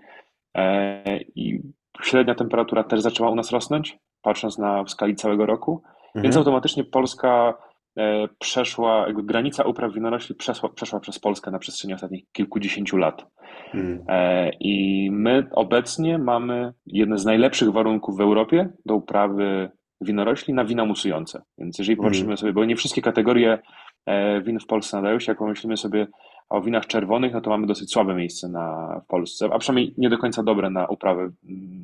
[0.54, 1.62] Eee, I
[2.02, 5.84] średnia temperatura też zaczęła u nas rosnąć, patrząc na w skali całego roku.
[6.16, 7.58] Więc mhm, automatycznie Polska
[7.98, 13.26] e, przeszła, jakby granica upraw winorośli przeszła, przeszła przez Polskę na przestrzeni ostatnich kilkudziesięciu lat.
[13.74, 20.54] mhm, E, I my obecnie mamy jedne z najlepszych warunków w Europie do uprawy winorośli
[20.54, 21.42] na wina musujące.
[21.58, 23.60] Więc jeżeli mhm, popatrzymy sobie, bo nie wszystkie kategorie
[24.06, 26.08] e, win w Polsce nadają się, jak pomyślimy sobie
[26.50, 30.10] o winach czerwonych, no to mamy dosyć słabe miejsce na, w Polsce, a przynajmniej nie
[30.10, 31.84] do końca dobre na uprawę mm,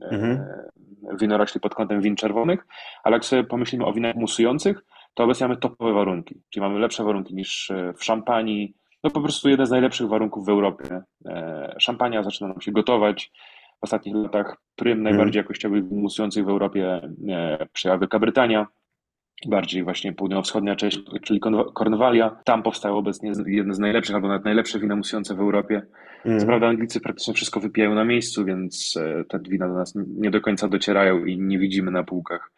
[0.00, 2.66] mhm, e, winorośli pod kątem win czerwonych,
[3.04, 4.84] ale jak sobie pomyślimy o winach musujących,
[5.14, 8.74] to obecnie mamy topowe warunki, czyli mamy lepsze warunki niż e, w Szampanii,
[9.04, 11.02] no po prostu jeden z najlepszych warunków w Europie.
[11.26, 13.32] E, Szampania zaczyna nam się gotować.
[13.80, 17.00] W ostatnich latach prym mhm, najbardziej jakościowych win musujących w Europie
[17.72, 18.66] przejęła Wielka Brytania,
[19.46, 21.40] bardziej właśnie południowo-wschodnia część, czyli
[21.74, 22.36] Kornwalia.
[22.44, 25.82] Tam powstały obecnie jedne z najlepszych, albo nawet najlepsze wina musujące w Europie.
[26.22, 26.46] Co mhm.
[26.46, 30.40] prawda Anglicy praktycznie wszystko wypijają na miejscu, więc e, te wina do nas nie do
[30.40, 32.52] końca docierają i nie widzimy na półkach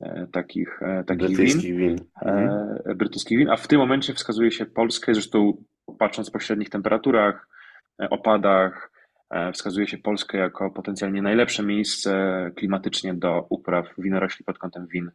[0.00, 1.96] e, takich, e, takich win, Brytyjskich win.
[2.22, 2.48] Mhm.
[2.86, 3.50] e, brytyjskich win.
[3.50, 5.64] A w tym momencie wskazuje się Polskę, zresztą
[5.98, 7.48] patrząc po średnich temperaturach,
[8.10, 8.92] opadach,
[9.52, 15.10] wskazuje się Polskę jako potencjalnie najlepsze miejsce klimatycznie do upraw winorośli pod kątem win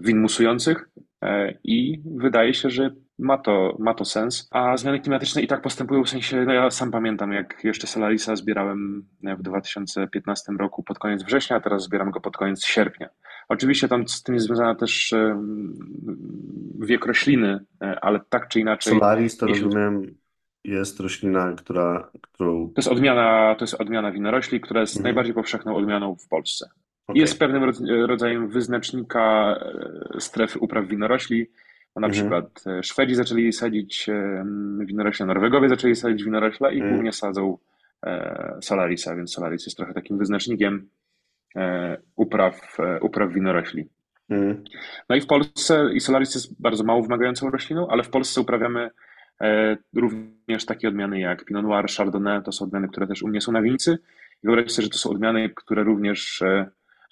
[0.00, 0.88] win musujących
[1.22, 4.48] e, i wydaje się, że ma to, ma to sens.
[4.50, 8.36] A zmiany klimatyczne i tak postępują w sensie, no ja sam pamiętam, jak jeszcze Solarisa
[8.36, 9.06] zbierałem
[9.38, 13.08] w 2015 roku pod koniec września, a teraz zbieram go pod koniec sierpnia.
[13.48, 15.14] Oczywiście tam z tym jest związana też
[16.80, 20.14] wiek rośliny, e, ale tak czy inaczej, Solaris to jeśli rozumiem
[20.64, 22.66] jest roślina, która, którą...
[22.66, 25.04] to jest odmiana, to jest odmiana winorośli, która jest Mhm.
[25.04, 26.70] najbardziej powszechną odmianą w Polsce.
[27.14, 27.38] Jest Okej.
[27.48, 29.56] pewnym rodz- rodzajem wyznacznika
[30.16, 31.46] e, strefy upraw winorośli.
[31.96, 32.10] No na Mhm.
[32.12, 34.44] przykład e, Szwedzi zaczęli sadzić e,
[34.86, 36.92] winorośle, Norwegowie zaczęli sadzić winorośla i Mhm.
[36.92, 37.58] głównie sadzą
[38.06, 40.88] e, Solarisa, więc Solaris jest trochę takim wyznacznikiem
[41.56, 43.88] e, upraw, e, upraw winorośli.
[44.30, 44.64] Mhm.
[45.08, 48.90] No i w Polsce i Solaris jest bardzo mało wymagającą rośliną, ale w Polsce uprawiamy
[49.96, 53.52] Również takie odmiany jak Pinot Noir, Chardonnay to są odmiany, które też u mnie są
[53.52, 53.98] na winicy.
[54.42, 56.42] I wyobraźcie sobie, że to są odmiany, które również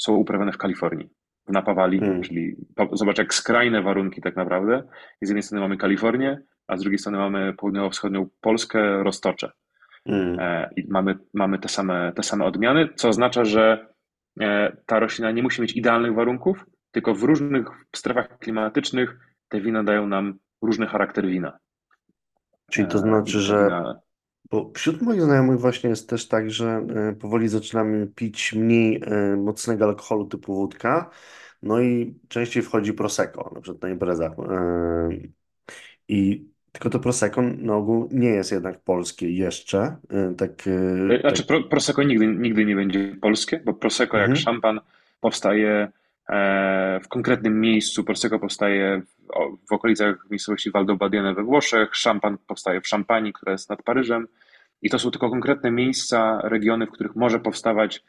[0.01, 1.09] są uprawiane w Kalifornii,
[1.49, 2.23] w Napa Valley, hmm.
[2.23, 2.57] czyli
[2.93, 4.83] zobacz jak skrajne warunki tak naprawdę.
[5.23, 9.53] I z jednej strony mamy Kalifornię, a z drugiej strony mamy południowo-wschodnią Polskę, Roztocze.
[10.07, 10.39] Mm.
[10.77, 13.87] I mamy, mamy te, same, te same odmiany, co oznacza, że
[14.41, 17.67] e, ta roślina nie musi mieć idealnych warunków, tylko w różnych
[17.97, 19.19] strefach klimatycznych
[19.49, 21.59] te wina dają nam różny charakter wina.
[22.71, 23.85] Czyli to e, znaczy, że
[24.51, 26.87] bo wśród moich znajomych właśnie jest też tak, że
[27.21, 29.03] powoli zaczynamy pić mniej
[29.37, 31.11] mocnego alkoholu typu wódka,
[31.63, 34.33] no i częściej wchodzi prosecco, na przykład na imprezach.
[36.09, 39.97] I tylko to Prosecco na ogół nie jest jednak polskie jeszcze.
[40.37, 40.63] Tak,
[41.21, 41.69] znaczy, tak...
[41.71, 44.31] Prosecco nigdy, nigdy nie będzie polskie, bo Prosecco mhm.
[44.31, 44.81] jak szampan
[45.21, 45.89] powstaje e,
[47.05, 48.05] w konkretnym miejscu.
[48.05, 53.71] Prosecco powstaje w, w okolicach miejscowości Valdobbiadene we Włoszech, szampan powstaje w Szampanii, która jest
[53.71, 54.29] nad Paryżem.
[54.83, 58.05] I to są tylko konkretne miejsca, regiony, w których może powstawać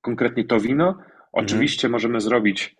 [0.00, 0.88] konkretnie to wino.
[0.88, 1.10] Mhm.
[1.32, 1.92] Oczywiście mhm.
[1.92, 2.76] możemy zrobić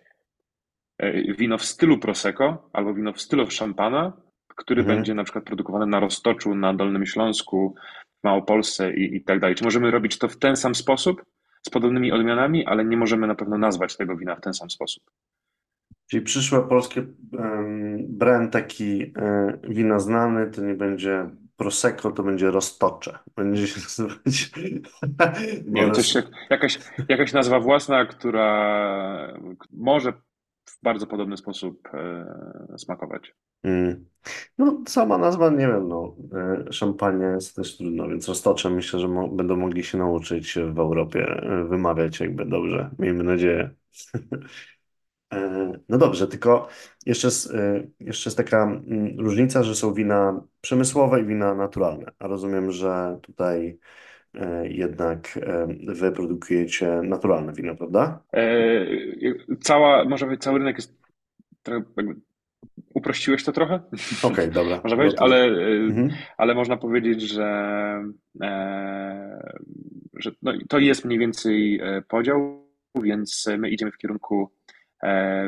[0.97, 4.13] e, wino w stylu Prosecco albo wino w stylu szampana,
[4.55, 4.97] który mhm.
[4.97, 7.75] będzie na przykład produkowany na Roztoczu, na Dolnym Śląsku,
[8.21, 9.55] w Małopolsce i, i tak dalej.
[9.55, 11.21] Czy możemy robić to w ten sam sposób,
[11.65, 15.03] z podobnymi odmianami, ale nie możemy na pewno nazwać tego wina w ten sam sposób.
[16.09, 17.05] Czyli przyszłe polskie
[18.07, 23.19] brand taki e, wina znany, to nie będzie Prosecco, to będzie Roztocze.
[23.35, 24.51] Będzie się nazywać...
[25.65, 26.13] Nie coś,
[26.49, 26.79] jakaś,
[27.09, 29.33] jakaś nazwa własna, która
[29.71, 30.13] może
[30.65, 33.35] w bardzo podobny sposób e, smakować.
[33.63, 34.05] Mm.
[34.57, 36.15] No, sama nazwa, nie wiem, no,
[36.67, 40.79] e, szampania jest też trudno, więc roztoczę myślę, że mo będą mogli się nauczyć w
[40.79, 42.89] Europie e, wymawiać jakby dobrze.
[42.99, 43.69] Miejmy nadzieję.
[45.89, 46.67] No dobrze, tylko
[47.05, 47.53] jeszcze jest,
[47.99, 52.11] jeszcze jest taka mm, różnica, że są wina przemysłowe i wina naturalne.
[52.19, 53.79] A rozumiem, że tutaj
[54.63, 58.23] jednak e, wy produkujecie naturalne wino, prawda?
[58.33, 58.85] E,
[59.61, 60.95] cała, może być cały rynek jest
[62.93, 63.75] uprościłeś to trochę?
[63.75, 64.75] Okej, okay, dobra.
[64.83, 66.09] można powiedzieć, no ale, mhm.
[66.37, 68.03] ale można powiedzieć, że,
[70.13, 72.65] że no, to jest mniej więcej podział,
[73.03, 74.49] więc my idziemy w kierunku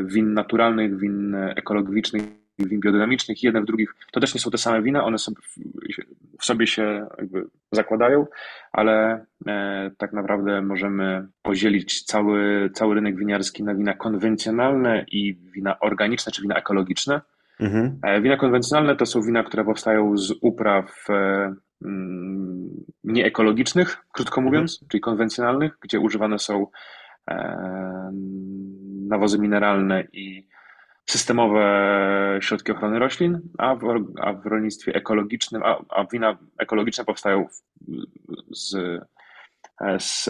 [0.06, 2.22] win naturalnych, win ekologicznych,
[2.60, 3.96] win biodynamicznych, jedne w drugich.
[4.12, 5.58] To też nie są te same wina, one w
[6.48, 7.08] sobie się
[7.72, 8.26] zakładają,
[8.72, 15.80] ale e, tak naprawdę możemy podzielić cały, cały rynek winiarski na wina konwencjonalne i wina
[15.80, 17.22] organiczne, czy wina ekologiczne.
[17.60, 18.00] Mhm.
[18.04, 21.54] E, wina konwencjonalne to są wina, które powstają z upraw e,
[21.86, 22.70] mm,
[23.04, 24.90] nieekologicznych, krótko mówiąc, mhm.
[24.90, 26.68] czyli konwencjonalnych, gdzie używane są
[29.08, 30.48] nawozy mineralne i
[31.10, 33.82] systemowe środki ochrony roślin, a w,
[34.22, 37.48] a w rolnictwie ekologicznym, a, a wina ekologiczne powstają
[38.52, 38.76] z,
[40.00, 40.30] z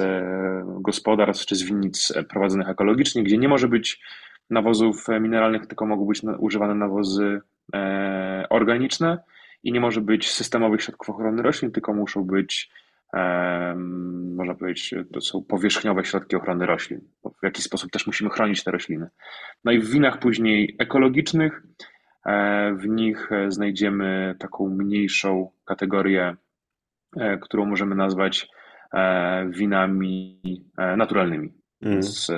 [0.81, 4.01] gospodarstw czy z winnic prowadzonych ekologicznie, gdzie nie może być
[4.49, 7.41] nawozów mineralnych, tylko mogą być używane nawozy
[7.75, 9.17] e, organiczne
[9.63, 12.71] i nie może być systemowych środków ochrony roślin, tylko muszą być
[14.35, 17.01] można powiedzieć, to są powierzchniowe środki ochrony roślin.
[17.41, 19.09] W jakiś sposób też musimy chronić te rośliny.
[19.63, 21.63] No i w winach później ekologicznych,
[22.25, 26.35] e, w nich znajdziemy taką mniejszą kategorię,
[27.17, 28.47] e, którą możemy nazwać
[28.93, 30.41] e, winami
[30.97, 31.53] naturalnymi.
[31.81, 31.93] Mm.
[31.93, 32.31] Więc,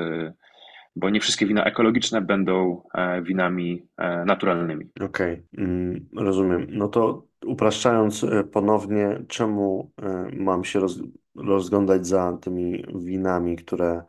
[0.96, 2.84] bo nie wszystkie wina ekologiczne będą
[3.22, 3.88] winami
[4.26, 4.90] naturalnymi.
[5.02, 5.66] Okej, okay.
[5.66, 6.68] Mm, rozumiem.
[6.70, 10.99] No to upraszczając e, ponownie, czemu e, mam się roz,
[11.36, 14.03] rozglądać za tymi winami, które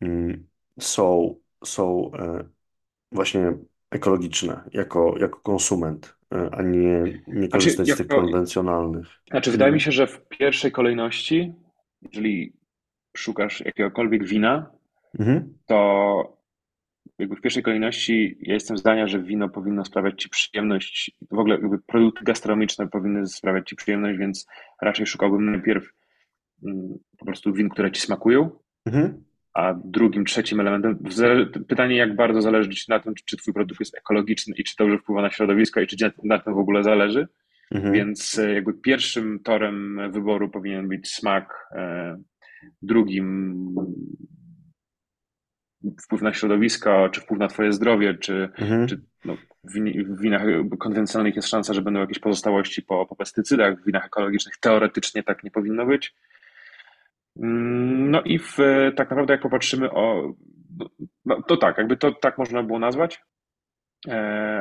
[0.00, 0.46] mm,
[0.80, 2.44] są, są e,
[3.12, 3.52] właśnie
[3.90, 6.16] ekologiczne jako, jako konsument,
[6.52, 9.06] a nie, nie znaczy, korzystać z tych konwencjonalnych.
[9.30, 11.52] Znaczy, wydaje mi się, że w pierwszej kolejności,
[12.02, 12.52] jeżeli
[13.16, 14.70] szukasz jakiegokolwiek wina,
[15.18, 15.54] mhm.
[15.66, 16.35] to
[17.18, 21.54] jakby w pierwszej kolejności ja jestem zdania, że wino powinno sprawiać ci przyjemność, w ogóle
[21.54, 24.46] jakby produkty gastronomiczne powinny sprawiać ci przyjemność, więc
[24.82, 25.90] raczej szukałbym najpierw
[26.66, 28.50] mm, po prostu win, które ci smakują,
[28.86, 29.24] mhm.
[29.54, 30.98] a drugim, trzecim elementem,
[31.68, 34.98] pytanie jak bardzo zależy ci na tym, czy twój produkt jest ekologiczny i czy dobrze
[34.98, 37.28] wpływa na środowisko i czy na tym w ogóle zależy,
[37.70, 37.92] mhm.
[37.94, 42.16] więc e, jakby pierwszym torem wyboru powinien być smak, e,
[42.82, 43.56] drugim
[46.02, 48.86] wpływ na środowisko, czy wpływ na twoje zdrowie, czy, mhm.
[48.86, 50.42] czy no, w winach
[50.78, 55.44] konwencjonalnych jest szansa, że będą jakieś pozostałości po, po pestycydach, w winach ekologicznych teoretycznie tak
[55.44, 56.14] nie powinno być.
[57.42, 58.56] Mm, no i w,
[58.96, 60.34] tak naprawdę jak popatrzymy o,
[61.24, 63.22] no, to tak, jakby to tak można było nazwać.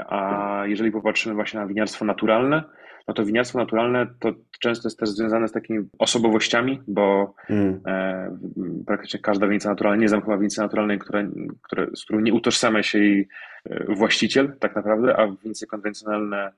[0.10, 2.64] A jeżeli popatrzymy właśnie na winiarstwo naturalne,
[3.08, 7.80] no to winiarstwo naturalne to często jest też związane z takimi osobowościami, bo mm.
[7.86, 8.38] e,
[8.86, 11.30] praktycznie każda winica naturalna, nie znam chyba winicy naturalnej, które,
[11.62, 13.28] które, z którą nie utożsamia się jej
[13.66, 16.52] e, właściciel tak naprawdę, a winice konwencjonalne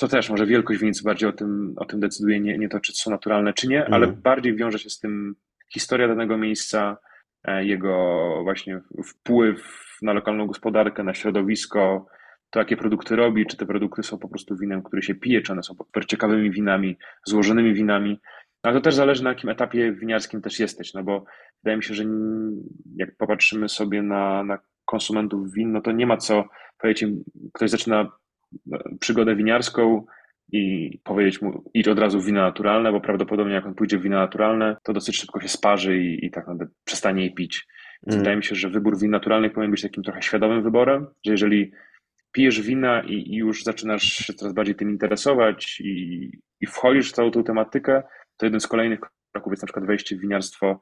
[0.00, 2.92] to też może wielkość winicy bardziej o tym, o tym decyduje, nie, nie to, czy
[2.92, 3.94] są naturalne, czy nie, mm.
[3.94, 5.34] ale bardziej wiąże się z tym
[5.72, 6.96] historia danego miejsca,
[7.44, 12.06] e, jego właśnie wpływ na lokalną gospodarkę, na środowisko,
[12.50, 15.52] to jakie produkty robi, czy te produkty są po prostu winem, który się pije, czy
[15.52, 15.74] one są
[16.06, 18.20] ciekawymi winami, złożonymi winami.
[18.62, 21.24] Ale to też zależy na jakim etapie winiarskim też jesteś, no bo
[21.62, 22.04] wydaje mi się, że
[22.96, 26.44] jak popatrzymy sobie na, na konsumentów win, no to nie ma co
[26.78, 28.12] powiedzieć im, ktoś zaczyna
[28.72, 30.06] e, przygodę winiarską
[30.52, 34.02] i powiedzieć mu idź od razu w wina naturalne, bo prawdopodobnie jak on pójdzie w
[34.02, 37.66] wina naturalne, to dosyć szybko się sparzy i, i tak naprawdę przestanie je pić.
[38.06, 41.32] Więc wydaje mi się, że wybór win naturalnych powinien być takim trochę świadomym wyborem, że
[41.32, 41.72] jeżeli
[42.32, 46.30] pijesz wina i, i już zaczynasz się coraz bardziej tym interesować i,
[46.60, 48.02] i wchodzisz w całą tą tematykę,
[48.36, 49.00] to jeden z kolejnych
[49.32, 50.80] kroków jest na przykład wejście w winiarstwo,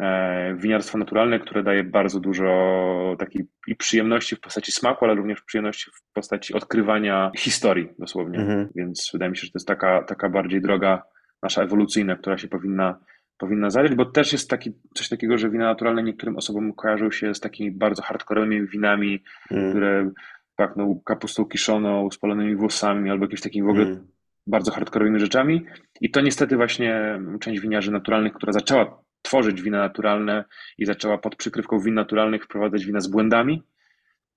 [0.00, 5.42] e, winiarstwo naturalne, które daje bardzo dużo takiej i przyjemności w postaci smaku, ale również
[5.42, 8.38] przyjemności w postaci odkrywania historii dosłownie.
[8.38, 8.68] Mhm.
[8.74, 11.02] Więc wydaje mi się, że to jest taka, taka bardziej droga
[11.42, 12.98] nasza ewolucyjna, która się powinna
[13.38, 17.34] powinna zajrzeć, bo też jest taki, coś takiego, że wina naturalne niektórym osobom kojarzą się
[17.34, 19.70] z takimi bardzo hardkorowymi winami, mm.
[19.70, 20.10] które
[20.56, 24.06] pachną kapustą kiszoną, spalonymi włosami albo jakimiś takimi w ogóle mm.
[24.46, 25.66] bardzo hardkorowymi rzeczami.
[26.00, 30.44] I to niestety właśnie część winiarzy naturalnych, która zaczęła tworzyć wina naturalne
[30.78, 33.62] i zaczęła pod przykrywką win naturalnych wprowadzać wina z błędami.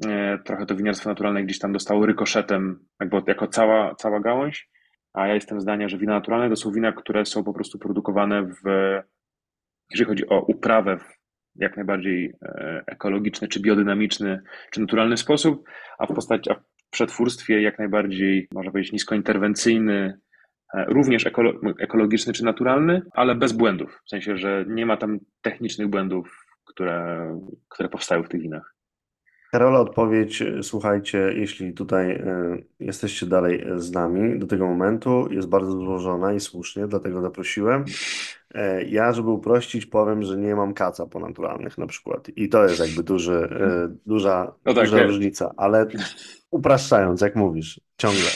[0.06, 4.70] E, trochę to winiarstwo naturalne gdzieś tam dostało rykoszetem, jakby jako cała, cała gałąź
[5.14, 8.44] a ja jestem zdania, że wina naturalne to są wina, które są po prostu produkowane
[8.44, 8.62] w,
[9.92, 11.22] jeżeli chodzi o uprawę w
[11.56, 15.64] jak najbardziej e, ekologiczny, czy biodynamiczny, czy naturalny sposób,
[16.00, 20.20] a w postaci, a w przetwórstwie jak najbardziej, można powiedzieć, niskointerwencyjny,
[20.74, 21.26] e, również
[21.80, 24.02] ekologiczny czy naturalny, ale bez błędów.
[24.06, 27.28] W sensie, że nie ma tam technicznych błędów, które,
[27.70, 28.76] które powstają w tych winach.
[29.52, 35.72] Karola, odpowiedź, słuchajcie, jeśli tutaj y, jesteście dalej z nami do tego momentu, jest bardzo
[35.72, 37.86] złożona i słusznie, dlatego zaprosiłem.
[38.54, 42.30] E, ja, żeby uprościć, powiem, że nie mam kaca po naturalnych na przykład.
[42.36, 45.88] I to jest jakby duży, y, duża, no tak, duża różnica, ale
[46.52, 48.30] upraszczając, jak mówisz, ciągle.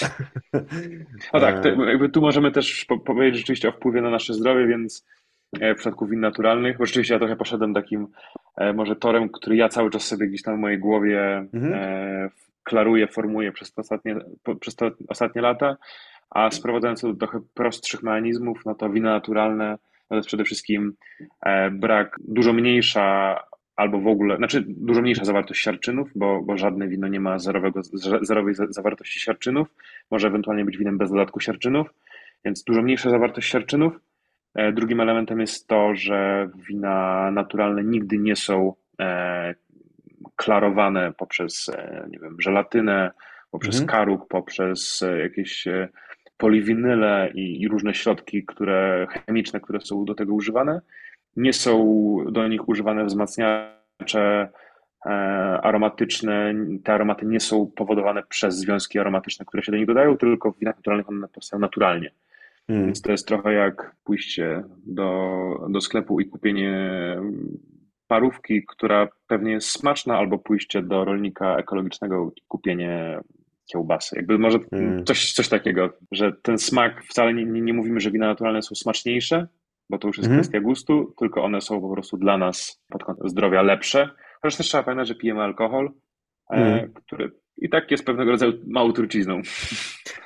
[1.33, 5.24] No tak, jakby tu możemy też powiedzieć rzeczywiście o wpływie na nasze zdrowie, więc E,
[5.59, 8.07] w przypadku win naturalnych, bo rzeczywiście ja trochę poszedłem takim
[8.57, 11.73] e, może torem, który ja cały czas sobie gdzieś tam w mojej głowie mhm.
[11.73, 12.29] E,
[12.63, 14.15] klaruję, formuję przez te ostatnie,
[14.59, 15.77] przez te ostatnie lata,
[16.29, 20.43] a sprowadzając to do trochę prostszych mechanizmów, no to wina naturalne no to jest przede
[20.43, 20.93] wszystkim
[21.71, 23.39] brak, dużo mniejsza
[23.75, 27.81] albo w ogóle, znaczy dużo mniejsza zawartość siarczynów, bo, bo żadne wino nie ma zerowego,
[28.21, 29.67] zerowej zawartości siarczynów,
[30.11, 31.87] może ewentualnie być winem bez dodatku siarczynów,
[32.45, 34.14] więc dużo mniejsza zawartość siarczynów, E,
[34.73, 39.55] drugim elementem jest to, że wina naturalne nigdy nie są e,
[40.35, 43.11] klarowane poprzez, e, nie wiem, żelatynę,
[43.51, 43.87] poprzez mhm.
[43.87, 45.67] karuk, poprzez jakieś
[46.37, 50.81] poliwinyle i, i, różne środki które, chemiczne, które są do tego używane.
[51.35, 51.85] Nie są
[52.31, 54.49] do nich używane wzmacniacze
[55.61, 56.53] aromatyczne.
[56.83, 60.59] Te aromaty nie są powodowane przez związki aromatyczne, które się do nich dodają, tylko w
[60.59, 62.11] winach naturalnych one powstają naturalnie.
[62.67, 62.85] Hmm.
[62.85, 65.09] Więc to jest trochę jak pójście do,
[65.69, 67.17] do sklepu i kupienie
[68.07, 73.19] parówki, która pewnie jest smaczna, albo pójście do rolnika ekologicznego i kupienie
[73.71, 74.15] kiełbasy.
[74.15, 75.05] Jakby może hmm.
[75.05, 79.47] coś, coś takiego, że ten smak, wcale nie, nie mówimy, że wina naturalne są smaczniejsze,
[79.89, 80.43] bo to już jest hmm.
[80.43, 84.09] kwestia gustu, tylko one są po prostu dla nas pod kątem zdrowia lepsze.
[84.41, 85.91] Chociaż też trzeba pamiętać, że pijemy alkohol,
[86.49, 86.93] hmm.
[86.93, 89.41] który i tak jest pewnego rodzaju małą trucizną.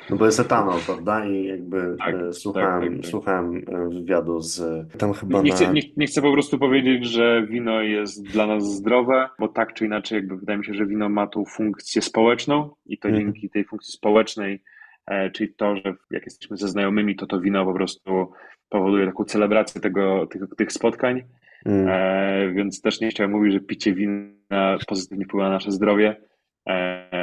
[0.09, 1.25] No bo jest etanol, prawda?
[1.25, 5.49] I jakby tak, e, słuchałem, tak, tak, tak, słuchałem e, wywiadu z tam chyba nie,
[5.49, 5.55] na...
[5.55, 9.73] chcę, nie, nie, chcę po prostu powiedzieć, że wino jest dla nas zdrowe, bo tak
[9.73, 13.25] czy inaczej jakby wydaje mi się, że wino ma tą funkcję społeczną i to mhm.
[13.25, 14.61] dzięki tej funkcji społecznej,
[15.07, 18.31] e, czyli to, że jak jesteśmy ze znajomymi, to to wino po prostu
[18.69, 21.23] powoduje taką celebrację tego, tych, tych spotkań.
[21.65, 21.87] Mhm.
[21.89, 26.28] E, więc też nie chciałem mówić, że picie wina pozytywnie wpływa na nasze zdrowie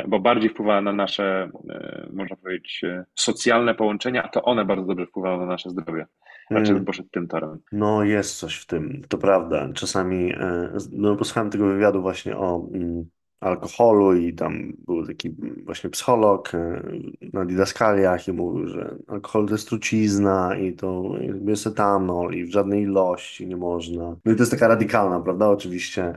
[0.09, 4.87] bo bardziej wpływa na nasze, e, można powiedzieć, e, socjalne połączenia, a to one bardzo
[4.87, 6.07] dobrze wpływają na nasze zdrowie.
[6.51, 7.59] Raczej bym poszedł tym torem.
[7.73, 9.69] No jest coś w tym, to prawda.
[9.75, 10.33] Czasami,
[10.93, 13.05] no posłuchałem tego wywiadu właśnie o mm,
[13.41, 16.53] alkoholu i tam był taki właśnie psycholog
[17.33, 21.15] na didaskaliach i mówił, że alkohol to jest trucizna i to
[21.47, 24.17] jest etanol i w żadnej ilości nie można.
[24.25, 26.15] No i to jest taka radykalna, prawda, oczywiście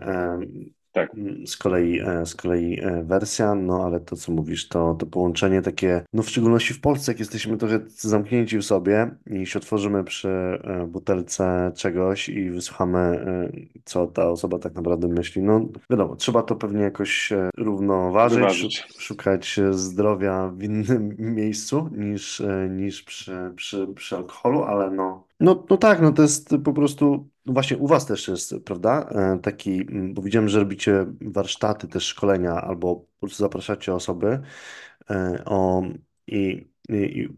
[0.91, 1.15] Tak.
[1.15, 5.05] mm, z kolei, e, z kolei e, wersja, no ale to co mówisz, to, to
[5.05, 9.59] połączenie takie, no w szczególności w Polsce, jak jesteśmy trochę zamknięci w sobie i się
[9.59, 10.29] otworzymy przy
[10.63, 13.25] e, butelce czegoś i wysłuchamy,
[13.85, 18.77] co ta osoba tak naprawdę myśli, no wiadomo, trzeba to pewnie jakoś równoważyć, Wyważyć.
[18.79, 25.63] szu- szukać zdrowia w innym miejscu niż, niż przy, przy, przy alkoholu, ale no, no,
[25.69, 29.39] no tak, no to jest po prostu, no właśnie u was też jest, prawda, e,
[29.39, 34.39] taki, bo widziałem, że robicie warsztaty, też szkolenia, albo po prostu zapraszacie osoby
[35.09, 35.83] e, o,
[36.27, 37.29] i, i, i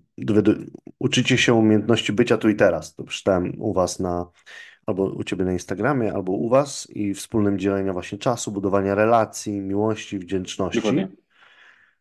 [0.99, 2.95] uczycie się umiejętności bycia tu i teraz.
[2.95, 4.25] To przeczytałem u was na,
[4.85, 9.53] albo u ciebie na Instagramie, albo u was i wspólnym dzielenia właśnie czasu, budowania relacji,
[9.53, 10.27] miłości, Dokładnie.
[10.27, 11.07] wdzięczności.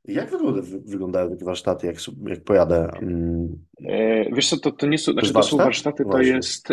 [0.04, 1.96] Jak wygląda, wy- wyglądają takie warsztaty, jak,
[2.26, 2.90] jak pojadę?
[3.02, 5.64] mm, E, Wiesz co, to, to nie są, znaczy to są warsztat?
[5.64, 6.34] warsztaty, to Właśnie.
[6.34, 6.68] jest,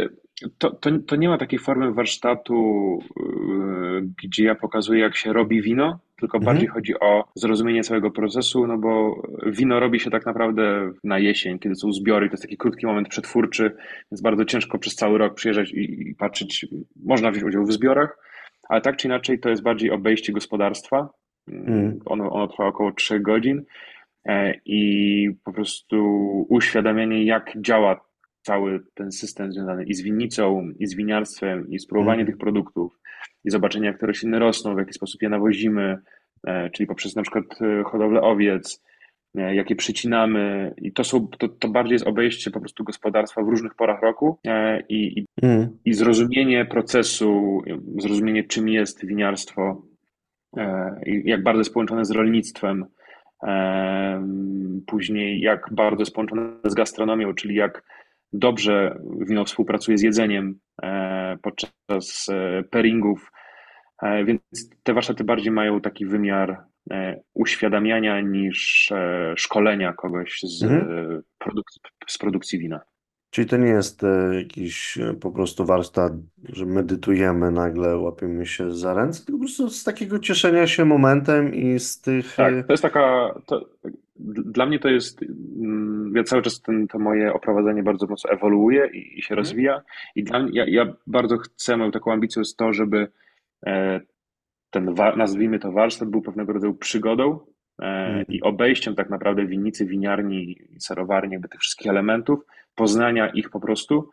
[0.57, 5.61] to, to, to nie ma takiej formy warsztatu, yy, gdzie ja pokazuję, jak się robi
[5.61, 6.73] wino, tylko bardziej Mhm.
[6.73, 11.75] chodzi o zrozumienie całego procesu, no bo wino robi się tak naprawdę na jesień, kiedy
[11.75, 13.75] są zbiory, to jest taki krótki moment przetwórczy,
[14.11, 16.65] więc bardzo ciężko przez cały rok przyjeżdżać i, i patrzeć,
[17.05, 18.17] można wziąć udział w zbiorach,
[18.69, 21.09] ale tak czy inaczej to jest bardziej obejście gospodarstwa,
[21.49, 21.99] Mm.
[22.05, 23.63] ono, ono trwa około 3 godzin,
[24.25, 26.05] E, i po prostu
[26.49, 28.01] uświadamianie, jak działa
[28.47, 32.27] cały ten system związany i z winnicą, i z winiarstwem, i spróbowanie Mm.
[32.27, 32.99] tych produktów,
[33.45, 35.97] i zobaczenie, jak te rośliny rosną, w jaki sposób je nawozimy,
[36.47, 38.83] e, czyli poprzez na przykład e, hodowlę owiec,
[39.35, 43.47] e, jakie przycinamy, i to są, to, to bardziej jest obejście po prostu gospodarstwa w
[43.47, 44.39] różnych porach roku
[44.89, 45.67] i, i, Mm.
[45.85, 47.61] i zrozumienie procesu,
[47.97, 49.81] zrozumienie czym jest winiarstwo,
[51.05, 52.85] jak bardzo jest połączone z rolnictwem,
[53.43, 57.83] Em, Później, jak bardzo jest połączone z gastronomią, czyli jak
[58.33, 63.31] dobrze wino współpracuje z jedzeniem e, podczas e, pairingów.
[64.01, 64.41] E, Więc
[64.83, 66.63] te warsztaty bardziej mają taki wymiar
[67.33, 68.91] uświadamiania niż
[69.35, 70.81] szkolenia kogoś z, Mhm.
[70.91, 72.79] e, produk- z produkcji wina.
[73.29, 74.01] Czyli to nie jest
[74.37, 76.13] jakiś po prostu warsztat,
[76.49, 81.53] że medytujemy, nagle łapiemy się za ręce, tylko po prostu z takiego cieszenia się momentem
[81.55, 82.35] i z tych...
[82.35, 83.33] Tak, to jest taka.
[83.45, 83.69] To,
[84.19, 85.21] dla mnie to jest.
[85.23, 89.37] mm, Ja cały czas ten, to moje oprowadzenie bardzo mocno ewoluuje i, i się Mhm.
[89.37, 89.81] rozwija.
[90.15, 93.07] I dla mnie, ja, ja bardzo chcę, moją taką ambicją jest to, żeby
[93.65, 94.01] e,
[94.69, 97.39] ten, nazwijmy to warsztat, był pewnego rodzaju przygodą
[97.81, 98.25] e, Mm.
[98.29, 102.39] i obejściem tak naprawdę winnicy, winiarni i serowarni, jakby tych wszystkich elementów,
[102.75, 104.09] poznania ich po prostu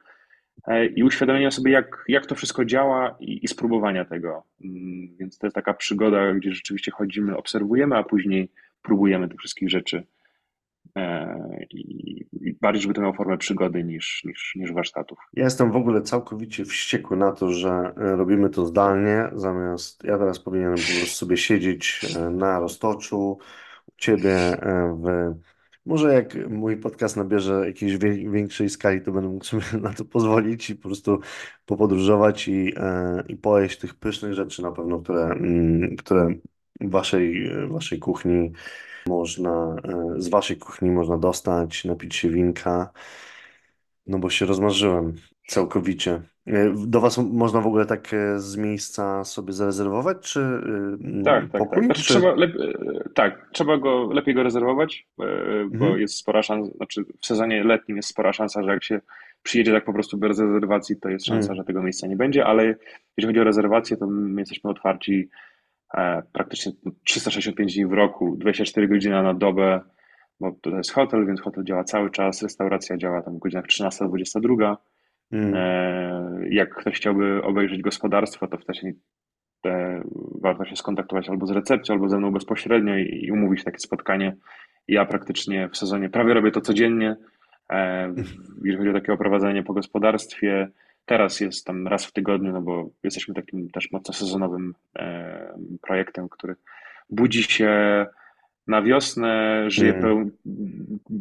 [0.66, 4.42] e, i uświadomienia sobie, jak, jak to wszystko działa i, i spróbowania tego.
[4.64, 8.50] Mm, Więc to jest taka przygoda, gdzie rzeczywiście chodzimy, obserwujemy, a później
[8.84, 10.06] próbujemy tych wszystkich rzeczy.
[10.96, 15.18] E, I, i bardziej, żeby to miało formę przygody niż, niż, niż warsztatów.
[15.32, 20.18] Ja jestem w ogóle całkowicie wściekły na to, że e, robimy to zdalnie, zamiast ja
[20.18, 23.38] teraz powinienem po prostu sobie siedzieć e, na Roztoczu,
[23.86, 24.36] u ciebie
[25.02, 25.34] w...
[25.86, 27.98] Może jak mój podcast nabierze jakiejś
[28.30, 31.20] większej skali, to będę mógł sobie na to pozwolić i po prostu
[31.66, 32.74] popodróżować i,
[33.28, 36.34] i pojeść tych pysznych rzeczy na pewno, które, mm, które
[36.80, 38.52] waszej, waszej kuchni
[39.06, 42.90] można, e, z waszej kuchni można dostać, napić się winka.
[44.06, 45.14] No bo się rozmarzyłem
[45.46, 46.22] całkowicie.
[46.46, 50.40] E, Do was można w ogóle tak e, z miejsca sobie zarezerwować, czy
[51.24, 51.60] Tak, tak, tak.
[51.60, 52.08] pokój, Znaczy, czy...
[52.08, 52.52] trzeba lep...
[53.14, 55.24] tak, trzeba go lepiej go rezerwować, bo
[55.84, 56.00] Mhm.
[56.00, 59.00] jest spora szansa, znaczy w sezonie letnim jest spora szansa, że jak się
[59.42, 61.56] przyjedzie tak po prostu bez rezerwacji, to jest szansa, Mm.
[61.56, 62.64] że tego miejsca nie będzie, ale
[63.16, 65.28] jeżeli chodzi o rezerwację, to my jesteśmy otwarci
[66.32, 66.72] praktycznie
[67.04, 69.80] 365 dni w roku, 24 godziny na dobę,
[70.40, 74.76] bo to jest hotel, więc hotel działa cały czas, restauracja działa tam w godzinach 13-22.
[75.32, 75.54] Mm.
[75.56, 78.94] E, Jak ktoś chciałby obejrzeć gospodarstwo, to wcześniej
[79.66, 80.02] e,
[80.40, 84.36] warto się skontaktować albo z recepcją, albo ze mną bezpośrednio i, i umówić takie spotkanie.
[84.88, 87.16] Ja praktycznie w sezonie prawie robię to codziennie.
[87.70, 88.14] E,
[88.64, 90.68] Jeżeli chodzi o takie oprowadzenie po gospodarstwie,
[91.06, 96.28] teraz jest tam raz w tygodniu, no bo jesteśmy takim też mocno sezonowym e, projektem,
[96.28, 96.56] który
[97.10, 98.06] budzi się
[98.66, 100.02] na wiosnę, żyje Mm.
[100.02, 100.30] peł,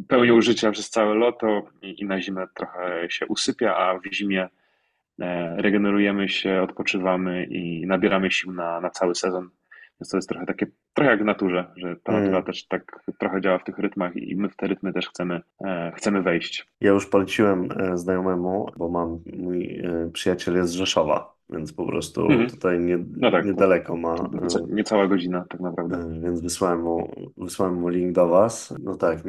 [0.08, 4.50] pełnią życia przez całe lato i, i na zimę trochę się usypia, a w zimie
[5.20, 9.50] e, regenerujemy się, odpoczywamy i nabieramy sił na, na cały sezon.
[10.04, 12.24] Więc to jest trochę takie, trochę jak w naturze, że ta Mm.
[12.24, 15.42] natura też tak trochę działa w tych rytmach i my w te rytmy też chcemy,
[15.66, 16.68] e, chcemy wejść.
[16.82, 21.86] Ja już poleciłem e, znajomemu, bo mam, mój e, przyjaciel jest z Rzeszowa, więc po
[21.86, 22.50] prostu Mhm.
[22.50, 24.20] tutaj nie, No tak, niedaleko ma, e,
[24.70, 26.20] niecała godzina tak naprawdę.
[26.24, 28.74] więc wysłałem mu, wysłałem mu link do was.
[28.84, 29.20] No tak,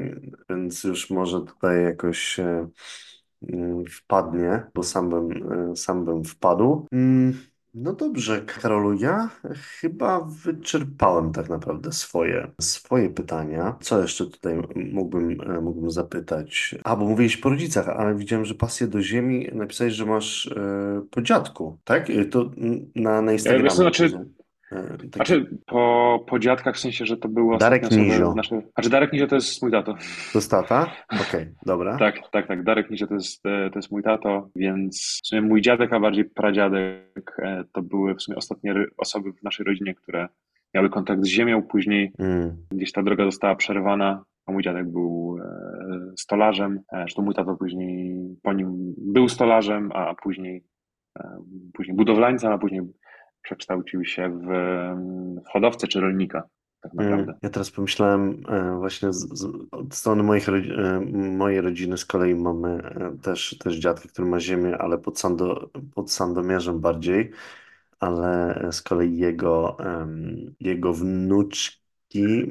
[0.51, 5.31] więc już może tutaj jakoś mm, wpadnie, bo sam bym,
[5.77, 6.87] sam bym wpadł.
[6.93, 7.35] Mm,
[7.75, 9.31] No dobrze, Karolu, ja
[9.81, 13.77] chyba wyczerpałem tak naprawdę swoje, swoje pytania.
[13.81, 14.55] Co jeszcze tutaj
[14.93, 16.75] mógłbym, e, mógłbym zapytać?
[16.85, 21.03] A, bo mówiłeś po rodzicach, ale widziałem, że pasję do ziemi napisałeś, że masz e,
[21.11, 22.11] po dziadku, tak?
[22.11, 22.51] E, To
[22.95, 23.71] na, na E, Wiesz Instagramie.
[23.71, 24.25] znaczy,
[24.99, 28.35] Taki znaczy po, po dziadkach w sensie, że to ostatnie Darek Nizio.
[28.35, 28.59] naszej...
[28.75, 29.95] Znaczy Darek Nizio to jest mój tato.
[30.33, 30.87] To jest tata?
[31.29, 31.97] Okej, dobra.
[32.05, 32.63] Tak, tak, tak.
[32.65, 36.01] Darek Nizio to jest, e, to jest mój tato, więc w sumie mój dziadek, a
[36.01, 40.29] bardziej pradziadek e, to były w sumie ostatnie osoby w naszej rodzinie, które
[40.75, 41.63] miały kontakt z ziemią.
[41.63, 46.81] Później Mm, gdzieś ta droga została przerwana, a mój dziadek był e, stolarzem.
[46.93, 50.65] E, Zresztą mój tato później po nim był stolarzem, a później,
[51.19, 51.39] e,
[51.75, 52.81] później budowlańcem, a później
[53.45, 54.47] przekształcił się w,
[55.45, 56.43] w hodowcę czy rolnika,
[56.81, 57.11] tak mm.
[57.11, 57.35] naprawdę.
[57.43, 62.35] Ja teraz pomyślałem e, właśnie z, z, od strony moich, e, mojej rodziny z kolei
[62.35, 67.31] mamy e, też, też dziadka, który ma ziemię, ale pod, Sando, pod Sandomierzem bardziej.
[68.01, 69.77] ale z kolei jego,
[70.61, 71.84] jego wnuczki,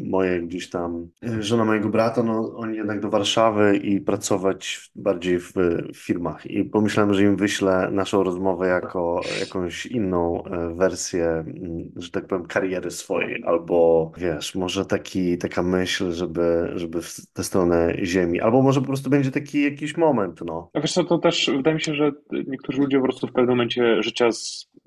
[0.05, 5.39] moje gdzieś tam, e, żona mojego brata, no oni jednak do Warszawy i pracować bardziej
[5.39, 5.53] w,
[5.93, 6.45] w firmach.
[6.45, 12.27] I pomyślałem, że im wyślę naszą rozmowę jako jakąś inną e, wersję, mm, że tak
[12.27, 18.41] powiem, kariery swojej, albo wiesz, może taki, taka myśl, żeby, żeby w tę stronę ziemi,
[18.41, 20.69] albo może po prostu będzie taki jakiś moment, no.
[20.73, 22.11] A wiesz co, to też wydaje mi się, że
[22.47, 24.29] niektórzy ludzie po prostu w pewnym momencie życia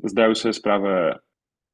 [0.04, 1.18] zdają sobie sprawę,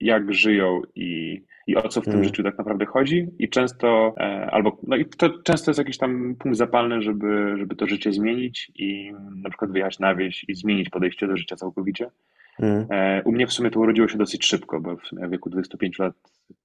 [0.00, 3.26] jak żyją i, i o co w tym Mm, życiu tak naprawdę chodzi.
[3.38, 7.76] I często, e, albo, no i to często jest jakiś tam punkt zapalny, żeby, żeby
[7.76, 9.12] to życie zmienić i
[9.42, 12.10] na przykład wyjechać na wieś i zmienić podejście do życia całkowicie.
[12.58, 15.30] mm, E, U mnie w sumie to urodziło się dosyć szybko, bo w sumie w
[15.30, 16.14] wieku 25 lat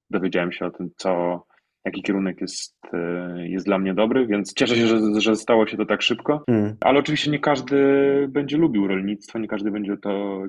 [0.10, 1.44] dowiedziałem się o tym, co,
[1.86, 5.78] jaki kierunek jest, e, jest dla mnie dobry, więc cieszę się, że, że stało się
[5.78, 6.44] to tak szybko.
[6.48, 7.78] mm, Ale oczywiście nie każdy
[8.30, 10.42] będzie lubił rolnictwo, nie każdy będzie to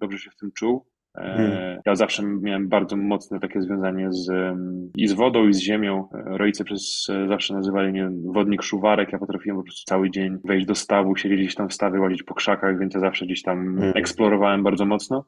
[0.00, 0.84] dobrze się w tym czuł.
[1.16, 4.56] E, Ja zawsze miałem bardzo mocne takie związanie z,
[4.96, 6.08] i z wodą, i z ziemią.
[6.12, 9.12] Rodzice przez e, zawsze nazywali mnie wodnik szuwarek.
[9.12, 12.22] Ja potrafiłem po prostu cały dzień wejść do stawu, siedzieć gdzieś tam w stawie, łazić
[12.22, 13.92] po krzakach, więc ja zawsze gdzieś tam mm.
[13.96, 15.24] eksplorowałem bardzo mocno.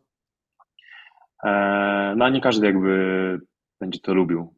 [1.45, 3.41] E, No a nie każdy jakby
[3.81, 4.55] będzie to lubił,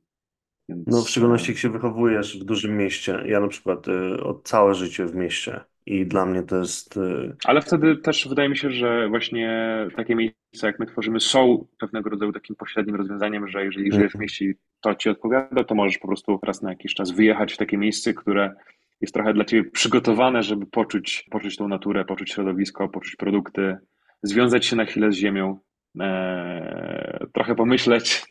[0.68, 3.22] No, w więc e, szczególności jak się wychowujesz w dużym mieście.
[3.26, 3.86] Ja na przykład
[4.22, 6.96] od całe życie w mieście i dla mnie to jest.
[6.96, 11.66] Y, Ale wtedy też wydaje mi się, że właśnie takie miejsca, jak my tworzymy, są
[11.78, 15.64] pewnego rodzaju takim pośrednim rozwiązaniem, że jeżeli żyjesz w mm, mieście i to ci odpowiada,
[15.64, 18.54] to możesz po prostu raz na jakiś czas wyjechać w takie miejsce, które
[19.00, 23.76] jest trochę dla ciebie przygotowane, żeby poczuć, poczuć tą naturę, poczuć środowisko, poczuć produkty,
[24.22, 25.58] związać się na chwilę z ziemią,
[26.00, 28.24] e, trochę pomyśleć.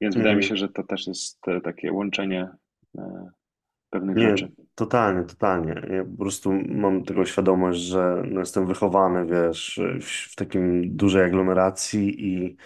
[0.00, 0.48] Więc wydaje mi mm.
[0.48, 2.48] się, że to też jest e, takie łączenie
[2.98, 3.30] e,
[3.90, 4.52] pewnych Nie, rzeczy.
[4.74, 5.82] totalnie, totalnie.
[5.96, 11.24] Ja po prostu mam tego świadomość, że no, jestem wychowany, wiesz, w, w takim dużej
[11.24, 12.56] aglomeracji i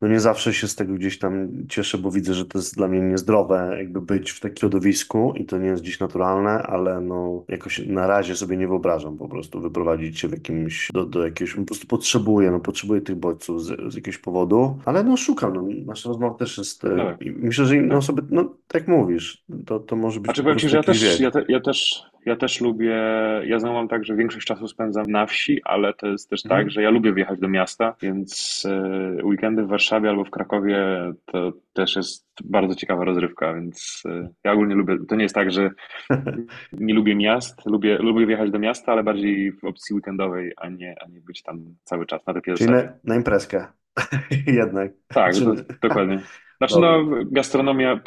[0.00, 2.88] no nie zawsze się z tego gdzieś tam cieszę, bo widzę, że to jest dla
[2.88, 7.44] mnie niezdrowe, jakby być w takim środowisku i to nie jest dziś naturalne, ale no
[7.48, 11.54] jakoś na razie sobie nie wyobrażam po prostu wyprowadzić się w jakimś, do, do jakiegoś,
[11.54, 15.62] po prostu potrzebuję, no potrzebuję tych bodźców z, z jakiegoś powodu, ale no szukam, no
[15.86, 17.98] nasza rozmowa też jest, e, tak, myślę, że inne tak.
[17.98, 20.82] osoby, no tak jak mówisz, to, to może być Znaczy po powiem Ci, że ja
[20.82, 22.96] też, ja, te, ja też, ja też lubię,
[23.44, 26.52] ja znowu mam tak, że większość czasu spędzam na wsi, ale to jest też tak,
[26.52, 26.70] Mhm.
[26.70, 30.78] że ja lubię wjechać do miasta, więc e, weekendy w Warszawie albo w Krakowie
[31.24, 35.50] to też jest bardzo ciekawa rozrywka, więc e, ja ogólnie lubię, to nie jest tak,
[35.50, 35.70] że
[36.72, 40.94] nie lubię miast, lubię, lubię wjechać do miasta, ale bardziej w opcji weekendowej, a nie,
[41.04, 42.88] a nie być tam cały czas na takiej Czyli zasadzie.
[43.04, 43.66] na, na imprezkę
[44.46, 44.92] jednak.
[45.08, 46.18] Tak, do, dokładnie.
[46.58, 48.00] Znaczy no, gastronomia,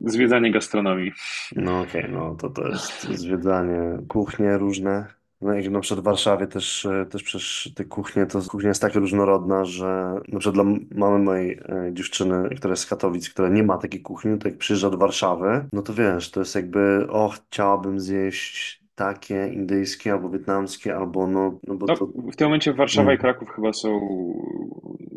[0.00, 1.12] zwiedzanie gastronomii.
[1.56, 5.06] No okej, no to to jest zwiedzanie, kuchnie różne.
[5.40, 8.82] No jak na przykład w Warszawie też, e, też przecież te kuchnie, to kuchnia jest
[8.82, 13.48] tak różnorodna, że na przykład dla mamy mojej e, dziewczyny, która jest z Katowic, która
[13.48, 17.06] nie ma takiej kuchni, to jak przyjeżdża do Warszawy, no to wiesz, to jest jakby,
[17.10, 22.06] o, chciałabym zjeść takie indyjskie albo wietnamskie, albo no, no bo No, to...
[22.06, 24.00] w tym momencie Warszawa i Mm, Kraków chyba są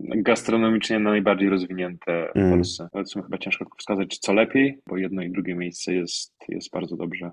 [0.08, 2.88] gastronomicznie najbardziej rozwinięte w mm, Polsce.
[3.06, 7.32] Sumie chyba ciężko wskazać, co lepiej, bo jedno i drugie miejsce jest, jest bardzo dobrze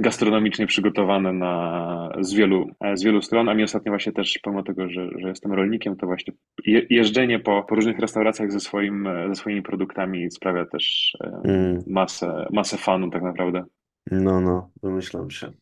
[0.00, 4.88] gastronomicznie przygotowane na, z wielu, z wielu stron, a mi ostatnio właśnie też, pomimo tego,
[4.88, 6.34] że, że jestem rolnikiem, to właśnie
[6.66, 11.82] je, jeżdżenie po, po różnych restauracjach ze, swoim, ze swoimi produktami sprawia też e, mm.
[11.86, 13.64] masę, masę fanu tak naprawdę.
[14.10, 15.52] No, no, domyślam się.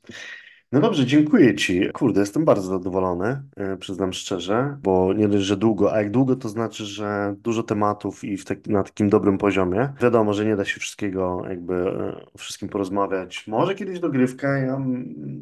[0.72, 1.88] No dobrze, dziękuję Ci.
[1.92, 6.36] Kurde, jestem bardzo zadowolony, e, przyznam szczerze, bo nie dość, że długo, a jak długo
[6.36, 9.92] to znaczy, że dużo tematów i tak, na takim dobrym poziomie.
[10.02, 13.46] Wiadomo, że nie da się wszystkiego jakby e, o wszystkim porozmawiać.
[13.46, 14.80] Może kiedyś dogrywka, ja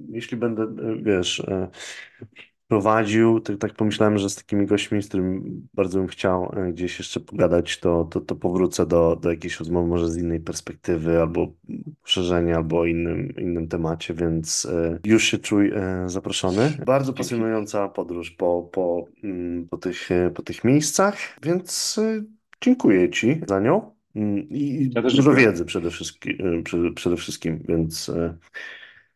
[0.09, 1.43] jeśli będę, e, wiesz,
[2.69, 6.99] prowadził, tak, tak pomyślałem, że z takimi gośćmi, z którymi bardzo bym chciał e, gdzieś
[6.99, 11.53] jeszcze pogadać, to, to, to powrócę do, do jakiejś rozmowy może z innej perspektywy, albo
[12.03, 16.73] poszerzenia, albo innym, innym temacie, więc e, już się czuj e, zaproszony.
[16.87, 22.01] Bardzo pasjonująca podróż po, po, mm, po tych, po tych miejscach, więc
[22.61, 23.91] dziękuję Ci za nią.
[24.17, 26.63] Mm, I Ja dużo wiedzy przede wszystkim,
[26.95, 28.11] przede, wszystkim, więc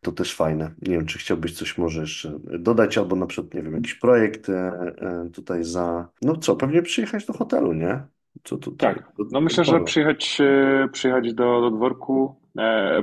[0.01, 0.71] to też fajne.
[0.81, 4.49] Nie wiem, czy chciałbyś coś może jeszcze dodać, albo na przykład, nie wiem, jakiś projekt
[4.49, 6.07] e, e, tutaj za...
[6.21, 8.01] No co, pewnie przyjechać do hotelu, nie?
[8.43, 8.95] Co tutaj?
[8.95, 9.11] Tak.
[9.17, 12.35] No do myślę, że przyjechać, e, przyjechać do, do dworku,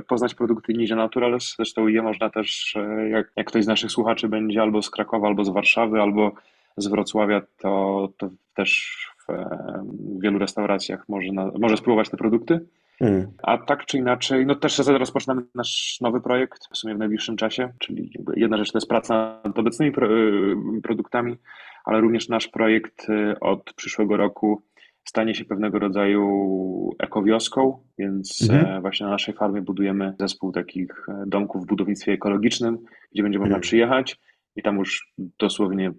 [0.07, 1.55] poznać produkty Ninja Naturals.
[1.55, 2.75] Zresztą je można też,
[3.09, 6.31] jak, jak ktoś z naszych słuchaczy będzie albo z Krakowa, albo z Warszawy, albo
[6.77, 8.97] z Wrocławia, to, to też
[9.27, 9.83] w e,
[10.19, 12.59] wielu restauracjach może, na, może spróbować te produkty.
[13.01, 17.37] Mm, A tak czy inaczej, no też rozpoczynamy nasz nowy projekt w sumie w najbliższym
[17.37, 21.37] czasie, czyli jedna rzecz to jest praca nad obecnymi pro, y, produktami,
[21.85, 24.63] ale również nasz projekt y, od przyszłego roku
[25.09, 31.09] stanie się pewnego rodzaju ekowioską, więc mhm, e, właśnie na naszej farmie budujemy zespół takich
[31.09, 32.77] e, domków w budownictwie ekologicznym,
[33.11, 34.19] gdzie będzie można mm, przyjechać
[34.55, 35.91] i tam już dosłownie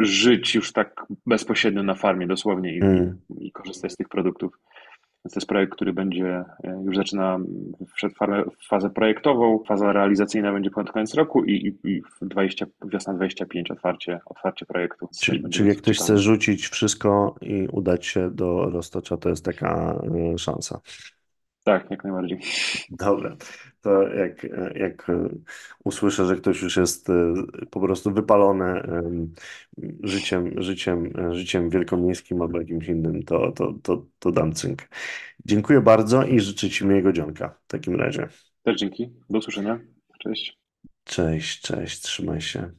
[0.00, 3.20] żyć już tak bezpośrednio na farmie dosłownie i, mm.
[3.40, 4.58] i korzystać z tych produktów.
[5.24, 7.38] Więc to jest projekt, który będzie e, już zaczyna
[7.94, 8.14] wszedł
[8.70, 13.70] fazę- projektową, faza realizacyjna będzie pod koniec roku i, i, i w 20, wiosna 25
[13.70, 15.06] otwarcie, otwarcie projektu.
[15.06, 19.16] Więc też Czy, będzie czyli jak ktoś chce rzucić wszystko i udać się do Roztocza,
[19.16, 20.00] to jest taka
[20.34, 20.80] e, szansa.
[21.64, 22.40] Tak, jak najbardziej.
[22.90, 23.36] Dobra,
[23.80, 25.06] to jak, jak
[25.84, 27.34] usłyszę, że ktoś już jest e,
[27.70, 29.34] po prostu wypalony em,
[30.02, 34.88] życiem, życiem, życiem wielkomiejskim albo jakimś innym, to, to, to, to dam cynk.
[35.44, 38.28] Dziękuję bardzo i życzę Ci miłego dzionka w takim razie.
[38.62, 39.12] Też dzięki.
[39.30, 39.80] Do usłyszenia.
[40.18, 40.58] Cześć.
[41.04, 42.70] Cześć, cześć, trzymaj się.